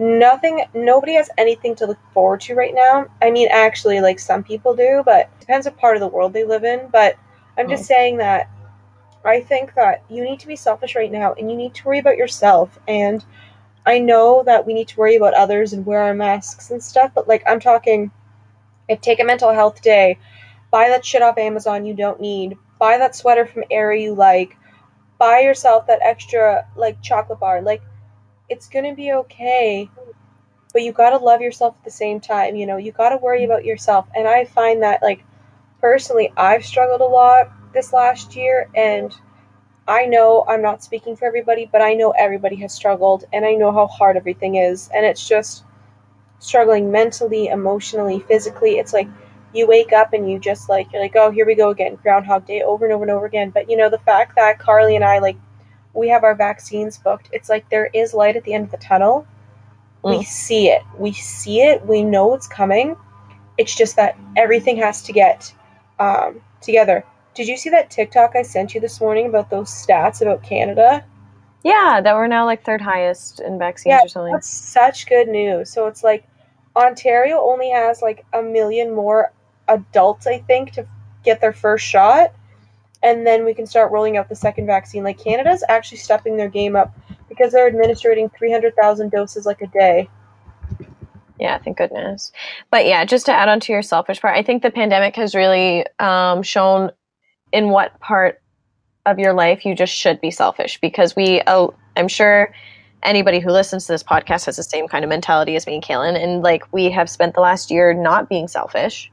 nothing 0.00 0.64
nobody 0.74 1.14
has 1.14 1.30
anything 1.38 1.74
to 1.76 1.86
look 1.86 1.98
forward 2.12 2.40
to 2.42 2.54
right 2.54 2.74
now. 2.74 3.06
I 3.22 3.30
mean 3.30 3.48
actually 3.50 4.00
like 4.00 4.18
some 4.18 4.42
people 4.42 4.74
do 4.74 5.02
but 5.04 5.28
depends 5.40 5.66
what 5.66 5.76
part 5.76 5.96
of 5.96 6.00
the 6.00 6.08
world 6.08 6.32
they 6.32 6.44
live 6.44 6.64
in. 6.64 6.88
But 6.90 7.16
i'm 7.58 7.68
just 7.68 7.82
hmm. 7.82 7.88
saying 7.88 8.16
that 8.16 8.48
i 9.24 9.40
think 9.40 9.74
that 9.74 10.02
you 10.08 10.24
need 10.24 10.40
to 10.40 10.46
be 10.46 10.56
selfish 10.56 10.96
right 10.96 11.12
now 11.12 11.34
and 11.34 11.50
you 11.50 11.56
need 11.56 11.74
to 11.74 11.86
worry 11.86 11.98
about 11.98 12.16
yourself. 12.16 12.78
And 12.88 13.24
i 13.86 13.98
know 13.98 14.42
that 14.44 14.66
we 14.66 14.74
need 14.74 14.88
to 14.88 14.98
worry 14.98 15.16
about 15.16 15.34
others 15.34 15.72
and 15.72 15.86
wear 15.86 16.00
our 16.00 16.14
masks 16.14 16.70
and 16.70 16.82
stuff 16.82 17.12
but 17.14 17.26
like 17.26 17.42
i'm 17.46 17.58
talking 17.60 18.10
if 18.88 19.00
take 19.00 19.20
a 19.20 19.24
mental 19.24 19.52
health 19.52 19.80
day 19.80 20.18
buy 20.70 20.88
that 20.88 21.04
shit 21.04 21.22
off 21.22 21.38
amazon 21.38 21.86
you 21.86 21.94
don't 21.94 22.20
need. 22.20 22.56
Buy 22.78 22.96
that 22.96 23.14
sweater 23.14 23.44
from 23.44 23.64
Aerie 23.70 24.04
you 24.04 24.14
like. 24.14 24.56
Buy 25.18 25.40
yourself 25.40 25.86
that 25.86 26.00
extra 26.02 26.66
like 26.76 27.02
chocolate 27.02 27.38
bar. 27.38 27.60
Like 27.60 27.82
it's 28.50 28.68
gonna 28.68 28.94
be 28.94 29.12
okay 29.12 29.90
but 30.72 30.82
you 30.82 30.92
gotta 30.92 31.16
love 31.18 31.40
yourself 31.40 31.76
at 31.78 31.84
the 31.84 31.90
same 31.90 32.20
time 32.20 32.56
you 32.56 32.66
know? 32.66 32.76
You 32.76 32.92
gotta 32.92 33.16
worry 33.16 33.44
about 33.44 33.64
yourself. 33.64 34.06
And 34.16 34.28
i 34.28 34.44
find 34.44 34.82
that 34.82 35.02
like 35.02 35.24
personally 35.80 36.32
i've 36.36 36.64
struggled 36.64 37.00
a 37.00 37.04
lot 37.04 37.50
this 37.74 37.92
last 37.92 38.36
year 38.36 38.68
and 38.74 39.14
i 39.88 40.06
know 40.06 40.44
i'm 40.48 40.62
not 40.62 40.84
speaking 40.84 41.16
for 41.16 41.26
everybody 41.26 41.68
but 41.72 41.82
i 41.82 41.94
know 41.94 42.12
everybody 42.12 42.56
has 42.56 42.74
struggled 42.74 43.24
and 43.32 43.46
i 43.46 43.52
know 43.54 43.72
how 43.72 43.86
hard 43.86 44.16
everything 44.16 44.56
is 44.56 44.90
and 44.94 45.06
it's 45.06 45.26
just 45.26 45.64
struggling 46.40 46.90
mentally 46.90 47.48
emotionally 47.48 48.20
physically. 48.20 48.78
It's 48.78 48.92
like 48.92 49.08
you 49.54 49.66
wake 49.66 49.92
up 49.92 50.12
and 50.12 50.30
you 50.30 50.38
just 50.38 50.68
like 50.68 50.92
you're 50.92 51.02
like 51.02 51.16
oh 51.16 51.30
here 51.30 51.46
we 51.46 51.54
go 51.54 51.70
again. 51.70 51.96
Groundhog 51.96 52.46
day 52.46 52.62
over 52.62 52.84
and 52.84 52.94
over 52.94 53.04
and 53.04 53.10
over 53.12 53.26
again. 53.26 53.50
But 53.50 53.70
you 53.70 53.76
know 53.76 53.90
the 53.90 53.98
fact 53.98 54.36
that 54.36 54.58
Karly 54.58 54.96
and 54.96 55.04
i 55.04 55.18
like 55.18 55.36
we 55.94 56.08
have 56.08 56.24
our 56.24 56.34
vaccines 56.34 56.98
booked. 56.98 57.28
It's 57.32 57.48
like 57.48 57.68
there 57.70 57.90
is 57.92 58.14
light 58.14 58.36
at 58.36 58.44
the 58.44 58.54
end 58.54 58.64
of 58.66 58.70
the 58.70 58.76
tunnel. 58.78 59.26
We 60.02 60.18
Mm. 60.18 60.24
see 60.24 60.68
it. 60.68 60.82
We 60.96 61.12
see 61.12 61.62
it. 61.62 61.84
We 61.86 62.02
know 62.02 62.34
it's 62.34 62.46
coming. 62.46 62.96
It's 63.58 63.74
just 63.74 63.96
that 63.96 64.16
everything 64.36 64.76
has 64.76 65.02
to 65.02 65.12
get 65.12 65.52
um, 65.98 66.40
together. 66.62 67.04
Did 67.34 67.46
you 67.46 67.56
see 67.56 67.70
that 67.70 67.90
TikTok 67.90 68.34
I 68.34 68.42
sent 68.42 68.74
you 68.74 68.80
this 68.80 69.00
morning 69.00 69.26
about 69.26 69.50
those 69.50 69.68
stats 69.70 70.22
about 70.22 70.42
Canada? 70.42 71.04
Yeah, 71.62 72.00
that 72.02 72.14
we're 72.14 72.26
now 72.26 72.46
like 72.46 72.64
third 72.64 72.80
highest 72.80 73.40
in 73.40 73.58
vaccines 73.58 73.90
Yeah, 73.92 74.04
or 74.04 74.08
something. 74.08 74.32
That's 74.32 74.48
such 74.48 75.06
good 75.06 75.28
news. 75.28 75.70
So 75.70 75.86
it's 75.86 76.02
like 76.02 76.26
Ontario 76.74 77.38
only 77.40 77.70
has 77.70 78.00
like 78.00 78.24
a 78.32 78.42
million 78.42 78.94
more 78.94 79.32
adults, 79.68 80.26
I 80.26 80.38
think, 80.38 80.72
to 80.72 80.86
get 81.22 81.40
their 81.40 81.52
first 81.52 81.84
shot. 81.84 82.32
And 83.02 83.26
then 83.26 83.44
we 83.44 83.54
can 83.54 83.66
start 83.66 83.90
rolling 83.92 84.16
out 84.16 84.28
the 84.28 84.36
second 84.36 84.66
vaccine. 84.66 85.04
Like 85.04 85.18
Canada's 85.18 85.64
actually 85.68 85.98
stepping 85.98 86.36
their 86.36 86.48
game 86.48 86.76
up 86.76 86.94
because 87.28 87.52
they're 87.52 87.66
administering 87.66 88.28
300,000 88.30 89.10
doses 89.10 89.46
like 89.46 89.62
a 89.62 89.66
day. 89.68 90.08
Yeah, 91.38 91.56
thank 91.58 91.78
goodness. 91.78 92.32
But 92.70 92.84
yeah, 92.84 93.04
just 93.06 93.24
to 93.26 93.32
add 93.32 93.48
on 93.48 93.60
to 93.60 93.72
your 93.72 93.82
selfish 93.82 94.20
part, 94.20 94.36
I 94.36 94.42
think 94.42 94.62
the 94.62 94.70
pandemic 94.70 95.16
has 95.16 95.34
really 95.34 95.86
um, 95.98 96.42
shown 96.42 96.90
in 97.52 97.70
what 97.70 97.98
part 98.00 98.42
of 99.06 99.18
your 99.18 99.32
life 99.32 99.64
you 99.64 99.74
just 99.74 99.94
should 99.94 100.20
be 100.20 100.30
selfish 100.30 100.78
because 100.80 101.16
we, 101.16 101.40
oh, 101.46 101.74
I'm 101.96 102.08
sure 102.08 102.52
anybody 103.02 103.40
who 103.40 103.50
listens 103.50 103.86
to 103.86 103.92
this 103.92 104.02
podcast 104.02 104.44
has 104.44 104.56
the 104.56 104.62
same 104.62 104.86
kind 104.86 105.04
of 105.04 105.08
mentality 105.08 105.56
as 105.56 105.66
me 105.66 105.74
and 105.76 105.82
Kaelyn. 105.82 106.22
And 106.22 106.42
like 106.42 106.70
we 106.72 106.90
have 106.90 107.08
spent 107.08 107.34
the 107.34 107.40
last 107.40 107.70
year 107.70 107.94
not 107.94 108.28
being 108.28 108.46
selfish 108.46 109.10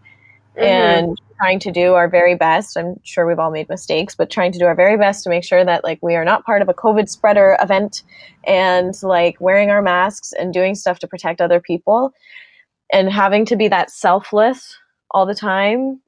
Mhm. 0.58 0.63
and 0.63 1.22
trying 1.38 1.60
to 1.60 1.72
do 1.72 1.93
our 1.93 2.08
very 2.08 2.36
best. 2.36 2.78
I'm 2.78 3.00
sure 3.04 3.28
we've 3.28 3.38
all 3.39 3.52
made 3.52 3.70
mistakes, 3.70 4.15
but 4.15 4.30
trying 4.30 4.52
to 4.54 4.60
do 4.60 4.65
our 4.65 4.76
very 4.76 4.98
best 4.98 5.24
to 5.24 5.30
make 5.30 5.43
sure 5.43 5.63
that 5.63 5.84
like 5.84 6.00
we 6.02 6.15
are 6.15 6.26
not 6.26 6.46
part 6.46 6.62
of 6.62 6.70
a 6.70 6.74
COVID 6.74 7.08
spreader 7.10 7.58
event 7.62 8.04
and 8.46 8.93
like 9.04 9.39
wearing 9.39 9.70
our 9.70 9.82
masks 9.82 10.34
and 10.34 10.52
doing 10.54 10.74
stuff 10.74 11.00
to 11.00 11.08
protect 11.08 11.41
other 11.41 11.60
people 11.60 12.12
and 12.91 13.12
having 13.12 13.46
to 13.46 13.56
be 13.56 13.67
that 13.67 13.91
selfless 13.91 14.78
all 15.12 15.26
the 15.26 15.36
time. 15.36 16.02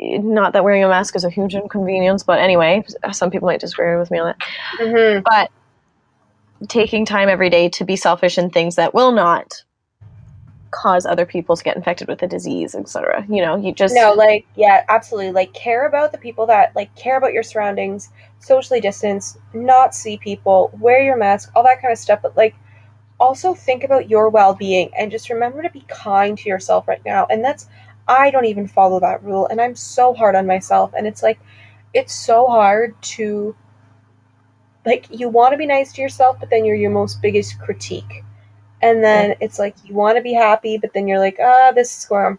Not 0.00 0.54
that 0.54 0.64
wearing 0.64 0.82
a 0.82 0.88
mask 0.88 1.14
is 1.14 1.24
a 1.24 1.30
huge 1.30 1.54
inconvenience, 1.54 2.22
but 2.22 2.38
anyway, 2.40 2.84
some 3.12 3.30
people 3.30 3.46
might 3.46 3.60
disagree 3.60 3.96
with 3.96 4.10
me 4.10 4.18
on 4.18 4.26
that. 4.26 4.38
Mhm. 4.80 5.22
But 5.24 5.50
taking 6.68 7.04
time 7.04 7.28
every 7.28 7.50
day 7.50 7.68
to 7.68 7.84
be 7.84 7.96
selfish 7.96 8.38
in 8.38 8.48
things 8.50 8.76
that 8.76 8.94
will 8.94 9.12
not 9.12 9.62
cause 10.74 11.06
other 11.06 11.24
people 11.24 11.56
to 11.56 11.62
get 11.62 11.76
infected 11.76 12.08
with 12.08 12.18
the 12.18 12.26
disease, 12.26 12.74
etc. 12.74 13.24
You 13.28 13.42
know, 13.42 13.56
you 13.56 13.72
just 13.72 13.94
No, 13.94 14.12
like 14.12 14.46
yeah, 14.56 14.84
absolutely. 14.88 15.32
Like 15.32 15.52
care 15.54 15.86
about 15.86 16.10
the 16.10 16.18
people 16.18 16.46
that 16.46 16.74
like 16.74 16.94
care 16.96 17.16
about 17.16 17.32
your 17.32 17.44
surroundings, 17.44 18.10
socially 18.40 18.80
distance, 18.80 19.38
not 19.52 19.94
see 19.94 20.16
people, 20.18 20.70
wear 20.80 21.00
your 21.02 21.16
mask, 21.16 21.52
all 21.54 21.62
that 21.62 21.80
kind 21.80 21.92
of 21.92 21.98
stuff. 21.98 22.20
But 22.22 22.36
like 22.36 22.56
also 23.20 23.54
think 23.54 23.84
about 23.84 24.10
your 24.10 24.28
well-being 24.28 24.90
and 24.98 25.10
just 25.10 25.30
remember 25.30 25.62
to 25.62 25.70
be 25.70 25.84
kind 25.88 26.36
to 26.38 26.48
yourself 26.48 26.88
right 26.88 27.04
now. 27.04 27.26
And 27.30 27.44
that's 27.44 27.68
I 28.08 28.30
don't 28.30 28.46
even 28.46 28.66
follow 28.66 28.98
that 29.00 29.22
rule, 29.22 29.46
and 29.46 29.60
I'm 29.60 29.76
so 29.76 30.12
hard 30.12 30.34
on 30.34 30.46
myself. 30.46 30.92
And 30.96 31.06
it's 31.06 31.22
like 31.22 31.38
it's 31.94 32.14
so 32.14 32.46
hard 32.46 33.00
to 33.02 33.54
like 34.84 35.06
you 35.10 35.28
want 35.28 35.52
to 35.52 35.56
be 35.56 35.66
nice 35.66 35.92
to 35.92 36.02
yourself, 36.02 36.40
but 36.40 36.50
then 36.50 36.64
you're 36.64 36.74
your 36.74 36.90
most 36.90 37.22
biggest 37.22 37.60
critique. 37.60 38.23
And 38.84 39.02
then 39.02 39.34
it's 39.40 39.58
like 39.58 39.74
you 39.84 39.94
want 39.94 40.18
to 40.18 40.22
be 40.22 40.34
happy, 40.34 40.76
but 40.76 40.92
then 40.92 41.08
you're 41.08 41.18
like, 41.18 41.38
ah, 41.40 41.72
this 41.74 41.96
is 41.96 42.04
going. 42.04 42.38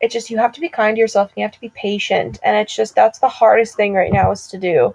It's 0.00 0.12
just 0.12 0.28
you 0.28 0.36
have 0.38 0.52
to 0.52 0.60
be 0.60 0.68
kind 0.68 0.96
to 0.96 1.00
yourself 1.00 1.30
and 1.30 1.36
you 1.38 1.42
have 1.44 1.52
to 1.52 1.60
be 1.60 1.70
patient, 1.70 2.40
and 2.42 2.56
it's 2.56 2.74
just 2.74 2.96
that's 2.96 3.20
the 3.20 3.28
hardest 3.28 3.76
thing 3.76 3.94
right 3.94 4.12
now 4.12 4.32
is 4.32 4.48
to 4.48 4.58
do. 4.58 4.94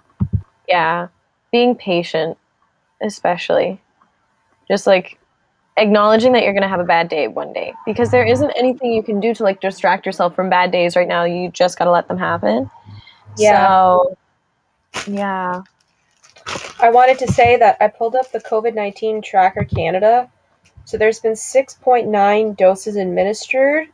Yeah. 0.68 1.08
Being 1.50 1.74
patient, 1.74 2.36
especially. 3.00 3.80
Just 4.68 4.86
like 4.86 5.18
acknowledging 5.78 6.32
that 6.32 6.42
you're 6.42 6.52
going 6.52 6.62
to 6.62 6.68
have 6.68 6.80
a 6.80 6.84
bad 6.84 7.08
day 7.08 7.28
one 7.28 7.52
day 7.52 7.72
because 7.86 8.10
there 8.10 8.24
isn't 8.24 8.50
anything 8.52 8.92
you 8.92 9.02
can 9.02 9.20
do 9.20 9.34
to 9.34 9.42
like 9.42 9.60
distract 9.60 10.06
yourself 10.06 10.34
from 10.34 10.50
bad 10.50 10.70
days 10.70 10.96
right 10.96 11.08
now. 11.08 11.24
You 11.24 11.50
just 11.50 11.78
got 11.78 11.86
to 11.86 11.90
let 11.90 12.08
them 12.08 12.18
happen. 12.18 12.70
Yeah. 13.38 13.66
So, 13.66 14.16
yeah. 15.06 15.62
I 16.80 16.90
wanted 16.90 17.18
to 17.20 17.32
say 17.32 17.56
that 17.56 17.78
I 17.80 17.88
pulled 17.88 18.14
up 18.14 18.30
the 18.32 18.40
COVID 18.40 18.74
19 18.74 19.22
Tracker 19.22 19.64
Canada. 19.64 20.30
So 20.84 20.98
there's 20.98 21.20
been 21.20 21.32
6.9 21.32 22.56
doses 22.56 22.96
administered. 22.96 23.88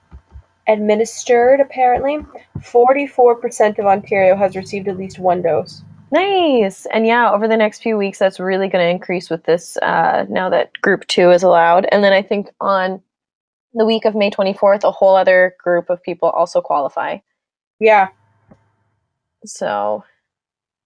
Administered, 0.67 1.61
apparently. 1.61 2.19
44% 2.59 3.79
of 3.79 3.87
Ontario 3.87 4.37
has 4.37 4.57
received 4.57 4.89
at 4.89 4.97
least 4.97 5.19
one 5.19 5.43
dose. 5.43 5.83
Nice. 6.13 6.87
And 6.87 7.07
yeah, 7.07 7.31
over 7.31 7.47
the 7.47 7.57
next 7.57 7.83
few 7.83 7.97
weeks, 7.97 8.19
that's 8.19 8.41
really 8.41 8.69
going 8.69 8.85
to 8.85 8.91
increase 8.91 9.31
with 9.31 9.45
this 9.45 9.77
uh, 9.79 10.27
now 10.29 10.49
that 10.51 10.73
group 10.83 11.07
two 11.07 11.31
is 11.31 11.43
allowed. 11.43 11.87
And 11.93 12.03
then 12.03 12.13
I 12.13 12.23
think 12.23 12.49
on 12.61 13.01
the 13.75 13.85
week 13.85 14.05
of 14.05 14.17
May 14.17 14.31
24th, 14.31 14.83
a 14.83 14.91
whole 14.91 15.15
other 15.15 15.55
group 15.63 15.89
of 15.89 16.03
people 16.03 16.31
also 16.31 16.61
qualify. 16.61 17.19
Yeah. 17.79 18.09
So, 19.45 20.05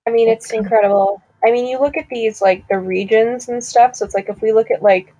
I 0.07 0.11
mean, 0.11 0.29
it's 0.29 0.53
incredible. 0.53 1.23
I 1.45 1.51
mean, 1.51 1.67
you 1.67 1.81
look 1.81 1.97
at 1.97 2.09
these, 2.09 2.43
like, 2.43 2.69
the 2.69 2.79
regions 2.79 3.49
and 3.49 3.65
stuff. 3.65 3.97
So 3.97 4.05
it's 4.05 4.15
like 4.15 4.29
if 4.29 4.41
we 4.43 4.53
look 4.53 4.71
at, 4.71 4.83
like, 4.83 5.15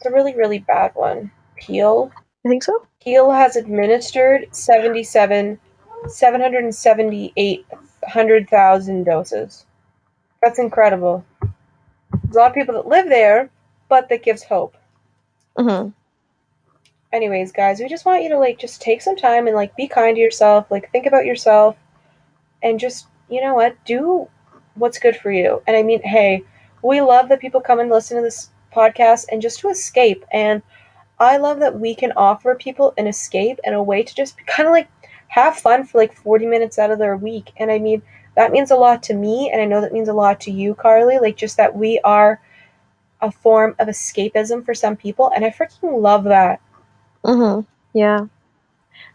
what's 0.00 0.10
a 0.10 0.14
really, 0.14 0.34
really 0.34 0.60
bad 0.60 0.92
one? 0.94 1.30
Peel. 1.56 2.10
I 2.46 2.48
think 2.48 2.64
so. 2.64 2.86
Peel 3.02 3.30
has 3.30 3.56
administered 3.56 4.46
77, 4.50 5.58
778,000 6.08 9.04
doses. 9.04 9.66
That's 10.42 10.58
incredible. 10.58 11.22
There's 12.22 12.34
a 12.34 12.38
lot 12.38 12.48
of 12.48 12.54
people 12.54 12.72
that 12.74 12.86
live 12.86 13.10
there, 13.10 13.50
but 13.90 14.08
that 14.08 14.22
gives 14.22 14.42
hope. 14.42 14.74
hmm 15.58 15.88
Anyways, 17.12 17.52
guys, 17.52 17.80
we 17.80 17.88
just 17.88 18.06
want 18.06 18.22
you 18.22 18.30
to 18.30 18.38
like 18.38 18.58
just 18.58 18.80
take 18.80 19.02
some 19.02 19.16
time 19.16 19.48
and 19.48 19.56
like 19.56 19.76
be 19.76 19.86
kind 19.86 20.14
to 20.14 20.20
yourself, 20.20 20.70
like 20.70 20.90
think 20.92 21.04
about 21.04 21.26
yourself 21.26 21.76
and 22.62 22.80
just, 22.80 23.06
you 23.28 23.42
know 23.42 23.52
what, 23.52 23.76
do 23.84 24.26
what's 24.76 24.98
good 24.98 25.16
for 25.16 25.30
you. 25.30 25.62
And 25.66 25.76
I 25.76 25.82
mean, 25.82 26.00
hey, 26.02 26.42
we 26.82 27.02
love 27.02 27.28
that 27.28 27.40
people 27.40 27.60
come 27.60 27.80
and 27.80 27.90
listen 27.90 28.16
to 28.16 28.22
this 28.22 28.48
podcast 28.74 29.26
and 29.30 29.42
just 29.42 29.60
to 29.60 29.68
escape 29.68 30.24
and 30.32 30.62
I 31.20 31.36
love 31.36 31.60
that 31.60 31.78
we 31.78 31.94
can 31.94 32.12
offer 32.16 32.54
people 32.54 32.94
an 32.96 33.06
escape 33.06 33.60
and 33.62 33.74
a 33.74 33.82
way 33.82 34.02
to 34.02 34.14
just 34.14 34.36
kind 34.46 34.66
of 34.66 34.72
like 34.72 34.88
have 35.28 35.56
fun 35.56 35.84
for 35.84 35.98
like 35.98 36.14
40 36.14 36.46
minutes 36.46 36.78
out 36.78 36.90
of 36.90 36.98
their 36.98 37.16
week. 37.16 37.52
And 37.56 37.70
I 37.70 37.78
mean, 37.78 38.02
that 38.36 38.52
means 38.52 38.70
a 38.70 38.76
lot 38.76 39.02
to 39.04 39.14
me, 39.14 39.50
and 39.52 39.60
I 39.60 39.64
know 39.64 39.80
that 39.80 39.92
means 39.92 40.08
a 40.08 40.14
lot 40.14 40.40
to 40.40 40.50
you, 40.50 40.74
Karly. 40.74 41.20
Like, 41.20 41.36
just 41.36 41.56
that 41.56 41.76
we 41.76 42.00
are 42.04 42.40
a 43.20 43.30
form 43.30 43.74
of 43.78 43.88
escapism 43.88 44.64
for 44.64 44.72
some 44.72 44.96
people, 44.96 45.30
and 45.34 45.44
I 45.44 45.50
freaking 45.50 46.00
love 46.00 46.24
that. 46.24 46.60
hmm 47.24 47.60
Yeah. 47.92 48.26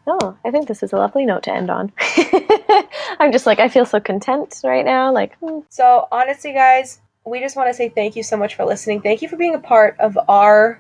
No, 0.06 0.38
I 0.46 0.52
think 0.52 0.68
this 0.68 0.84
is 0.84 0.94
a 0.94 0.98
lovely 0.98 1.26
note 1.26 1.44
to 1.44 1.54
end 1.54 1.72
on. 1.72 1.92
I'm 3.20 3.32
just 3.32 3.48
like, 3.48 3.60
I 3.60 3.70
feel 3.70 3.86
so 3.86 4.00
content 4.00 4.62
right 4.64 4.86
now. 4.86 5.12
Like, 5.12 5.36
hmm. 5.40 5.60
So, 5.70 6.08
honestly, 6.12 6.54
guys, 6.54 7.02
we 7.26 7.40
just 7.40 7.56
want 7.56 7.68
to 7.70 7.74
say 7.74 7.90
thank 7.90 8.16
you 8.16 8.24
so 8.24 8.38
much 8.38 8.56
for 8.56 8.66
listening. 8.66 9.02
Thank 9.02 9.22
you 9.22 9.28
for 9.28 9.36
being 9.36 9.56
a 9.56 9.60
part 9.60 9.98
of 10.00 10.18
our 10.30 10.80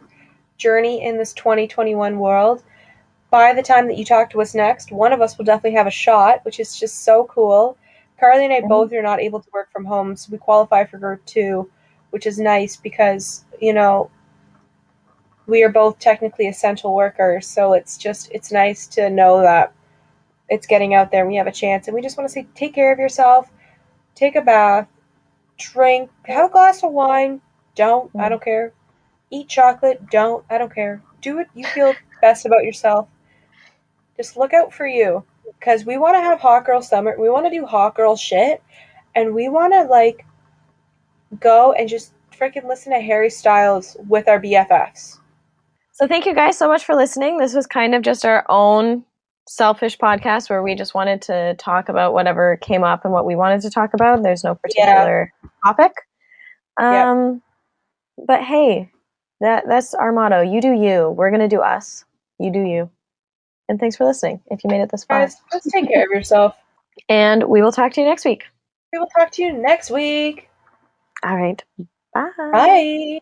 journey 0.57 1.03
in 1.03 1.17
this 1.17 1.33
2021 1.33 2.19
world. 2.19 2.63
By 3.31 3.53
the 3.53 3.63
time 3.63 3.87
that 3.87 3.97
you 3.97 4.05
talk 4.05 4.29
to 4.29 4.41
us 4.41 4.53
next, 4.53 4.91
one 4.91 5.11
of 5.11 5.21
us 5.21 5.37
will 5.37 5.45
definitely 5.45 5.77
have 5.77 5.87
a 5.87 5.91
shot, 5.91 6.45
which 6.45 6.59
is 6.59 6.79
just 6.79 7.03
so 7.03 7.25
cool. 7.25 7.77
Karly 8.21 8.43
and 8.43 8.53
I 8.53 8.61
Mhm. 8.61 8.69
both 8.69 8.93
are 8.93 9.01
not 9.01 9.19
able 9.19 9.41
to 9.41 9.49
work 9.51 9.71
from 9.71 9.85
home, 9.85 10.15
so 10.15 10.29
we 10.31 10.37
qualify 10.37 10.85
for 10.85 10.97
group 10.99 11.25
two, 11.25 11.69
which 12.11 12.27
is 12.27 12.39
nice 12.39 12.75
because, 12.77 13.43
you 13.59 13.73
know, 13.73 14.09
we 15.47 15.63
are 15.63 15.69
both 15.69 15.99
technically 15.99 16.47
essential 16.47 16.93
workers, 16.95 17.47
so 17.47 17.73
it's 17.73 17.97
just 17.97 18.31
it's 18.31 18.51
nice 18.51 18.87
to 18.87 19.09
know 19.09 19.41
that 19.41 19.73
it's 20.49 20.67
getting 20.67 20.93
out 20.93 21.11
there 21.11 21.21
and 21.21 21.29
we 21.29 21.35
have 21.37 21.47
a 21.47 21.51
chance. 21.51 21.87
And 21.87 21.95
we 21.95 22.01
just 22.01 22.17
want 22.17 22.29
to 22.29 22.33
say 22.33 22.47
take 22.55 22.73
care 22.75 22.91
of 22.93 22.99
yourself, 22.99 23.51
take 24.15 24.35
a 24.35 24.41
bath, 24.41 24.87
drink, 25.57 26.09
have 26.25 26.49
a 26.49 26.53
glass 26.53 26.83
of 26.83 26.91
wine, 26.91 27.41
don't, 27.75 28.11
I 28.15 28.25
Mm. 28.25 28.29
don't 28.29 28.43
care. 28.43 28.73
Eat 29.31 29.47
chocolate, 29.47 30.09
don't, 30.09 30.45
I 30.49 30.57
don't 30.57 30.73
care. 30.73 31.01
Do 31.21 31.37
what 31.37 31.47
you 31.53 31.65
feel 31.65 31.93
best 32.21 32.45
about 32.45 32.63
yourself. 32.63 33.07
Just 34.17 34.37
look 34.37 34.53
out 34.53 34.73
for 34.73 34.87
you 34.87 35.23
because 35.59 35.85
we 35.85 35.97
want 35.97 36.15
to 36.15 36.21
have 36.21 36.39
hot 36.39 36.65
girl 36.65 36.81
summer. 36.81 37.15
We 37.19 37.29
want 37.29 37.45
to 37.45 37.49
do 37.49 37.65
hot 37.65 37.95
girl 37.95 38.15
shit 38.15 38.63
and 39.13 39.33
we 39.33 39.49
want 39.49 39.73
to 39.73 39.83
like 39.83 40.25
go 41.39 41.73
and 41.73 41.89
just 41.89 42.13
freaking 42.31 42.65
listen 42.67 42.93
to 42.93 42.99
Harry 42.99 43.29
Styles 43.29 43.97
with 44.07 44.27
our 44.27 44.39
BFFs. 44.39 45.19
So 45.91 46.07
thank 46.07 46.25
you 46.25 46.33
guys 46.33 46.57
so 46.57 46.67
much 46.67 46.83
for 46.85 46.95
listening. 46.95 47.37
This 47.37 47.53
was 47.53 47.67
kind 47.67 47.95
of 47.95 48.01
just 48.01 48.25
our 48.25 48.45
own 48.49 49.03
selfish 49.47 49.97
podcast 49.97 50.49
where 50.49 50.63
we 50.63 50.75
just 50.75 50.93
wanted 50.93 51.21
to 51.23 51.55
talk 51.55 51.89
about 51.89 52.13
whatever 52.13 52.57
came 52.57 52.83
up 52.83 53.05
and 53.05 53.13
what 53.13 53.25
we 53.25 53.35
wanted 53.35 53.61
to 53.61 53.69
talk 53.69 53.93
about. 53.93 54.23
There's 54.23 54.43
no 54.43 54.55
particular 54.55 55.31
topic. 55.63 55.91
Yeah. 56.79 57.11
Um 57.11 57.41
but 58.27 58.41
hey, 58.41 58.91
that 59.41 59.65
that's 59.67 59.93
our 59.93 60.11
motto. 60.11 60.41
You 60.41 60.61
do 60.61 60.73
you. 60.73 61.09
We're 61.09 61.29
going 61.29 61.47
to 61.47 61.53
do 61.53 61.61
us. 61.61 62.05
You 62.39 62.51
do 62.51 62.61
you. 62.61 62.89
And 63.67 63.79
thanks 63.79 63.95
for 63.95 64.05
listening 64.05 64.41
if 64.47 64.63
you 64.63 64.69
made 64.69 64.81
it 64.81 64.91
this 64.91 65.03
far. 65.03 65.19
Guys, 65.21 65.37
just 65.51 65.69
take 65.69 65.87
care 65.87 66.03
of 66.03 66.09
yourself. 66.09 66.55
And 67.09 67.43
we 67.49 67.61
will 67.61 67.73
talk 67.73 67.91
to 67.91 68.01
you 68.01 68.07
next 68.07 68.23
week. 68.23 68.45
We 68.93 68.99
will 68.99 69.07
talk 69.07 69.29
to 69.31 69.43
you 69.43 69.51
next 69.51 69.91
week. 69.91 70.47
All 71.23 71.35
right. 71.35 71.61
Bye. 72.13 72.29
Bye. 72.37 73.19